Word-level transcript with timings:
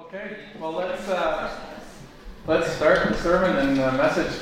Okay, 0.00 0.36
well 0.58 0.72
let's 0.72 1.06
uh, 1.08 1.50
let's 2.46 2.72
start 2.72 3.08
the 3.08 3.14
sermon 3.16 3.56
and 3.56 3.78
uh, 3.78 3.92
message. 3.92 4.32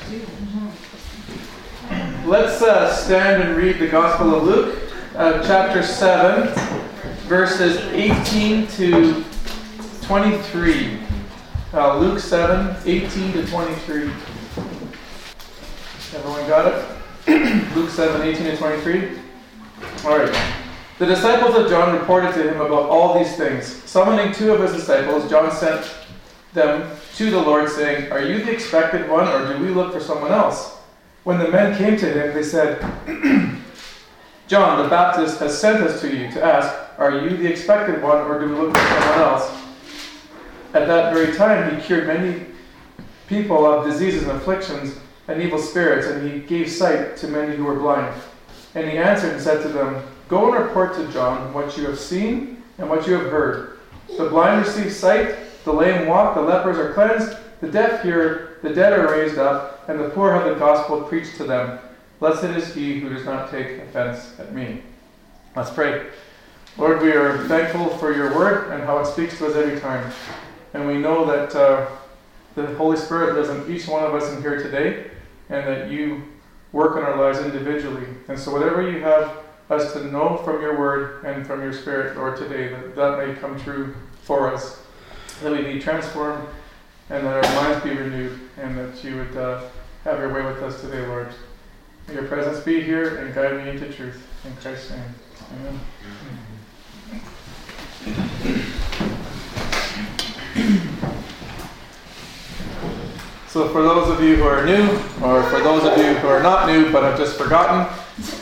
Let's 2.25 2.61
uh, 2.61 2.93
stand 2.95 3.43
and 3.43 3.57
read 3.57 3.77
the 3.77 3.87
Gospel 3.87 4.35
of 4.35 4.43
Luke, 4.43 4.79
uh, 5.15 5.43
chapter 5.45 5.83
seven, 5.83 6.47
verses 7.27 7.77
eighteen 7.91 8.67
to 8.67 9.23
twenty-three. 10.03 10.99
Uh, 11.71 11.99
Luke 11.99 12.17
7, 12.17 12.75
18 12.83 13.31
to 13.33 13.45
23. 13.45 14.11
Everyone 16.15 16.47
got 16.47 16.73
it? 16.73 16.87
Luke 17.75 17.91
7, 17.91 18.23
18 18.23 18.43
to 18.43 18.57
23. 18.57 19.19
All 20.03 20.17
right. 20.17 20.58
The 20.99 21.05
disciples 21.05 21.55
of 21.55 21.69
John 21.69 21.97
reported 21.97 22.33
to 22.33 22.51
him 22.51 22.59
about 22.59 22.89
all 22.89 23.17
these 23.17 23.37
things. 23.37 23.65
Summoning 23.89 24.33
two 24.33 24.51
of 24.51 24.59
his 24.59 24.73
disciples, 24.73 25.29
John 25.29 25.49
sent 25.49 25.89
them 26.51 26.91
to 27.15 27.31
the 27.31 27.39
Lord, 27.39 27.69
saying, 27.69 28.11
Are 28.11 28.21
you 28.21 28.43
the 28.43 28.51
expected 28.51 29.09
one, 29.09 29.25
or 29.29 29.53
do 29.53 29.63
we 29.63 29.69
look 29.69 29.93
for 29.93 30.01
someone 30.01 30.33
else? 30.33 30.75
When 31.23 31.39
the 31.39 31.47
men 31.47 31.77
came 31.77 31.95
to 31.95 32.05
him, 32.05 32.33
they 32.33 32.43
said, 32.43 32.81
John 34.47 34.83
the 34.83 34.89
Baptist 34.89 35.39
has 35.39 35.57
sent 35.57 35.81
us 35.81 36.01
to 36.01 36.13
you 36.13 36.29
to 36.33 36.43
ask, 36.43 36.99
Are 36.99 37.17
you 37.17 37.37
the 37.37 37.47
expected 37.47 38.03
one, 38.03 38.17
or 38.17 38.37
do 38.37 38.49
we 38.49 38.55
look 38.55 38.75
for 38.75 38.85
someone 38.85 39.19
else? 39.19 39.49
At 40.73 40.85
that 40.87 41.13
very 41.13 41.33
time, 41.33 41.77
he 41.77 41.81
cured 41.81 42.07
many 42.07 42.45
people 43.27 43.65
of 43.65 43.85
diseases 43.85 44.23
and 44.23 44.33
afflictions 44.33 44.99
and 45.29 45.41
evil 45.41 45.59
spirits, 45.59 46.07
and 46.07 46.29
he 46.29 46.41
gave 46.41 46.69
sight 46.69 47.15
to 47.17 47.27
many 47.29 47.55
who 47.55 47.63
were 47.63 47.79
blind. 47.79 48.13
And 48.75 48.89
he 48.89 48.97
answered 48.97 49.31
and 49.31 49.41
said 49.41 49.61
to 49.63 49.69
them, 49.69 50.03
Go 50.29 50.53
and 50.53 50.63
report 50.63 50.93
to 50.95 51.11
John 51.11 51.51
what 51.55 51.75
you 51.75 51.87
have 51.87 51.99
seen 51.99 52.61
and 52.77 52.87
what 52.87 53.07
you 53.07 53.13
have 53.15 53.31
heard. 53.31 53.79
The 54.15 54.29
blind 54.29 54.65
receive 54.65 54.93
sight, 54.93 55.35
the 55.65 55.73
lame 55.73 56.07
walk, 56.07 56.35
the 56.35 56.41
lepers 56.41 56.77
are 56.77 56.93
cleansed, 56.93 57.35
the 57.61 57.67
deaf 57.67 58.03
hear, 58.03 58.59
the 58.61 58.69
dead 58.69 58.93
are 58.93 59.11
raised 59.11 59.39
up, 59.39 59.89
and 59.89 59.99
the 59.99 60.09
poor 60.09 60.31
have 60.31 60.45
the 60.45 60.53
gospel 60.53 61.01
preached 61.01 61.35
to 61.37 61.45
them. 61.45 61.79
Blessed 62.19 62.43
is 62.43 62.75
he 62.75 62.99
who 62.99 63.09
does 63.09 63.25
not 63.25 63.49
take 63.49 63.79
offense 63.79 64.39
at 64.39 64.53
me. 64.53 64.83
Let's 65.55 65.71
pray. 65.71 66.07
Lord, 66.77 67.01
we 67.01 67.11
are 67.11 67.47
thankful 67.47 67.89
for 67.97 68.15
your 68.15 68.35
word 68.35 68.71
and 68.71 68.83
how 68.83 68.99
it 68.99 69.07
speaks 69.07 69.37
to 69.39 69.47
us 69.47 69.55
every 69.55 69.79
time. 69.79 70.11
And 70.75 70.85
we 70.85 70.99
know 70.99 71.25
that 71.25 71.55
uh, 71.55 71.87
the 72.53 72.67
Holy 72.75 72.97
Spirit 72.97 73.33
lives 73.33 73.49
in 73.49 73.75
each 73.75 73.87
one 73.87 74.03
of 74.03 74.13
us 74.13 74.31
in 74.31 74.43
here 74.43 74.61
today, 74.61 75.09
and 75.49 75.65
that 75.65 75.89
you 75.89 76.21
work 76.71 76.97
in 76.97 77.03
our 77.03 77.17
lives 77.17 77.39
individually. 77.39 78.05
And 78.27 78.37
so, 78.37 78.53
whatever 78.53 78.87
you 78.87 78.99
have 78.99 79.48
us 79.69 79.93
to 79.93 80.03
know 80.05 80.37
from 80.37 80.61
your 80.61 80.77
word 80.77 81.23
and 81.25 81.45
from 81.45 81.61
your 81.61 81.73
spirit, 81.73 82.17
Lord, 82.17 82.37
today, 82.37 82.69
that 82.69 82.95
that 82.95 83.17
may 83.19 83.35
come 83.35 83.59
true 83.59 83.95
for 84.23 84.51
us, 84.51 84.81
that 85.41 85.51
we 85.51 85.61
be 85.61 85.79
transformed 85.79 86.47
and 87.09 87.25
that 87.25 87.43
our 87.43 87.55
minds 87.55 87.83
be 87.83 87.91
renewed, 87.91 88.39
and 88.57 88.77
that 88.77 89.03
you 89.03 89.15
would 89.15 89.35
uh, 89.35 89.63
have 90.03 90.19
your 90.19 90.31
way 90.31 90.43
with 90.43 90.61
us 90.61 90.79
today, 90.81 91.05
Lord. 91.07 91.29
May 92.07 92.15
your 92.15 92.27
presence 92.27 92.63
be 92.63 92.81
here 92.81 93.17
and 93.17 93.33
guide 93.33 93.63
me 93.63 93.69
into 93.69 93.91
truth. 93.91 94.25
In 94.45 94.55
Christ's 94.57 94.91
name, 94.91 95.03
amen. 95.59 95.79
So, 103.47 103.67
for 103.69 103.81
those 103.81 104.09
of 104.09 104.21
you 104.23 104.35
who 104.35 104.43
are 104.43 104.63
new, 104.63 104.87
or 105.25 105.41
for 105.49 105.59
those 105.59 105.83
of 105.83 105.97
you 105.97 106.13
who 106.13 106.27
are 106.27 106.43
not 106.43 106.67
new 106.67 106.91
but 106.91 107.01
have 107.01 107.17
just 107.17 107.35
forgotten, 107.35 107.91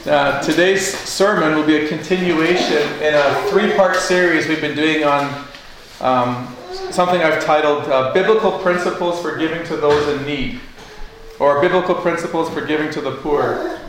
uh, 0.07 0.41
today's 0.41 0.97
sermon 0.97 1.55
will 1.55 1.65
be 1.65 1.75
a 1.77 1.87
continuation 1.87 2.81
in 3.01 3.13
a 3.13 3.47
three 3.49 3.73
part 3.73 3.95
series 3.95 4.47
we've 4.47 4.61
been 4.61 4.75
doing 4.75 5.03
on 5.03 5.45
um, 6.01 6.55
something 6.91 7.21
I've 7.21 7.43
titled 7.43 7.83
uh, 7.83 8.13
Biblical 8.13 8.57
Principles 8.59 9.21
for 9.21 9.37
Giving 9.37 9.65
to 9.67 9.77
Those 9.77 10.17
in 10.17 10.25
Need, 10.25 10.59
or 11.39 11.61
Biblical 11.61 11.95
Principles 11.95 12.49
for 12.49 12.65
Giving 12.65 12.91
to 12.91 13.01
the 13.01 13.11
Poor. 13.17 13.79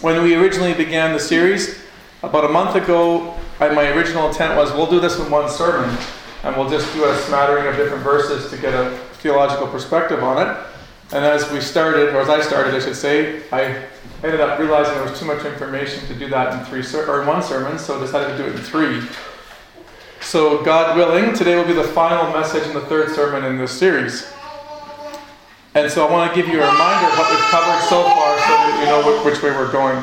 When 0.00 0.22
we 0.22 0.34
originally 0.34 0.74
began 0.74 1.12
the 1.12 1.20
series, 1.20 1.82
about 2.22 2.44
a 2.44 2.48
month 2.48 2.76
ago, 2.76 3.34
my 3.58 3.88
original 3.90 4.28
intent 4.28 4.56
was 4.56 4.72
we'll 4.72 4.90
do 4.90 5.00
this 5.00 5.18
in 5.18 5.30
one 5.30 5.50
sermon, 5.50 5.96
and 6.44 6.56
we'll 6.56 6.68
just 6.70 6.92
do 6.94 7.04
a 7.04 7.16
smattering 7.22 7.66
of 7.66 7.76
different 7.76 8.04
verses 8.04 8.50
to 8.50 8.56
get 8.56 8.74
a 8.74 8.96
theological 9.14 9.66
perspective 9.66 10.22
on 10.22 10.46
it. 10.46 10.56
And 11.12 11.24
as 11.24 11.50
we 11.50 11.60
started, 11.60 12.14
or 12.14 12.20
as 12.20 12.28
I 12.28 12.40
started, 12.40 12.74
I 12.74 12.78
should 12.78 12.96
say, 12.96 13.42
I 13.52 13.84
ended 14.22 14.40
up 14.40 14.58
realizing 14.58 14.94
there 14.94 15.04
was 15.04 15.18
too 15.18 15.24
much 15.24 15.44
information 15.44 16.06
to 16.06 16.14
do 16.14 16.28
that 16.28 16.58
in 16.58 16.64
three 16.66 16.82
ser- 16.82 17.10
or 17.10 17.24
one 17.26 17.42
sermon, 17.42 17.78
so 17.78 17.96
I 17.96 18.00
decided 18.00 18.36
to 18.36 18.42
do 18.42 18.48
it 18.48 18.54
in 18.54 18.62
three. 18.62 19.02
So, 20.20 20.62
God 20.62 20.96
willing, 20.96 21.34
today 21.34 21.56
will 21.56 21.66
be 21.66 21.72
the 21.72 21.82
final 21.82 22.32
message 22.32 22.66
in 22.66 22.74
the 22.74 22.82
third 22.82 23.10
sermon 23.14 23.44
in 23.44 23.58
this 23.58 23.72
series. 23.72 24.32
And 25.74 25.90
so, 25.90 26.06
I 26.06 26.10
want 26.10 26.32
to 26.32 26.40
give 26.40 26.46
you 26.48 26.62
a 26.62 26.70
reminder 26.70 27.08
of 27.10 27.18
what 27.18 27.30
we've 27.30 27.50
covered 27.50 27.80
so 27.88 28.02
far, 28.02 28.38
so 28.38 28.46
that 28.46 28.80
you 28.80 28.86
know 28.86 29.24
which 29.24 29.42
way 29.42 29.50
we're 29.50 29.72
going. 29.72 30.02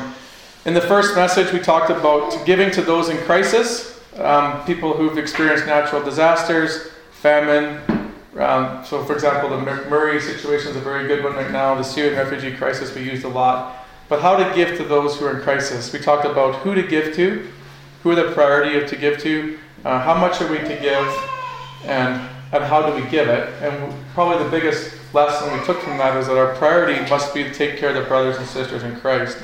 In 0.66 0.74
the 0.74 0.82
first 0.82 1.14
message, 1.14 1.52
we 1.52 1.58
talked 1.58 1.90
about 1.90 2.44
giving 2.44 2.70
to 2.72 2.82
those 2.82 3.08
in 3.08 3.16
crisis, 3.18 4.00
um, 4.16 4.62
people 4.66 4.92
who've 4.92 5.16
experienced 5.16 5.64
natural 5.64 6.02
disasters, 6.02 6.90
famine, 7.12 7.80
um, 8.38 8.84
so, 8.84 9.04
for 9.04 9.14
example, 9.14 9.50
the 9.50 9.56
McMurray 9.56 10.20
situation 10.20 10.70
is 10.70 10.76
a 10.76 10.80
very 10.80 11.08
good 11.08 11.24
one 11.24 11.34
right 11.34 11.50
now. 11.50 11.74
The 11.74 11.82
Syrian 11.82 12.16
refugee 12.16 12.56
crisis 12.56 12.94
we 12.94 13.02
used 13.02 13.24
a 13.24 13.28
lot. 13.28 13.79
But 14.10 14.20
how 14.20 14.36
to 14.36 14.54
give 14.56 14.76
to 14.76 14.84
those 14.84 15.16
who 15.16 15.26
are 15.26 15.36
in 15.36 15.42
crisis. 15.42 15.92
We 15.92 16.00
talked 16.00 16.26
about 16.26 16.56
who 16.56 16.74
to 16.74 16.82
give 16.82 17.14
to, 17.14 17.48
who 18.02 18.10
are 18.10 18.16
the 18.16 18.32
priority 18.32 18.76
of 18.76 18.90
to 18.90 18.96
give 18.96 19.20
to, 19.20 19.56
uh, 19.84 20.00
how 20.00 20.14
much 20.14 20.42
are 20.42 20.50
we 20.50 20.58
to 20.58 20.76
give, 20.80 21.06
and, 21.84 22.28
and 22.52 22.64
how 22.64 22.84
do 22.84 22.92
we 23.00 23.08
give 23.08 23.28
it. 23.28 23.48
And 23.62 23.94
probably 24.12 24.42
the 24.42 24.50
biggest 24.50 24.92
lesson 25.14 25.56
we 25.56 25.64
took 25.64 25.80
from 25.80 25.96
that 25.98 26.16
is 26.16 26.26
that 26.26 26.36
our 26.36 26.56
priority 26.56 27.08
must 27.08 27.32
be 27.32 27.44
to 27.44 27.54
take 27.54 27.78
care 27.78 27.90
of 27.90 27.94
the 27.94 28.02
brothers 28.02 28.36
and 28.36 28.46
sisters 28.48 28.82
in 28.82 28.96
Christ. 28.96 29.38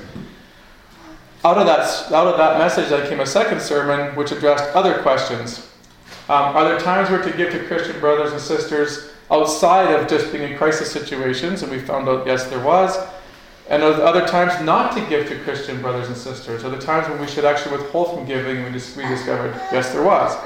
Out 1.44 1.58
of 1.58 1.66
that, 1.66 2.12
out 2.12 2.26
of 2.26 2.36
that 2.36 2.58
message, 2.58 2.88
then 2.88 3.08
came 3.08 3.20
a 3.20 3.26
second 3.26 3.62
sermon 3.62 4.16
which 4.16 4.32
addressed 4.32 4.64
other 4.74 5.00
questions. 5.00 5.70
Um, 6.28 6.56
are 6.56 6.64
there 6.64 6.80
times 6.80 7.08
where 7.08 7.22
to 7.22 7.36
give 7.36 7.52
to 7.52 7.64
Christian 7.66 8.00
brothers 8.00 8.32
and 8.32 8.40
sisters 8.40 9.12
outside 9.30 9.94
of 9.94 10.08
just 10.08 10.32
being 10.32 10.50
in 10.50 10.58
crisis 10.58 10.90
situations? 10.90 11.62
And 11.62 11.70
we 11.70 11.78
found 11.78 12.08
out, 12.08 12.26
yes, 12.26 12.50
there 12.50 12.64
was. 12.64 12.96
And 13.68 13.82
other 13.82 14.26
times 14.26 14.64
not 14.64 14.92
to 14.92 15.00
give 15.08 15.26
to 15.28 15.38
Christian 15.40 15.80
brothers 15.80 16.06
and 16.06 16.16
sisters? 16.16 16.62
Are 16.62 16.70
the 16.70 16.78
times 16.78 17.08
when 17.08 17.20
we 17.20 17.26
should 17.26 17.44
actually 17.44 17.78
withhold 17.78 18.14
from 18.14 18.24
giving? 18.24 18.62
We, 18.62 18.70
just, 18.70 18.96
we 18.96 19.02
discovered, 19.08 19.54
yes, 19.72 19.92
there 19.92 20.04
was. 20.04 20.36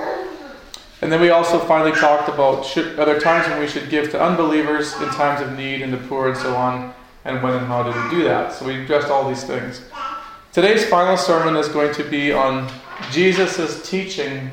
And 1.03 1.13
then 1.13 1.21
we 1.21 1.31
also 1.31 1.59
finally 1.59 1.93
talked 1.93 2.29
about 2.29 2.65
should, 2.65 2.99
are 2.99 3.05
there 3.05 3.21
times 3.21 3.47
when 3.49 3.61
we 3.61 3.69
should 3.69 3.91
give 3.91 4.11
to 4.13 4.23
unbelievers 4.23 4.95
in 5.01 5.09
times 5.11 5.43
of 5.43 5.57
need 5.57 5.83
and 5.83 5.93
the 5.93 5.99
poor 5.99 6.29
and 6.29 6.37
so 6.37 6.55
on, 6.57 6.95
and 7.27 7.43
when 7.43 7.55
and 7.55 7.67
how 7.67 7.83
do 7.83 7.91
we 7.91 8.11
do 8.11 8.25
that? 8.25 8.55
So 8.55 8.67
we 8.67 8.83
addressed 8.83 9.09
all 9.09 9.29
these 9.29 9.45
things. 9.45 9.83
Today's 10.53 10.87
final 10.87 11.17
sermon 11.17 11.57
is 11.57 11.69
going 11.69 11.95
to 11.95 12.05
be 12.05 12.33
on 12.33 12.71
Jesus' 13.11 13.89
teaching 13.89 14.51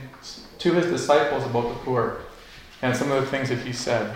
to 0.59 0.73
his 0.73 0.87
disciples 0.87 1.45
about 1.45 1.69
the 1.69 1.75
poor 1.85 2.19
and 2.81 2.95
some 2.95 3.11
of 3.11 3.23
the 3.23 3.29
things 3.29 3.49
that 3.49 3.59
he 3.59 3.71
said. 3.71 4.15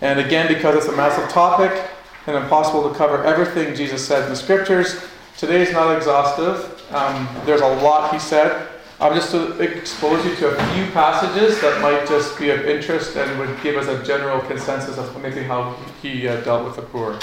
And 0.00 0.20
again, 0.20 0.48
because 0.48 0.76
it's 0.76 0.86
a 0.86 0.96
massive 0.96 1.28
topic 1.30 1.90
and 2.26 2.36
impossible 2.36 2.88
to 2.88 2.94
cover 2.96 3.22
everything 3.24 3.74
Jesus 3.74 4.06
said 4.06 4.24
in 4.24 4.30
the 4.30 4.36
scriptures, 4.36 5.04
today 5.36 5.62
is 5.62 5.72
not 5.72 5.96
exhaustive. 5.96 6.82
Um, 6.92 7.28
there's 7.44 7.60
a 7.60 7.68
lot 7.82 8.12
he 8.12 8.18
said. 8.18 8.68
I'm 9.00 9.14
just 9.14 9.32
to 9.32 9.60
expose 9.60 10.24
you 10.24 10.34
to 10.36 10.56
a 10.56 10.74
few 10.74 10.86
passages 10.92 11.60
that 11.60 11.82
might 11.82 12.06
just 12.06 12.38
be 12.38 12.50
of 12.50 12.64
interest 12.64 13.16
and 13.16 13.38
would 13.38 13.60
give 13.62 13.76
us 13.76 13.88
a 13.88 14.02
general 14.04 14.40
consensus 14.40 14.96
of 14.96 15.20
maybe 15.20 15.42
how 15.42 15.72
he 16.00 16.28
uh, 16.28 16.40
dealt 16.42 16.64
with 16.64 16.76
the 16.76 16.82
poor. 16.82 17.18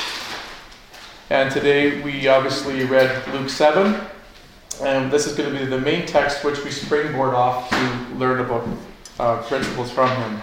And 1.29 1.49
today 1.49 2.01
we 2.01 2.27
obviously 2.27 2.83
read 2.83 3.25
Luke 3.33 3.49
7, 3.49 3.99
and 4.83 5.09
this 5.09 5.25
is 5.25 5.35
going 5.35 5.51
to 5.51 5.57
be 5.57 5.65
the 5.65 5.79
main 5.79 6.05
text 6.05 6.43
which 6.43 6.61
we 6.63 6.71
springboard 6.71 7.33
off 7.33 7.69
to 7.69 8.15
learn 8.15 8.41
about 8.41 8.67
uh, 9.17 9.41
principles 9.43 9.89
from 9.89 10.09
him. 10.09 10.41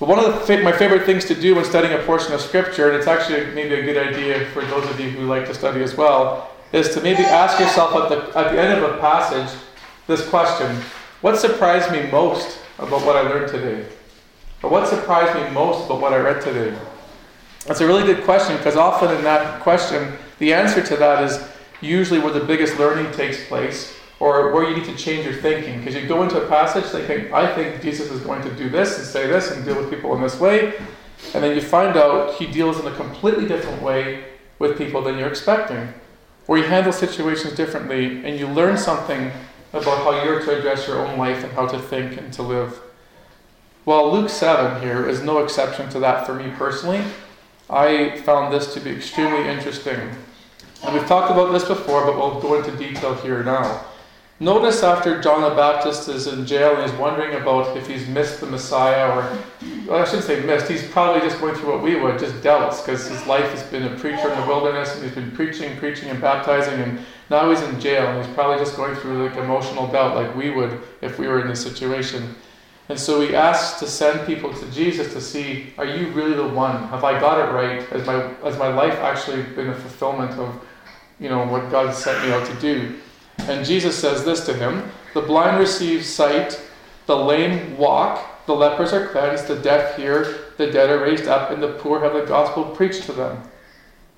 But 0.00 0.08
one 0.08 0.18
of 0.18 0.46
the 0.46 0.62
my 0.62 0.72
favorite 0.72 1.04
things 1.04 1.24
to 1.26 1.34
do 1.34 1.54
when 1.54 1.64
studying 1.64 1.94
a 1.94 2.02
portion 2.02 2.32
of 2.32 2.40
Scripture, 2.40 2.88
and 2.88 2.96
it's 2.96 3.06
actually 3.06 3.54
maybe 3.54 3.74
a 3.74 3.82
good 3.82 3.96
idea 3.96 4.46
for 4.46 4.64
those 4.64 4.88
of 4.90 4.98
you 4.98 5.10
who 5.10 5.26
like 5.26 5.46
to 5.46 5.54
study 5.54 5.82
as 5.82 5.96
well, 5.96 6.50
is 6.72 6.92
to 6.94 7.00
maybe 7.00 7.22
ask 7.22 7.60
yourself 7.60 7.94
at 7.94 8.08
the, 8.08 8.38
at 8.38 8.52
the 8.52 8.60
end 8.60 8.82
of 8.82 8.90
a 8.90 8.98
passage 8.98 9.56
this 10.06 10.28
question 10.28 10.82
What 11.20 11.38
surprised 11.38 11.92
me 11.92 12.10
most 12.10 12.58
about 12.78 13.06
what 13.06 13.16
I 13.16 13.22
learned 13.22 13.50
today? 13.50 13.86
Or 14.62 14.70
what 14.70 14.88
surprised 14.88 15.34
me 15.40 15.48
most 15.50 15.86
about 15.86 16.00
what 16.00 16.12
I 16.12 16.18
read 16.18 16.42
today? 16.42 16.76
That's 17.66 17.80
a 17.80 17.86
really 17.86 18.02
good 18.02 18.24
question 18.24 18.56
because 18.56 18.76
often 18.76 19.14
in 19.14 19.22
that 19.24 19.62
question, 19.62 20.12
the 20.38 20.52
answer 20.52 20.82
to 20.82 20.96
that 20.96 21.22
is 21.22 21.46
usually 21.80 22.18
where 22.18 22.32
the 22.32 22.44
biggest 22.44 22.78
learning 22.78 23.12
takes 23.12 23.46
place 23.46 23.94
or 24.24 24.52
where 24.52 24.66
you 24.66 24.74
need 24.74 24.86
to 24.86 24.96
change 24.96 25.26
your 25.26 25.34
thinking. 25.34 25.78
Because 25.78 25.94
you 25.94 26.08
go 26.08 26.22
into 26.22 26.42
a 26.42 26.48
passage 26.48 26.86
thinking, 26.86 27.30
I 27.34 27.46
think 27.54 27.82
Jesus 27.82 28.10
is 28.10 28.22
going 28.22 28.40
to 28.40 28.50
do 28.54 28.70
this 28.70 28.96
and 28.96 29.06
say 29.06 29.26
this 29.26 29.50
and 29.50 29.62
deal 29.66 29.76
with 29.76 29.90
people 29.90 30.14
in 30.14 30.22
this 30.22 30.40
way. 30.40 30.72
And 31.34 31.44
then 31.44 31.54
you 31.54 31.60
find 31.60 31.94
out 31.98 32.32
he 32.36 32.46
deals 32.46 32.80
in 32.80 32.86
a 32.86 32.96
completely 32.96 33.46
different 33.46 33.82
way 33.82 34.24
with 34.58 34.78
people 34.78 35.02
than 35.02 35.18
you're 35.18 35.28
expecting. 35.28 35.92
Or 36.48 36.56
he 36.56 36.62
handles 36.62 36.96
situations 36.96 37.52
differently 37.52 38.24
and 38.24 38.38
you 38.38 38.48
learn 38.48 38.78
something 38.78 39.30
about 39.74 39.98
how 40.04 40.24
you're 40.24 40.40
to 40.40 40.58
address 40.58 40.88
your 40.88 41.06
own 41.06 41.18
life 41.18 41.44
and 41.44 41.52
how 41.52 41.66
to 41.66 41.78
think 41.78 42.16
and 42.16 42.32
to 42.32 42.42
live. 42.42 42.80
Well, 43.84 44.10
Luke 44.10 44.30
7 44.30 44.80
here 44.80 45.06
is 45.06 45.22
no 45.22 45.44
exception 45.44 45.90
to 45.90 45.98
that 45.98 46.24
for 46.24 46.32
me 46.32 46.50
personally. 46.56 47.04
I 47.68 48.16
found 48.20 48.54
this 48.54 48.72
to 48.72 48.80
be 48.80 48.88
extremely 48.88 49.46
interesting. 49.46 50.00
And 50.82 50.94
we've 50.94 51.06
talked 51.06 51.30
about 51.30 51.52
this 51.52 51.66
before, 51.66 52.06
but 52.06 52.16
we'll 52.16 52.40
go 52.40 52.54
into 52.54 52.74
detail 52.78 53.14
here 53.16 53.44
now. 53.44 53.84
Notice 54.40 54.82
after 54.82 55.20
John 55.20 55.42
the 55.42 55.54
Baptist 55.54 56.08
is 56.08 56.26
in 56.26 56.44
jail 56.44 56.74
and 56.74 56.90
he's 56.90 56.98
wondering 56.98 57.40
about 57.40 57.76
if 57.76 57.86
he's 57.86 58.08
missed 58.08 58.40
the 58.40 58.46
Messiah, 58.46 59.08
or 59.12 59.38
well, 59.86 60.02
I 60.02 60.04
shouldn't 60.04 60.24
say 60.24 60.44
missed, 60.44 60.68
he's 60.68 60.86
probably 60.88 61.20
just 61.20 61.40
going 61.40 61.54
through 61.54 61.72
what 61.72 61.82
we 61.84 61.94
would, 61.94 62.18
just 62.18 62.42
doubts, 62.42 62.80
because 62.80 63.06
his 63.06 63.24
life 63.28 63.48
has 63.50 63.62
been 63.62 63.84
a 63.84 63.96
preacher 63.96 64.28
in 64.32 64.40
the 64.40 64.46
wilderness 64.46 64.92
and 64.96 65.04
he's 65.04 65.14
been 65.14 65.30
preaching, 65.30 65.76
preaching, 65.76 66.08
and 66.08 66.20
baptizing, 66.20 66.80
and 66.80 66.98
now 67.30 67.48
he's 67.48 67.62
in 67.62 67.78
jail 67.78 68.08
and 68.08 68.24
he's 68.26 68.34
probably 68.34 68.58
just 68.58 68.76
going 68.76 68.96
through 68.96 69.28
like 69.28 69.36
emotional 69.36 69.86
doubt 69.86 70.16
like 70.16 70.34
we 70.34 70.50
would 70.50 70.80
if 71.00 71.16
we 71.16 71.28
were 71.28 71.40
in 71.40 71.46
this 71.46 71.62
situation. 71.62 72.34
And 72.88 72.98
so 72.98 73.20
he 73.20 73.36
asks 73.36 73.78
to 73.78 73.86
send 73.86 74.26
people 74.26 74.52
to 74.52 74.70
Jesus 74.72 75.12
to 75.12 75.20
see, 75.20 75.72
are 75.78 75.86
you 75.86 76.08
really 76.08 76.34
the 76.34 76.48
one? 76.48 76.88
Have 76.88 77.04
I 77.04 77.20
got 77.20 77.38
it 77.38 77.52
right? 77.52 77.82
Has 77.90 78.04
my, 78.04 78.14
has 78.42 78.58
my 78.58 78.68
life 78.68 78.94
actually 78.94 79.44
been 79.54 79.68
a 79.68 79.74
fulfillment 79.74 80.32
of 80.32 80.60
you 81.20 81.28
know, 81.28 81.46
what 81.46 81.70
God 81.70 81.94
sent 81.94 82.26
me 82.26 82.32
out 82.32 82.44
to 82.46 82.54
do? 82.60 82.94
And 83.38 83.64
Jesus 83.64 83.98
says 83.98 84.24
this 84.24 84.44
to 84.46 84.54
him 84.54 84.90
The 85.12 85.22
blind 85.22 85.58
receive 85.58 86.04
sight, 86.04 86.60
the 87.06 87.16
lame 87.16 87.76
walk, 87.76 88.46
the 88.46 88.54
lepers 88.54 88.92
are 88.92 89.08
cleansed, 89.08 89.48
the 89.48 89.56
deaf 89.56 89.96
hear, 89.96 90.36
the 90.56 90.70
dead 90.70 90.90
are 90.90 91.02
raised 91.02 91.26
up, 91.26 91.50
and 91.50 91.62
the 91.62 91.72
poor 91.74 92.00
have 92.00 92.12
the 92.12 92.26
gospel 92.26 92.64
preached 92.64 93.04
to 93.04 93.12
them. 93.12 93.42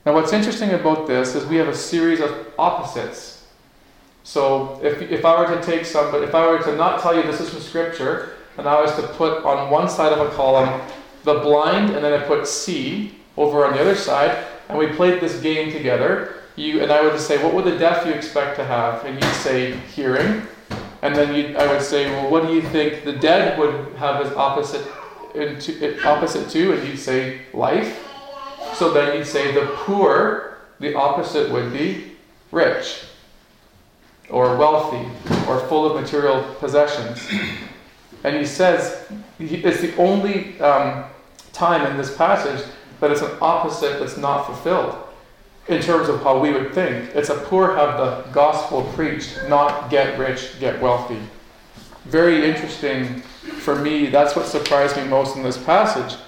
Now, 0.05 0.15
what's 0.15 0.33
interesting 0.33 0.71
about 0.71 1.07
this 1.07 1.35
is 1.35 1.47
we 1.47 1.57
have 1.57 1.69
a 1.69 1.77
series 1.77 2.21
of 2.21 2.47
opposites. 2.59 3.45
So, 4.23 4.81
if, 4.83 5.03
if 5.03 5.25
I 5.25 5.41
were 5.41 5.57
to 5.57 5.63
take 5.63 5.85
some, 5.85 6.11
but 6.11 6.23
if 6.23 6.35
I 6.35 6.47
were 6.47 6.63
to 6.63 6.77
not 6.77 7.01
tell 7.01 7.15
you 7.17 7.23
this 7.23 7.41
is 7.41 7.51
from 7.51 7.61
Scripture, 7.61 8.35
and 8.59 8.69
I 8.69 8.81
was 8.81 8.95
to 8.97 9.07
put 9.09 9.45
on 9.45 9.71
one 9.71 9.89
side 9.89 10.13
of 10.13 10.21
a 10.21 10.35
column 10.35 10.81
the 11.25 11.41
blind, 11.41 11.91
and 11.91 12.05
then 12.05 12.13
I 12.13 12.25
put 12.25 12.47
see 12.47 13.17
over 13.37 13.67
on 13.67 13.73
the 13.75 13.81
other 13.81 13.97
side, 13.97 14.47
and 14.69 14.79
we 14.79 14.87
played 14.89 15.21
this 15.21 15.41
game 15.41 15.73
together, 15.73 16.37
you 16.57 16.83
and 16.83 16.91
I 16.91 17.03
would 17.03 17.21
say, 17.21 17.43
what 17.43 17.55
would 17.55 17.65
the 17.65 17.79
deaf 17.79 18.07
you 18.07 18.13
expect 18.13 18.57
to 18.57 18.65
have? 18.65 19.05
And 19.05 19.23
you'd 19.23 19.35
say 19.35 19.77
hearing. 19.95 20.43
And 21.03 21.15
then 21.15 21.35
you 21.35 21.57
I 21.57 21.67
would 21.71 21.83
say, 21.83 22.11
well, 22.11 22.31
what 22.31 22.47
do 22.47 22.55
you 22.55 22.63
think 22.63 23.05
the 23.05 23.13
dead 23.13 23.59
would 23.59 23.95
have 23.97 24.25
as 24.25 24.33
opposite 24.33 24.87
into, 25.35 26.03
opposite 26.07 26.49
to? 26.51 26.73
And 26.73 26.89
you'd 26.89 26.99
say 26.99 27.43
life. 27.53 28.03
So 28.75 28.93
then 28.93 29.17
you'd 29.17 29.27
say 29.27 29.53
the 29.53 29.67
poor, 29.75 30.59
the 30.81 30.95
opposite 30.95 31.53
would 31.53 31.73
be 31.73 32.13
rich, 32.51 33.05
or 34.31 34.57
wealthy, 34.57 35.09
or 35.49 35.61
full 35.69 35.87
of 35.87 36.01
material 36.01 36.43
possessions. 36.59 37.27
And 38.25 38.37
he 38.37 38.47
says 38.47 39.07
it's 39.39 39.81
the 39.81 39.95
only 39.97 40.59
um, 40.61 41.05
time 41.53 41.87
in 41.91 41.97
this 41.99 42.17
passage 42.17 42.65
that 43.01 43.11
it's 43.11 43.23
an 43.23 43.31
opposite 43.43 44.01
that's 44.01 44.17
not 44.17 44.47
fulfilled 44.47 45.06
in 45.69 45.83
terms 45.83 46.09
of 46.09 46.23
how 46.23 46.39
we 46.39 46.53
would 46.53 46.73
think. 46.73 47.15
It's 47.15 47.29
a 47.29 47.35
poor 47.35 47.75
have 47.75 47.99
the 47.99 48.31
gospel 48.33 48.83
preached, 48.95 49.39
not 49.49 49.91
get 49.91 50.19
rich, 50.19 50.59
get 50.61 50.81
wealthy. 50.81 51.19
Very 52.05 52.49
interesting 52.49 53.21
for 53.21 53.75
me. 53.75 54.07
That's 54.07 54.37
what 54.37 54.47
surprised 54.47 54.97
me 54.97 55.05
most 55.05 55.37
in 55.37 55.43
this 55.43 55.59
passage. 55.59 56.19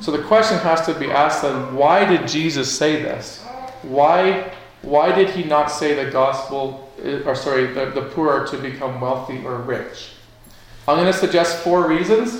So 0.00 0.12
the 0.12 0.22
question 0.24 0.58
has 0.58 0.84
to 0.86 0.94
be 0.94 1.10
asked 1.10 1.42
then 1.42 1.74
why 1.74 2.04
did 2.04 2.28
Jesus 2.28 2.76
say 2.76 3.02
this? 3.02 3.42
Why, 3.82 4.52
why 4.82 5.14
did 5.14 5.30
he 5.30 5.42
not 5.42 5.70
say 5.70 5.94
the 5.94 6.10
gospel, 6.10 6.92
eh, 7.02 7.20
or 7.24 7.34
sorry, 7.34 7.72
the, 7.72 7.86
the 7.86 8.02
poor 8.02 8.46
to 8.46 8.58
become 8.58 9.00
wealthy 9.00 9.42
or 9.44 9.56
rich? 9.58 10.10
I'm 10.86 10.96
going 10.96 11.10
to 11.10 11.18
suggest 11.18 11.58
four 11.64 11.88
reasons 11.88 12.34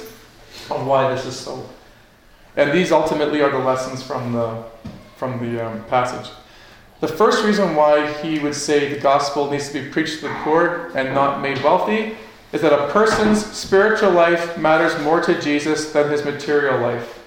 of 0.70 0.86
why 0.86 1.14
this 1.14 1.24
is 1.24 1.36
so. 1.36 1.66
And 2.56 2.72
these 2.72 2.92
ultimately 2.92 3.40
are 3.40 3.50
the 3.50 3.58
lessons 3.58 4.02
from 4.02 4.32
the 4.32 4.64
from 5.16 5.38
the 5.38 5.66
um, 5.66 5.84
passage. 5.84 6.30
The 7.00 7.08
first 7.08 7.44
reason 7.44 7.74
why 7.74 8.10
he 8.22 8.38
would 8.38 8.54
say 8.54 8.92
the 8.92 9.00
gospel 9.00 9.50
needs 9.50 9.70
to 9.70 9.82
be 9.82 9.90
preached 9.90 10.20
to 10.20 10.28
the 10.28 10.34
poor 10.42 10.90
and 10.94 11.14
not 11.14 11.42
made 11.42 11.62
wealthy 11.62 12.16
is 12.52 12.62
that 12.62 12.72
a 12.72 12.90
person's 12.90 13.44
spiritual 13.44 14.12
life 14.12 14.56
matters 14.56 14.98
more 15.02 15.20
to 15.20 15.38
Jesus 15.40 15.92
than 15.92 16.10
his 16.10 16.24
material 16.24 16.80
life. 16.80 17.22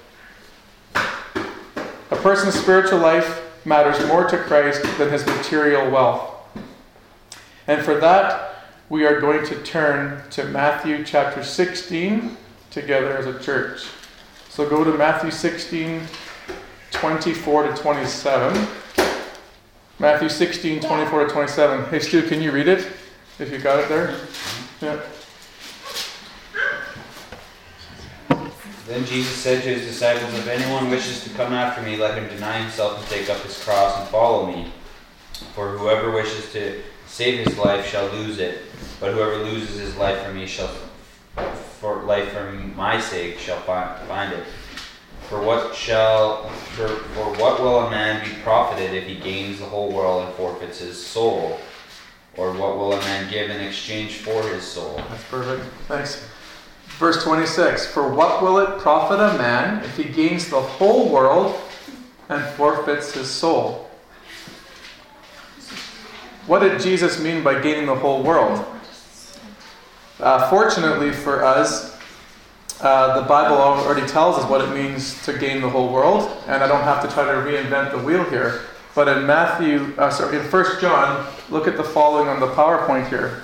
A 0.95 2.15
person's 2.15 2.55
spiritual 2.55 2.99
life 2.99 3.43
matters 3.65 4.03
more 4.07 4.27
to 4.27 4.37
Christ 4.37 4.81
than 4.97 5.11
his 5.11 5.25
material 5.25 5.89
wealth. 5.91 6.35
And 7.67 7.83
for 7.83 7.99
that, 7.99 8.65
we 8.89 9.05
are 9.05 9.21
going 9.21 9.45
to 9.45 9.61
turn 9.61 10.27
to 10.31 10.45
Matthew 10.45 11.03
chapter 11.05 11.43
16 11.43 12.35
together 12.71 13.15
as 13.15 13.27
a 13.27 13.39
church. 13.39 13.85
So 14.49 14.67
go 14.67 14.83
to 14.83 14.97
Matthew 14.97 15.29
16, 15.29 16.01
24 16.91 17.67
to 17.67 17.75
27. 17.81 18.67
Matthew 19.99 20.29
16, 20.29 20.81
24 20.81 21.25
to 21.25 21.33
27. 21.33 21.85
Hey, 21.89 21.99
Stu, 21.99 22.23
can 22.23 22.41
you 22.41 22.51
read 22.51 22.67
it? 22.67 22.87
If 23.37 23.51
you 23.51 23.57
got 23.57 23.79
it 23.79 23.89
there? 23.89 24.07
Mm-hmm. 24.07 24.85
Yeah. 24.85 25.01
Then 28.89 29.05
Jesus 29.05 29.35
said 29.35 29.61
to 29.63 29.69
his 29.69 29.85
disciples, 29.85 30.33
If 30.33 30.47
anyone 30.47 30.89
wishes 30.89 31.23
to 31.23 31.29
come 31.31 31.53
after 31.53 31.81
me, 31.83 31.95
let 31.95 32.17
him 32.17 32.27
deny 32.27 32.59
himself 32.59 32.97
and 32.97 33.07
take 33.07 33.29
up 33.29 33.37
his 33.43 33.63
cross 33.63 33.99
and 33.99 34.09
follow 34.09 34.47
me. 34.47 34.71
For 35.53 35.77
whoever 35.77 36.11
wishes 36.11 36.51
to 36.53 36.81
save 37.05 37.45
his 37.45 37.57
life 37.57 37.85
shall 37.85 38.07
lose 38.07 38.39
it, 38.39 38.63
but 38.99 39.13
whoever 39.13 39.37
loses 39.43 39.79
his 39.79 39.95
life 39.97 40.25
for 40.25 40.33
me 40.33 40.47
shall, 40.47 40.69
for 41.79 42.03
life 42.03 42.31
for 42.31 42.51
my 42.51 42.99
sake, 42.99 43.37
shall 43.37 43.59
find, 43.61 43.99
find 44.07 44.33
it. 44.33 44.43
For 45.29 45.39
what 45.39 45.75
shall 45.75 46.49
for, 46.49 46.87
for 46.87 47.25
what 47.39 47.61
will 47.61 47.81
a 47.81 47.89
man 47.91 48.27
be 48.27 48.33
profited 48.41 48.95
if 48.95 49.05
he 49.05 49.13
gains 49.13 49.59
the 49.59 49.65
whole 49.65 49.91
world 49.91 50.25
and 50.25 50.33
forfeits 50.33 50.79
his 50.79 51.05
soul? 51.05 51.59
Or 52.35 52.51
what 52.51 52.77
will 52.77 52.93
a 52.93 52.99
man 53.01 53.29
give 53.29 53.51
in 53.51 53.61
exchange 53.61 54.17
for 54.17 54.41
his 54.41 54.63
soul? 54.63 54.95
That's 55.07 55.23
perfect. 55.25 55.63
Thanks. 55.87 56.27
Verse 56.97 57.23
26 57.23 57.85
For 57.85 58.11
what 58.11 58.41
will 58.41 58.57
it 58.57 58.79
profit 58.79 59.19
a 59.19 59.37
man 59.37 59.83
if 59.83 59.95
he 59.97 60.05
gains 60.05 60.49
the 60.49 60.61
whole 60.61 61.09
world 61.09 61.61
and 62.29 62.43
forfeits 62.55 63.13
his 63.13 63.29
soul? 63.29 63.87
What 66.47 66.59
did 66.59 66.81
Jesus 66.81 67.21
mean 67.21 67.43
by 67.43 67.61
gaining 67.61 67.85
the 67.85 67.95
whole 67.95 68.23
world? 68.23 68.65
Uh, 70.19 70.49
fortunately 70.49 71.11
for 71.11 71.43
us, 71.43 71.98
uh, 72.81 73.19
the 73.19 73.27
Bible 73.27 73.57
already 73.57 74.07
tells 74.07 74.37
us 74.37 74.49
what 74.49 74.61
it 74.61 74.73
means 74.73 75.21
to 75.25 75.37
gain 75.37 75.61
the 75.61 75.69
whole 75.69 75.91
world, 75.91 76.29
and 76.47 76.63
I 76.63 76.67
don't 76.67 76.83
have 76.83 77.01
to 77.01 77.13
try 77.13 77.25
to 77.25 77.31
reinvent 77.31 77.91
the 77.91 77.97
wheel 77.97 78.23
here. 78.25 78.61
But 78.95 79.07
in 79.09 79.25
Matthew, 79.25 79.93
uh, 79.97 80.09
sorry, 80.09 80.37
in 80.37 80.43
1 80.43 80.81
John, 80.81 81.27
look 81.49 81.67
at 81.67 81.77
the 81.77 81.83
following 81.83 82.29
on 82.29 82.39
the 82.39 82.47
PowerPoint 82.47 83.09
here. 83.09 83.43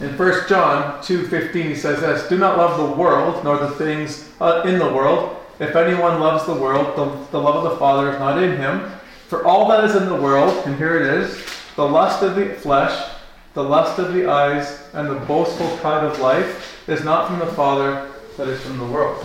In 0.00 0.16
1 0.16 0.48
John 0.48 1.00
2:15, 1.02 1.52
he 1.52 1.74
says 1.74 2.00
this: 2.00 2.28
"Do 2.28 2.36
not 2.36 2.56
love 2.56 2.78
the 2.78 2.96
world, 2.96 3.44
nor 3.44 3.58
the 3.58 3.70
things 3.70 4.30
uh, 4.40 4.62
in 4.64 4.78
the 4.78 4.88
world. 4.88 5.36
If 5.60 5.76
anyone 5.76 6.18
loves 6.18 6.46
the 6.46 6.54
world, 6.54 6.96
the, 6.96 7.06
the 7.30 7.40
love 7.40 7.64
of 7.64 7.70
the 7.70 7.76
Father 7.76 8.10
is 8.10 8.18
not 8.18 8.42
in 8.42 8.56
him. 8.56 8.90
For 9.28 9.44
all 9.44 9.68
that 9.68 9.84
is 9.84 9.94
in 9.94 10.08
the 10.08 10.16
world, 10.16 10.66
and 10.66 10.76
here 10.76 10.96
it 10.96 11.06
is, 11.06 11.44
the 11.76 11.86
lust 11.86 12.22
of 12.22 12.34
the 12.34 12.54
flesh, 12.54 13.10
the 13.54 13.62
lust 13.62 13.98
of 13.98 14.12
the 14.12 14.26
eyes, 14.26 14.80
and 14.94 15.08
the 15.08 15.14
boastful 15.26 15.76
pride 15.78 16.04
of 16.04 16.18
life, 16.18 16.88
is 16.88 17.04
not 17.04 17.28
from 17.28 17.38
the 17.38 17.46
Father, 17.46 18.10
that 18.36 18.48
is 18.48 18.60
from 18.60 18.78
the 18.78 18.86
world. 18.86 19.24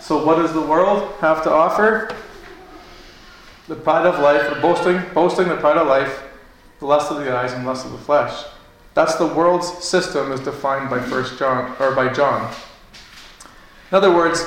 So, 0.00 0.24
what 0.24 0.36
does 0.36 0.52
the 0.52 0.60
world 0.60 1.12
have 1.20 1.42
to 1.44 1.50
offer? 1.50 2.14
The 3.68 3.74
pride 3.74 4.06
of 4.06 4.18
life, 4.18 4.50
or 4.50 4.60
boasting, 4.60 5.00
boasting 5.14 5.48
the 5.48 5.56
pride 5.56 5.78
of 5.78 5.86
life, 5.86 6.22
the 6.80 6.86
lust 6.86 7.10
of 7.10 7.18
the 7.18 7.34
eyes, 7.34 7.52
and 7.52 7.64
lust 7.64 7.86
of 7.86 7.92
the 7.92 7.98
flesh. 7.98 8.44
That's 8.92 9.16
the 9.16 9.26
world's 9.26 9.82
system 9.82 10.30
as 10.30 10.40
defined 10.40 10.90
by 10.90 11.00
First 11.00 11.38
John 11.38 11.74
or 11.80 11.94
by 11.94 12.12
John. 12.12 12.54
In 13.90 13.96
other 13.96 14.14
words, 14.14 14.44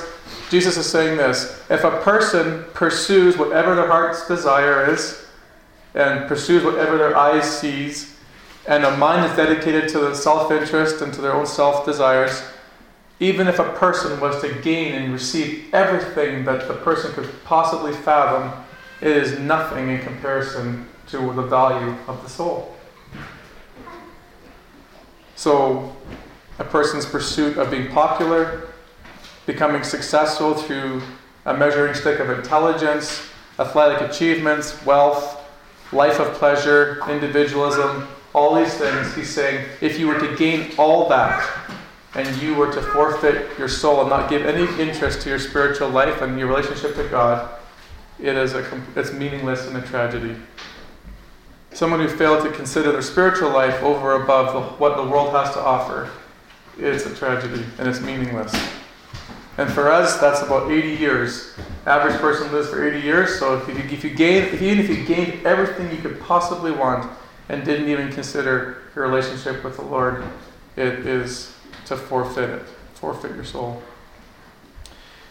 Jesus 0.49 0.77
is 0.77 0.85
saying 0.87 1.17
this: 1.17 1.63
if 1.69 1.83
a 1.83 1.99
person 2.01 2.65
pursues 2.73 3.37
whatever 3.37 3.73
their 3.73 3.87
heart's 3.87 4.27
desire 4.27 4.89
is, 4.93 5.25
and 5.95 6.27
pursues 6.27 6.63
whatever 6.63 6.97
their 6.97 7.17
eyes 7.17 7.59
sees, 7.59 8.15
and 8.67 8.83
a 8.83 8.95
mind 8.97 9.25
is 9.25 9.35
dedicated 9.35 9.89
to 9.89 9.99
the 9.99 10.13
self-interest 10.13 11.01
and 11.01 11.11
to 11.13 11.21
their 11.21 11.33
own 11.33 11.47
self-desires, 11.47 12.43
even 13.19 13.47
if 13.47 13.59
a 13.59 13.73
person 13.73 14.19
was 14.19 14.41
to 14.41 14.53
gain 14.61 14.93
and 14.93 15.11
receive 15.11 15.65
everything 15.73 16.45
that 16.45 16.67
the 16.67 16.73
person 16.75 17.11
could 17.13 17.29
possibly 17.43 17.91
fathom, 17.91 18.63
it 19.01 19.15
is 19.15 19.39
nothing 19.39 19.89
in 19.89 19.99
comparison 20.01 20.87
to 21.07 21.17
the 21.33 21.41
value 21.41 21.95
of 22.07 22.21
the 22.21 22.29
soul. 22.29 22.75
So, 25.35 25.95
a 26.59 26.63
person's 26.63 27.05
pursuit 27.05 27.57
of 27.57 27.69
being 27.69 27.89
popular, 27.89 28.69
becoming 29.45 29.83
successful 29.83 30.53
through 30.55 31.01
a 31.45 31.55
measuring 31.55 31.93
stick 31.93 32.19
of 32.19 32.29
intelligence, 32.29 33.21
athletic 33.59 34.09
achievements, 34.09 34.83
wealth, 34.85 35.43
life 35.91 36.19
of 36.19 36.33
pleasure, 36.33 37.01
individualism, 37.09 38.07
all 38.33 38.55
these 38.55 38.73
things, 38.73 39.15
he's 39.15 39.33
saying, 39.33 39.65
if 39.81 39.97
you 39.97 40.07
were 40.07 40.19
to 40.19 40.35
gain 40.35 40.71
all 40.77 41.07
that, 41.09 41.47
and 42.15 42.41
you 42.41 42.55
were 42.55 42.71
to 42.73 42.81
forfeit 42.81 43.57
your 43.57 43.67
soul 43.67 44.01
and 44.01 44.09
not 44.09 44.29
give 44.29 44.45
any 44.45 44.63
interest 44.81 45.21
to 45.21 45.29
your 45.29 45.39
spiritual 45.39 45.89
life 45.89 46.21
and 46.21 46.39
your 46.39 46.47
relationship 46.47 46.95
to 46.95 47.07
God, 47.09 47.49
it 48.19 48.35
is 48.35 48.53
a, 48.53 48.81
it's 48.95 49.13
meaningless 49.13 49.67
and 49.67 49.77
a 49.77 49.81
tragedy. 49.81 50.35
Someone 51.71 51.99
who 51.99 52.07
failed 52.07 52.43
to 52.43 52.51
consider 52.51 52.91
their 52.91 53.01
spiritual 53.01 53.49
life 53.49 53.83
over 53.83 54.23
above 54.23 54.53
the, 54.53 54.61
what 54.77 54.97
the 54.97 55.03
world 55.03 55.31
has 55.33 55.53
to 55.53 55.59
offer, 55.59 56.09
it's 56.79 57.05
a 57.05 57.13
tragedy 57.13 57.63
and 57.77 57.87
it's 57.87 58.01
meaningless. 58.01 58.53
And 59.57 59.71
for 59.71 59.91
us, 59.91 60.17
that's 60.17 60.41
about 60.41 60.71
80 60.71 60.89
years. 60.89 61.55
Average 61.85 62.19
person 62.19 62.51
lives 62.51 62.69
for 62.69 62.87
80 62.87 63.05
years. 63.05 63.39
So 63.39 63.57
if 63.57 63.67
you, 63.67 63.75
if 63.75 64.03
you 64.03 64.11
gain, 64.11 64.43
if 64.43 64.61
even 64.61 64.79
if 64.79 64.89
you 64.89 65.03
gained 65.03 65.45
everything 65.45 65.89
you 65.91 65.97
could 65.97 66.19
possibly 66.21 66.71
want 66.71 67.11
and 67.49 67.65
didn't 67.65 67.89
even 67.89 68.11
consider 68.11 68.83
your 68.95 69.07
relationship 69.07 69.63
with 69.63 69.77
the 69.77 69.83
Lord, 69.83 70.23
it 70.75 71.05
is 71.07 71.53
to 71.87 71.95
forfeit 71.95 72.49
it, 72.49 72.63
forfeit 72.95 73.33
your 73.35 73.45
soul. 73.45 73.81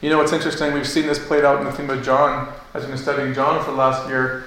You 0.00 0.10
know 0.10 0.18
what's 0.18 0.32
interesting? 0.32 0.72
We've 0.72 0.86
seen 0.86 1.06
this 1.06 1.24
played 1.24 1.44
out 1.44 1.58
in 1.58 1.64
the 1.64 1.72
theme 1.72 1.90
of 1.90 2.02
John 2.02 2.52
as 2.74 2.82
we've 2.82 2.90
been 2.90 2.98
studying 2.98 3.34
John 3.34 3.62
for 3.64 3.70
the 3.70 3.76
last 3.76 4.08
year. 4.08 4.44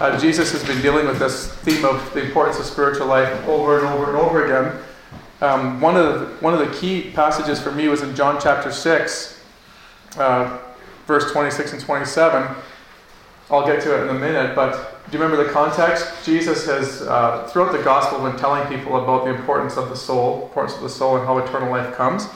Uh, 0.00 0.18
Jesus 0.18 0.52
has 0.52 0.64
been 0.64 0.80
dealing 0.80 1.06
with 1.06 1.18
this 1.18 1.52
theme 1.56 1.84
of 1.84 2.12
the 2.14 2.24
importance 2.24 2.58
of 2.58 2.64
spiritual 2.64 3.06
life 3.06 3.46
over 3.46 3.78
and 3.78 3.86
over 3.88 4.10
and 4.10 4.16
over 4.16 4.44
again. 4.44 4.82
Um, 5.42 5.80
one, 5.80 5.96
of 5.96 6.20
the, 6.20 6.26
one 6.36 6.52
of 6.52 6.60
the 6.60 6.74
key 6.78 7.10
passages 7.12 7.60
for 7.60 7.72
me 7.72 7.88
was 7.88 8.02
in 8.02 8.14
John 8.14 8.38
chapter 8.40 8.70
6, 8.70 9.42
uh, 10.18 10.58
verse 11.06 11.32
26 11.32 11.72
and 11.72 11.82
27. 11.82 12.56
I'll 13.50 13.66
get 13.66 13.82
to 13.82 13.98
it 13.98 14.02
in 14.04 14.16
a 14.16 14.18
minute, 14.18 14.54
but 14.54 14.99
do 15.10 15.18
you 15.18 15.22
remember 15.22 15.44
the 15.44 15.50
context? 15.50 16.24
Jesus 16.24 16.66
has, 16.66 17.02
uh, 17.02 17.48
throughout 17.50 17.72
the 17.72 17.82
gospel, 17.82 18.20
been 18.20 18.38
telling 18.38 18.66
people 18.68 19.02
about 19.02 19.24
the 19.24 19.34
importance 19.34 19.76
of 19.76 19.88
the 19.88 19.96
soul, 19.96 20.44
importance 20.44 20.76
of 20.76 20.82
the 20.82 20.88
soul, 20.88 21.16
and 21.16 21.26
how 21.26 21.38
eternal 21.38 21.70
life 21.70 21.94
comes. 21.94 22.28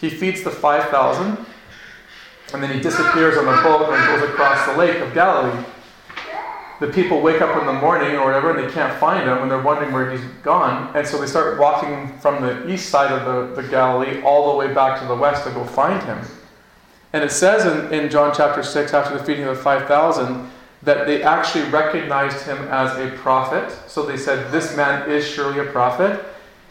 He 0.00 0.08
feeds 0.08 0.42
the 0.42 0.50
5,000, 0.50 1.44
and 2.54 2.62
then 2.62 2.72
he 2.72 2.80
disappears 2.80 3.36
on 3.36 3.46
the 3.46 3.62
boat 3.62 3.92
and 3.92 4.06
goes 4.06 4.30
across 4.30 4.64
the 4.66 4.76
lake 4.76 4.98
of 4.98 5.12
Galilee 5.12 5.64
the 6.80 6.86
people 6.86 7.20
wake 7.20 7.42
up 7.42 7.60
in 7.60 7.66
the 7.66 7.72
morning 7.74 8.16
or 8.16 8.24
whatever 8.24 8.56
and 8.56 8.66
they 8.66 8.72
can't 8.72 8.98
find 8.98 9.28
him 9.28 9.38
and 9.38 9.50
they're 9.50 9.60
wondering 9.60 9.92
where 9.92 10.10
he's 10.10 10.24
gone. 10.42 10.90
And 10.96 11.06
so 11.06 11.20
they 11.20 11.26
start 11.26 11.60
walking 11.60 12.18
from 12.20 12.42
the 12.42 12.68
east 12.72 12.88
side 12.88 13.12
of 13.12 13.54
the, 13.54 13.62
the 13.62 13.68
Galilee 13.68 14.22
all 14.22 14.50
the 14.50 14.56
way 14.56 14.72
back 14.72 14.98
to 15.00 15.06
the 15.06 15.14
west 15.14 15.44
to 15.44 15.50
go 15.50 15.62
find 15.62 16.02
him. 16.02 16.18
And 17.12 17.22
it 17.22 17.32
says 17.32 17.66
in, 17.66 17.92
in 17.92 18.10
John 18.10 18.32
chapter 18.34 18.62
6, 18.62 18.94
after 18.94 19.18
the 19.18 19.22
feeding 19.22 19.44
of 19.44 19.58
the 19.58 19.62
5,000, 19.62 20.50
that 20.82 21.06
they 21.06 21.22
actually 21.22 21.68
recognized 21.70 22.46
him 22.46 22.58
as 22.68 22.96
a 22.98 23.14
prophet. 23.18 23.70
So 23.86 24.06
they 24.06 24.16
said, 24.16 24.50
This 24.50 24.76
man 24.76 25.10
is 25.10 25.26
surely 25.26 25.60
a 25.60 25.70
prophet. 25.70 26.24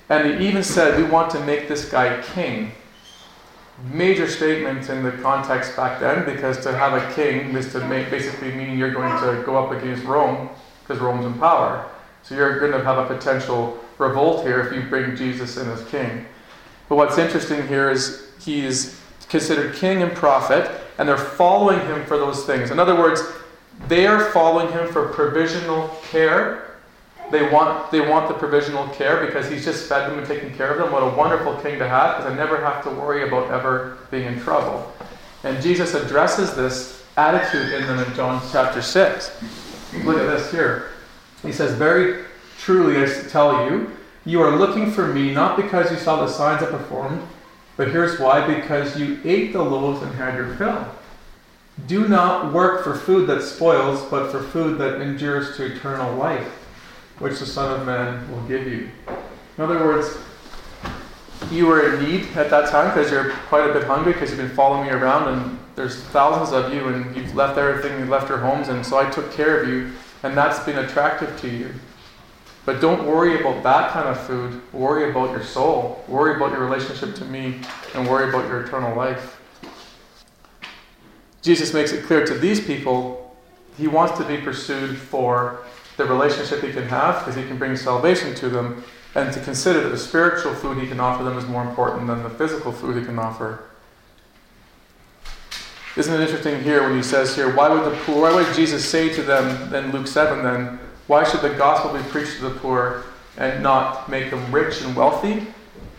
And 0.09 0.25
they 0.25 0.47
even 0.47 0.63
said, 0.63 0.97
We 0.97 1.03
want 1.03 1.31
to 1.31 1.39
make 1.41 1.67
this 1.67 1.89
guy 1.89 2.21
king 2.21 2.71
major 3.85 4.27
statement 4.27 4.89
in 4.89 5.03
the 5.03 5.11
context 5.11 5.75
back 5.75 5.99
then 5.99 6.25
because 6.25 6.61
to 6.63 6.75
have 6.75 6.93
a 6.93 7.13
king 7.13 7.55
is 7.55 7.71
to 7.71 7.85
make, 7.87 8.09
basically 8.09 8.51
mean 8.51 8.77
you're 8.77 8.91
going 8.91 9.11
to 9.21 9.43
go 9.45 9.57
up 9.57 9.71
against 9.71 10.03
Rome 10.03 10.49
because 10.81 11.01
Rome's 11.01 11.25
in 11.25 11.33
power. 11.35 11.89
So 12.23 12.35
you're 12.35 12.59
going 12.59 12.73
to 12.73 12.83
have 12.83 12.97
a 12.97 13.05
potential 13.05 13.79
revolt 13.97 14.45
here 14.45 14.59
if 14.61 14.73
you 14.73 14.81
bring 14.89 15.15
Jesus 15.15 15.57
in 15.57 15.69
as 15.69 15.83
king. 15.85 16.25
But 16.89 16.95
what's 16.95 17.17
interesting 17.17 17.67
here 17.67 17.89
is 17.89 18.31
he's 18.39 18.99
considered 19.29 19.75
king 19.75 20.01
and 20.01 20.13
prophet, 20.13 20.69
and 20.97 21.07
they're 21.07 21.17
following 21.17 21.79
him 21.81 22.05
for 22.05 22.17
those 22.17 22.45
things. 22.45 22.71
In 22.71 22.79
other 22.79 22.95
words, 22.95 23.21
they 23.87 24.05
are 24.05 24.31
following 24.31 24.71
him 24.71 24.87
for 24.87 25.09
provisional 25.09 25.87
care 26.11 26.69
they 27.31 27.47
want, 27.51 27.91
they 27.91 28.01
want 28.01 28.27
the 28.27 28.33
provisional 28.33 28.87
care 28.89 29.25
because 29.25 29.47
he's 29.49 29.63
just 29.63 29.87
fed 29.87 30.09
them 30.09 30.17
and 30.17 30.27
taken 30.27 30.53
care 30.55 30.71
of 30.71 30.79
them. 30.79 30.91
What 30.91 31.03
a 31.03 31.15
wonderful 31.15 31.55
king 31.57 31.77
to 31.77 31.87
have 31.87 32.17
because 32.17 32.31
I 32.31 32.35
never 32.35 32.57
have 32.57 32.83
to 32.83 32.89
worry 32.89 33.27
about 33.27 33.51
ever 33.51 33.99
being 34.09 34.25
in 34.25 34.39
trouble. 34.39 34.91
And 35.43 35.61
Jesus 35.61 35.93
addresses 35.93 36.55
this 36.55 37.05
attitude 37.17 37.71
in 37.73 37.85
them 37.85 37.99
in 37.99 38.13
John 38.15 38.41
chapter 38.51 38.81
6. 38.81 39.43
Look 40.03 40.17
at 40.17 40.25
this 40.25 40.51
here. 40.51 40.91
He 41.43 41.51
says, 41.51 41.75
Very 41.75 42.25
truly 42.57 43.01
I 43.01 43.07
tell 43.29 43.69
you, 43.69 43.91
you 44.25 44.41
are 44.41 44.55
looking 44.57 44.91
for 44.91 45.07
me 45.07 45.31
not 45.31 45.55
because 45.55 45.91
you 45.91 45.97
saw 45.97 46.25
the 46.25 46.31
signs 46.31 46.63
I 46.63 46.69
performed, 46.69 47.21
but 47.77 47.89
here's 47.89 48.19
why 48.19 48.45
because 48.55 48.99
you 48.99 49.19
ate 49.23 49.53
the 49.53 49.61
loaves 49.61 50.01
and 50.01 50.13
had 50.15 50.35
your 50.35 50.55
fill. 50.55 50.85
Do 51.87 52.07
not 52.07 52.53
work 52.53 52.83
for 52.83 52.95
food 52.95 53.27
that 53.27 53.41
spoils, 53.41 54.03
but 54.09 54.31
for 54.31 54.41
food 54.41 54.77
that 54.79 55.01
endures 55.01 55.55
to 55.57 55.65
eternal 55.65 56.15
life 56.15 56.47
which 57.19 57.39
the 57.39 57.45
Son 57.45 57.79
of 57.79 57.85
Man 57.85 58.29
will 58.31 58.41
give 58.43 58.65
you. 58.65 58.89
In 59.57 59.63
other 59.63 59.79
words, 59.79 60.17
you 61.51 61.67
were 61.67 61.93
in 61.93 62.03
need 62.03 62.27
at 62.35 62.49
that 62.49 62.69
time 62.69 62.93
because 62.93 63.11
you're 63.11 63.31
quite 63.47 63.69
a 63.69 63.73
bit 63.73 63.83
hungry 63.83 64.13
because 64.13 64.29
you've 64.29 64.39
been 64.39 64.49
following 64.49 64.87
me 64.87 64.93
around 64.93 65.33
and 65.33 65.59
there's 65.75 66.01
thousands 66.05 66.53
of 66.53 66.73
you 66.73 66.87
and 66.87 67.15
you've 67.15 67.35
left 67.35 67.57
everything, 67.57 67.99
you've 67.99 68.09
left 68.09 68.29
your 68.29 68.37
homes, 68.37 68.69
and 68.69 68.85
so 68.85 68.97
I 68.97 69.09
took 69.09 69.31
care 69.31 69.61
of 69.61 69.69
you, 69.69 69.91
and 70.23 70.35
that's 70.35 70.59
been 70.59 70.79
attractive 70.79 71.39
to 71.41 71.49
you. 71.49 71.73
But 72.65 72.81
don't 72.81 73.05
worry 73.05 73.39
about 73.39 73.63
that 73.63 73.91
kind 73.91 74.07
of 74.07 74.19
food. 74.19 74.61
Worry 74.73 75.09
about 75.09 75.31
your 75.31 75.43
soul. 75.43 76.03
Worry 76.07 76.35
about 76.35 76.51
your 76.51 76.59
relationship 76.59 77.15
to 77.15 77.25
me, 77.25 77.61
and 77.95 78.07
worry 78.07 78.29
about 78.29 78.47
your 78.47 78.61
eternal 78.61 78.95
life. 78.95 79.38
Jesus 81.41 81.73
makes 81.73 81.91
it 81.91 82.05
clear 82.05 82.25
to 82.25 82.33
these 82.33 82.59
people 82.59 83.35
he 83.77 83.87
wants 83.87 84.17
to 84.17 84.25
be 84.25 84.37
pursued 84.37 84.97
for 84.97 85.59
the 85.97 86.05
relationship 86.05 86.61
he 86.61 86.71
can 86.71 86.87
have 86.87 87.19
because 87.19 87.35
he 87.35 87.43
can 87.43 87.57
bring 87.57 87.75
salvation 87.75 88.35
to 88.35 88.49
them, 88.49 88.83
and 89.15 89.33
to 89.33 89.39
consider 89.41 89.81
that 89.81 89.89
the 89.89 89.97
spiritual 89.97 90.53
food 90.53 90.77
he 90.77 90.87
can 90.87 90.99
offer 90.99 91.23
them 91.23 91.37
is 91.37 91.45
more 91.47 91.63
important 91.63 92.07
than 92.07 92.23
the 92.23 92.29
physical 92.29 92.71
food 92.71 92.97
he 92.97 93.03
can 93.03 93.17
offer. 93.17 93.63
Isn't 95.97 96.13
it 96.13 96.21
interesting 96.21 96.61
here 96.61 96.83
when 96.83 96.95
he 96.95 97.03
says 97.03 97.35
here, 97.35 97.53
why 97.53 97.69
would 97.69 97.83
the 97.83 97.97
poor, 98.03 98.21
why 98.21 98.35
would 98.35 98.53
Jesus 98.55 98.87
say 98.87 99.09
to 99.09 99.21
them 99.21 99.73
in 99.73 99.91
Luke 99.91 100.07
7 100.07 100.43
then, 100.43 100.79
why 101.07 101.23
should 101.23 101.41
the 101.41 101.49
gospel 101.49 101.91
be 101.91 102.03
preached 102.09 102.37
to 102.37 102.43
the 102.43 102.59
poor 102.59 103.03
and 103.37 103.63
not 103.63 104.09
make 104.09 104.29
them 104.29 104.51
rich 104.51 104.81
and 104.81 104.95
wealthy? 104.95 105.47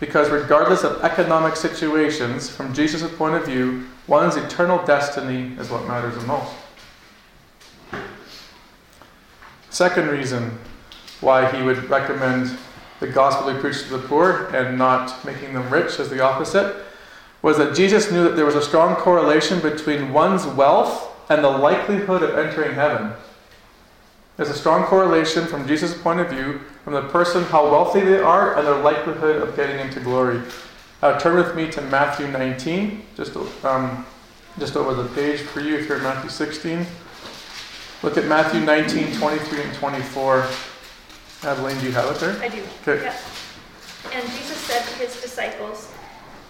Because 0.00 0.30
regardless 0.30 0.82
of 0.82 1.02
economic 1.02 1.54
situations, 1.56 2.48
from 2.48 2.72
Jesus' 2.72 3.14
point 3.16 3.34
of 3.34 3.44
view, 3.44 3.86
one's 4.06 4.36
eternal 4.36 4.84
destiny 4.84 5.54
is 5.58 5.70
what 5.70 5.86
matters 5.86 6.16
the 6.16 6.26
most. 6.26 6.52
Second 9.68 10.08
reason 10.08 10.58
why 11.20 11.54
he 11.54 11.62
would 11.62 11.88
recommend 11.90 12.56
the 12.98 13.06
gospel 13.06 13.52
be 13.52 13.60
preached 13.60 13.84
to 13.84 13.96
the 13.96 14.08
poor 14.08 14.46
and 14.54 14.76
not 14.76 15.24
making 15.24 15.52
them 15.52 15.68
rich 15.70 16.00
as 16.00 16.08
the 16.08 16.20
opposite 16.20 16.76
was 17.42 17.58
that 17.58 17.74
Jesus 17.74 18.10
knew 18.10 18.24
that 18.24 18.36
there 18.36 18.44
was 18.44 18.54
a 18.54 18.62
strong 18.62 18.96
correlation 18.96 19.60
between 19.60 20.12
one's 20.12 20.46
wealth 20.46 21.08
and 21.30 21.44
the 21.44 21.48
likelihood 21.48 22.22
of 22.22 22.38
entering 22.38 22.74
heaven. 22.74 23.12
There's 24.40 24.48
a 24.48 24.54
strong 24.54 24.84
correlation 24.84 25.44
from 25.44 25.68
Jesus' 25.68 25.94
point 26.00 26.18
of 26.18 26.30
view 26.30 26.60
from 26.82 26.94
the 26.94 27.02
person, 27.02 27.44
how 27.44 27.70
wealthy 27.70 28.00
they 28.00 28.20
are, 28.20 28.56
and 28.56 28.66
their 28.66 28.80
likelihood 28.80 29.36
of 29.42 29.54
getting 29.54 29.78
into 29.78 30.00
glory. 30.00 30.40
Uh, 31.02 31.20
turn 31.20 31.36
with 31.36 31.54
me 31.54 31.70
to 31.72 31.82
Matthew 31.82 32.26
19, 32.26 33.04
just, 33.14 33.36
um, 33.66 34.06
just 34.58 34.76
over 34.76 34.94
the 34.94 35.10
page 35.10 35.40
for 35.40 35.60
you 35.60 35.76
if 35.76 35.86
you're 35.86 35.98
in 35.98 36.04
Matthew 36.04 36.30
16. 36.30 36.86
Look 38.02 38.16
at 38.16 38.24
Matthew 38.24 38.60
19, 38.60 39.14
23 39.16 39.60
and 39.60 39.74
24. 39.74 40.46
Adeline, 41.42 41.78
do 41.78 41.84
you 41.84 41.92
have 41.92 42.10
it 42.10 42.18
there? 42.18 42.42
I 42.42 42.48
do. 42.48 42.62
Okay. 42.88 43.02
Yeah. 43.02 43.14
And 44.14 44.26
Jesus 44.26 44.56
said 44.56 44.82
to 44.82 44.94
his 44.94 45.20
disciples, 45.20 45.92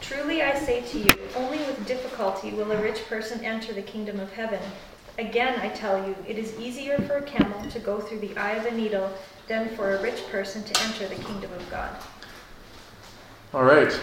Truly 0.00 0.42
I 0.42 0.56
say 0.56 0.82
to 0.82 0.99
you, 1.00 1.11
only 1.35 1.59
with 1.59 1.85
difficulty 1.88 2.52
will 2.52 2.70
a 2.70 2.80
rich 2.80 3.04
person 3.09 3.44
enter 3.44 3.73
the 3.73 3.82
kingdom 3.82 4.20
of 4.20 4.32
heaven. 4.32 4.61
Again, 5.21 5.61
I 5.61 5.69
tell 5.69 5.99
you, 6.09 6.17
it 6.27 6.39
is 6.39 6.59
easier 6.59 6.97
for 6.97 7.19
a 7.19 7.23
camel 7.23 7.71
to 7.73 7.79
go 7.79 8.00
through 8.00 8.21
the 8.21 8.35
eye 8.39 8.53
of 8.53 8.65
a 8.65 8.71
needle 8.71 9.12
than 9.49 9.69
for 9.77 9.95
a 9.95 10.03
rich 10.03 10.27
person 10.31 10.62
to 10.65 10.83
enter 10.83 11.07
the 11.09 11.23
kingdom 11.23 11.53
of 11.53 11.71
God. 11.71 11.95
All 13.53 13.65
right. 13.65 14.00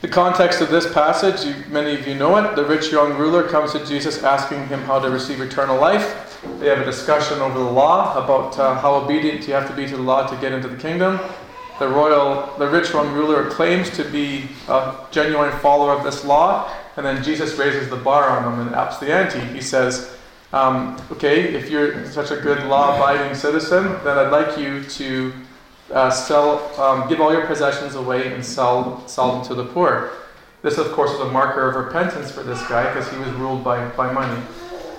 The 0.00 0.06
context 0.06 0.60
of 0.60 0.70
this 0.70 0.92
passage, 0.92 1.44
you, 1.44 1.64
many 1.72 1.94
of 1.94 2.06
you 2.06 2.14
know 2.14 2.36
it. 2.36 2.54
The 2.54 2.64
rich 2.64 2.92
young 2.92 3.18
ruler 3.18 3.48
comes 3.48 3.72
to 3.72 3.84
Jesus 3.84 4.22
asking 4.22 4.68
him 4.68 4.82
how 4.82 5.00
to 5.00 5.10
receive 5.10 5.40
eternal 5.40 5.80
life. 5.80 6.40
They 6.60 6.68
have 6.68 6.78
a 6.78 6.84
discussion 6.84 7.40
over 7.40 7.58
the 7.58 7.64
law 7.64 8.24
about 8.24 8.56
uh, 8.60 8.76
how 8.76 8.94
obedient 8.94 9.48
you 9.48 9.54
have 9.54 9.68
to 9.68 9.74
be 9.74 9.86
to 9.88 9.96
the 9.96 10.02
law 10.04 10.28
to 10.28 10.36
get 10.36 10.52
into 10.52 10.68
the 10.68 10.76
kingdom. 10.76 11.18
The 11.80 11.88
royal, 11.88 12.56
the 12.58 12.68
rich 12.68 12.92
young 12.92 13.12
ruler 13.12 13.50
claims 13.50 13.90
to 13.96 14.04
be 14.04 14.44
a 14.68 14.94
genuine 15.10 15.50
follower 15.58 15.90
of 15.90 16.04
this 16.04 16.24
law, 16.24 16.72
and 16.96 17.06
then 17.06 17.22
Jesus 17.22 17.58
raises 17.58 17.88
the 17.88 17.96
bar 17.96 18.28
on 18.28 18.42
them 18.44 18.66
and 18.66 18.74
ups 18.74 18.98
the 18.98 19.12
ante. 19.12 19.40
He 19.54 19.60
says, 19.60 20.16
um, 20.52 21.00
"Okay, 21.10 21.54
if 21.54 21.70
you're 21.70 22.06
such 22.10 22.30
a 22.30 22.36
good 22.36 22.64
law-abiding 22.66 23.34
citizen, 23.34 23.84
then 24.04 24.18
I'd 24.18 24.30
like 24.30 24.58
you 24.58 24.84
to 24.84 25.32
uh, 25.92 26.10
sell, 26.10 26.58
um, 26.80 27.08
give 27.08 27.20
all 27.20 27.32
your 27.32 27.46
possessions 27.46 27.94
away 27.94 28.32
and 28.32 28.44
sell, 28.44 29.06
sell 29.06 29.36
them 29.36 29.46
to 29.46 29.54
the 29.54 29.64
poor. 29.64 30.10
This, 30.62 30.78
of 30.78 30.92
course, 30.92 31.10
was 31.10 31.20
a 31.20 31.30
marker 31.32 31.68
of 31.68 31.86
repentance 31.86 32.30
for 32.30 32.42
this 32.42 32.60
guy 32.68 32.92
because 32.92 33.10
he 33.10 33.18
was 33.18 33.28
ruled 33.32 33.64
by, 33.64 33.88
by 33.90 34.12
money. 34.12 34.40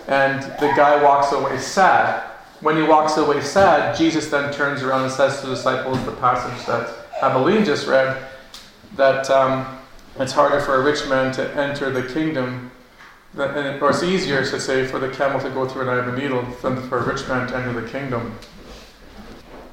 And 0.07 0.43
the 0.59 0.71
guy 0.75 1.01
walks 1.01 1.31
away 1.31 1.57
sad. 1.57 2.29
When 2.59 2.75
he 2.75 2.83
walks 2.83 3.17
away 3.17 3.41
sad, 3.41 3.95
Jesus 3.97 4.29
then 4.29 4.53
turns 4.53 4.83
around 4.83 5.03
and 5.03 5.11
says 5.11 5.39
to 5.41 5.47
the 5.47 5.55
disciples 5.55 6.03
the 6.05 6.11
passage 6.13 6.65
that 6.65 6.89
Adeline 7.21 7.63
just 7.63 7.87
read 7.87 8.25
that 8.95 9.29
um, 9.29 9.65
it's 10.19 10.31
harder 10.31 10.59
for 10.59 10.75
a 10.75 10.83
rich 10.83 11.07
man 11.07 11.33
to 11.33 11.55
enter 11.55 11.89
the 11.89 12.13
kingdom, 12.13 12.71
than, 13.33 13.81
or 13.81 13.89
it's 13.89 14.03
easier, 14.03 14.45
should 14.45 14.61
say, 14.61 14.85
for 14.85 14.99
the 14.99 15.09
camel 15.09 15.39
to 15.39 15.49
go 15.49 15.67
through 15.67 15.83
an 15.83 15.89
eye 15.89 15.97
of 15.97 16.07
a 16.07 16.17
needle 16.17 16.43
than 16.61 16.81
for 16.87 16.99
a 16.99 17.03
rich 17.03 17.27
man 17.27 17.47
to 17.47 17.55
enter 17.57 17.73
the 17.79 17.87
kingdom. 17.89 18.35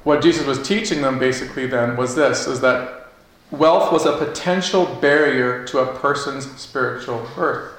What 0.03 0.23
Jesus 0.23 0.45
was 0.47 0.67
teaching 0.67 1.01
them 1.01 1.19
basically 1.19 1.67
then 1.67 1.95
was 1.95 2.15
this: 2.15 2.47
is 2.47 2.59
that 2.61 3.11
wealth 3.51 3.91
was 3.91 4.05
a 4.05 4.17
potential 4.17 4.85
barrier 4.99 5.63
to 5.67 5.79
a 5.79 5.97
person's 5.99 6.49
spiritual 6.59 7.27
birth. 7.35 7.73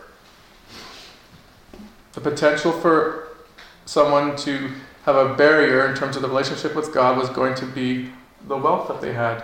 The 2.13 2.21
potential 2.21 2.73
for 2.73 3.29
someone 3.87 4.37
to 4.37 4.71
have 5.05 5.17
a 5.17 5.35
barrier 5.35 5.87
in 5.87 5.97
terms 5.97 6.15
of 6.15 6.23
the 6.23 6.29
relationship 6.29 6.77
with 6.77 6.95
God 6.95 7.19
was 7.19 7.29
going 7.31 7.57
to 7.57 7.67
be 7.67 8.13
the 8.47 8.57
wealth 8.57 8.87
that 8.87 9.01
they 9.01 9.13
had. 9.13 9.43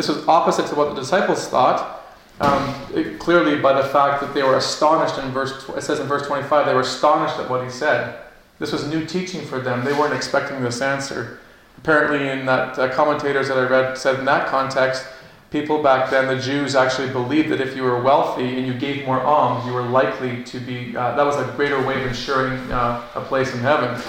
This 0.00 0.08
was 0.08 0.26
opposite 0.26 0.66
to 0.68 0.74
what 0.76 0.94
the 0.94 0.98
disciples 0.98 1.46
thought. 1.48 2.00
Um, 2.40 2.74
it, 2.94 3.18
clearly, 3.18 3.60
by 3.60 3.74
the 3.74 3.86
fact 3.86 4.22
that 4.22 4.32
they 4.32 4.42
were 4.42 4.56
astonished 4.56 5.18
in 5.18 5.30
verse, 5.30 5.68
it 5.76 5.82
says 5.82 6.00
in 6.00 6.06
verse 6.06 6.26
25, 6.26 6.64
they 6.64 6.72
were 6.72 6.80
astonished 6.80 7.38
at 7.38 7.50
what 7.50 7.62
he 7.62 7.68
said. 7.68 8.18
This 8.58 8.72
was 8.72 8.88
new 8.88 9.04
teaching 9.04 9.42
for 9.42 9.60
them. 9.60 9.84
They 9.84 9.92
weren't 9.92 10.14
expecting 10.14 10.62
this 10.62 10.80
answer. 10.80 11.38
Apparently, 11.76 12.30
in 12.30 12.46
that 12.46 12.78
uh, 12.78 12.88
commentators 12.94 13.48
that 13.48 13.58
I 13.58 13.64
read 13.64 13.98
said 13.98 14.18
in 14.18 14.24
that 14.24 14.48
context, 14.48 15.06
people 15.50 15.82
back 15.82 16.08
then, 16.08 16.34
the 16.34 16.42
Jews, 16.42 16.74
actually 16.74 17.10
believed 17.10 17.50
that 17.50 17.60
if 17.60 17.76
you 17.76 17.82
were 17.82 18.00
wealthy 18.00 18.56
and 18.56 18.66
you 18.66 18.72
gave 18.72 19.04
more 19.04 19.20
alms, 19.20 19.66
you 19.66 19.74
were 19.74 19.82
likely 19.82 20.42
to 20.44 20.60
be. 20.60 20.96
Uh, 20.96 21.14
that 21.14 21.26
was 21.26 21.36
a 21.36 21.52
greater 21.56 21.86
way 21.86 22.00
of 22.00 22.06
ensuring 22.06 22.54
uh, 22.72 23.06
a 23.16 23.20
place 23.20 23.52
in 23.52 23.60
heaven. 23.60 24.00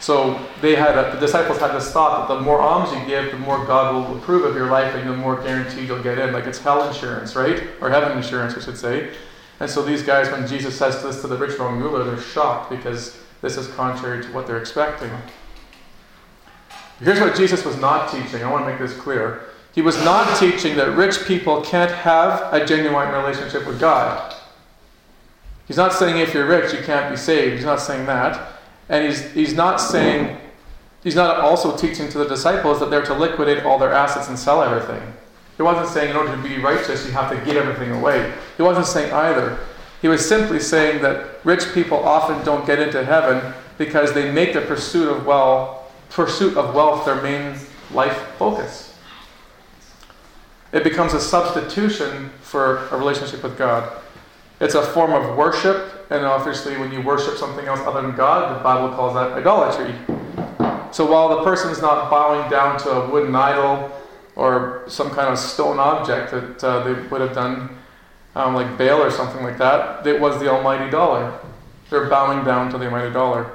So 0.00 0.40
they 0.60 0.74
had 0.74 0.96
a, 0.96 1.14
the 1.14 1.20
disciples 1.20 1.58
had 1.58 1.74
this 1.74 1.92
thought 1.92 2.28
that 2.28 2.34
the 2.34 2.40
more 2.40 2.60
alms 2.60 2.92
you 2.92 3.04
give, 3.06 3.32
the 3.32 3.38
more 3.38 3.64
God 3.66 3.94
will 3.94 4.16
approve 4.16 4.44
of 4.44 4.54
your 4.54 4.70
life, 4.70 4.94
and 4.94 5.08
the 5.08 5.16
more 5.16 5.40
guaranteed 5.42 5.88
you'll 5.88 6.02
get 6.02 6.18
in. 6.18 6.32
Like 6.32 6.46
it's 6.46 6.58
hell 6.58 6.86
insurance, 6.86 7.34
right? 7.34 7.64
Or 7.80 7.90
heaven 7.90 8.16
insurance, 8.16 8.54
I 8.56 8.60
should 8.60 8.78
say. 8.78 9.10
And 9.60 9.68
so 9.68 9.82
these 9.82 10.02
guys, 10.02 10.30
when 10.30 10.46
Jesus 10.46 10.78
says 10.78 11.02
this 11.02 11.20
to 11.22 11.26
the 11.26 11.36
rich 11.36 11.58
young 11.58 11.80
ruler, 11.80 12.04
they're 12.04 12.20
shocked 12.20 12.70
because 12.70 13.18
this 13.42 13.56
is 13.56 13.66
contrary 13.74 14.22
to 14.22 14.32
what 14.32 14.46
they're 14.46 14.58
expecting. 14.58 15.10
Here's 17.00 17.20
what 17.20 17.36
Jesus 17.36 17.64
was 17.64 17.76
not 17.76 18.10
teaching. 18.10 18.42
I 18.42 18.50
want 18.50 18.64
to 18.64 18.70
make 18.70 18.80
this 18.80 18.96
clear. 18.96 19.42
He 19.74 19.82
was 19.82 19.96
not 20.04 20.38
teaching 20.38 20.76
that 20.76 20.96
rich 20.96 21.24
people 21.24 21.62
can't 21.62 21.90
have 21.90 22.52
a 22.52 22.64
genuine 22.64 23.12
relationship 23.12 23.66
with 23.66 23.78
God. 23.78 24.34
He's 25.66 25.76
not 25.76 25.92
saying 25.92 26.18
if 26.18 26.34
you're 26.34 26.46
rich, 26.46 26.72
you 26.72 26.80
can't 26.82 27.10
be 27.10 27.16
saved. 27.16 27.56
He's 27.56 27.64
not 27.64 27.80
saying 27.80 28.06
that. 28.06 28.57
And 28.88 29.06
he's, 29.06 29.32
he's 29.32 29.54
not 29.54 29.80
saying, 29.80 30.38
he's 31.02 31.14
not 31.14 31.38
also 31.40 31.76
teaching 31.76 32.08
to 32.10 32.18
the 32.18 32.26
disciples 32.26 32.80
that 32.80 32.90
they're 32.90 33.04
to 33.04 33.14
liquidate 33.14 33.64
all 33.64 33.78
their 33.78 33.92
assets 33.92 34.28
and 34.28 34.38
sell 34.38 34.62
everything. 34.62 35.02
He 35.56 35.62
wasn't 35.62 35.88
saying 35.88 36.10
in 36.10 36.16
order 36.16 36.34
to 36.34 36.42
be 36.42 36.58
righteous, 36.58 37.04
you 37.04 37.12
have 37.12 37.30
to 37.30 37.44
give 37.44 37.56
everything 37.56 37.90
away. 37.90 38.32
He 38.56 38.62
wasn't 38.62 38.86
saying 38.86 39.12
either. 39.12 39.58
He 40.00 40.08
was 40.08 40.26
simply 40.26 40.60
saying 40.60 41.02
that 41.02 41.44
rich 41.44 41.72
people 41.74 41.98
often 41.98 42.44
don't 42.44 42.64
get 42.64 42.78
into 42.78 43.04
heaven 43.04 43.52
because 43.76 44.12
they 44.12 44.30
make 44.30 44.52
the 44.52 44.60
pursuit 44.60 45.08
of 45.08 45.26
wealth, 45.26 45.92
pursuit 46.10 46.56
of 46.56 46.74
wealth 46.74 47.04
their 47.04 47.20
main 47.20 47.58
life 47.92 48.16
focus. 48.38 48.96
It 50.72 50.84
becomes 50.84 51.14
a 51.14 51.20
substitution 51.20 52.30
for 52.40 52.86
a 52.88 52.96
relationship 52.96 53.42
with 53.42 53.58
God. 53.58 53.90
It's 54.60 54.74
a 54.74 54.82
form 54.82 55.12
of 55.12 55.36
worship, 55.36 55.97
and 56.10 56.24
obviously, 56.24 56.76
when 56.78 56.90
you 56.90 57.02
worship 57.02 57.36
something 57.36 57.66
else 57.66 57.80
other 57.80 58.00
than 58.00 58.16
God, 58.16 58.58
the 58.58 58.64
Bible 58.64 58.94
calls 58.94 59.14
that 59.14 59.32
idolatry. 59.32 59.94
So 60.90 61.10
while 61.10 61.28
the 61.28 61.44
person 61.44 61.70
is 61.70 61.82
not 61.82 62.10
bowing 62.10 62.50
down 62.50 62.78
to 62.80 62.90
a 62.90 63.10
wooden 63.10 63.34
idol 63.34 63.90
or 64.34 64.84
some 64.88 65.10
kind 65.10 65.28
of 65.28 65.38
stone 65.38 65.78
object 65.78 66.30
that 66.30 66.64
uh, 66.64 66.82
they 66.84 66.94
would 67.08 67.20
have 67.20 67.34
done, 67.34 67.76
um, 68.34 68.54
like 68.54 68.78
Baal 68.78 69.02
or 69.02 69.10
something 69.10 69.42
like 69.42 69.58
that, 69.58 70.06
it 70.06 70.18
was 70.18 70.40
the 70.40 70.50
almighty 70.50 70.90
dollar. 70.90 71.38
They're 71.90 72.08
bowing 72.08 72.44
down 72.44 72.70
to 72.72 72.78
the 72.78 72.86
almighty 72.86 73.12
dollar. 73.12 73.54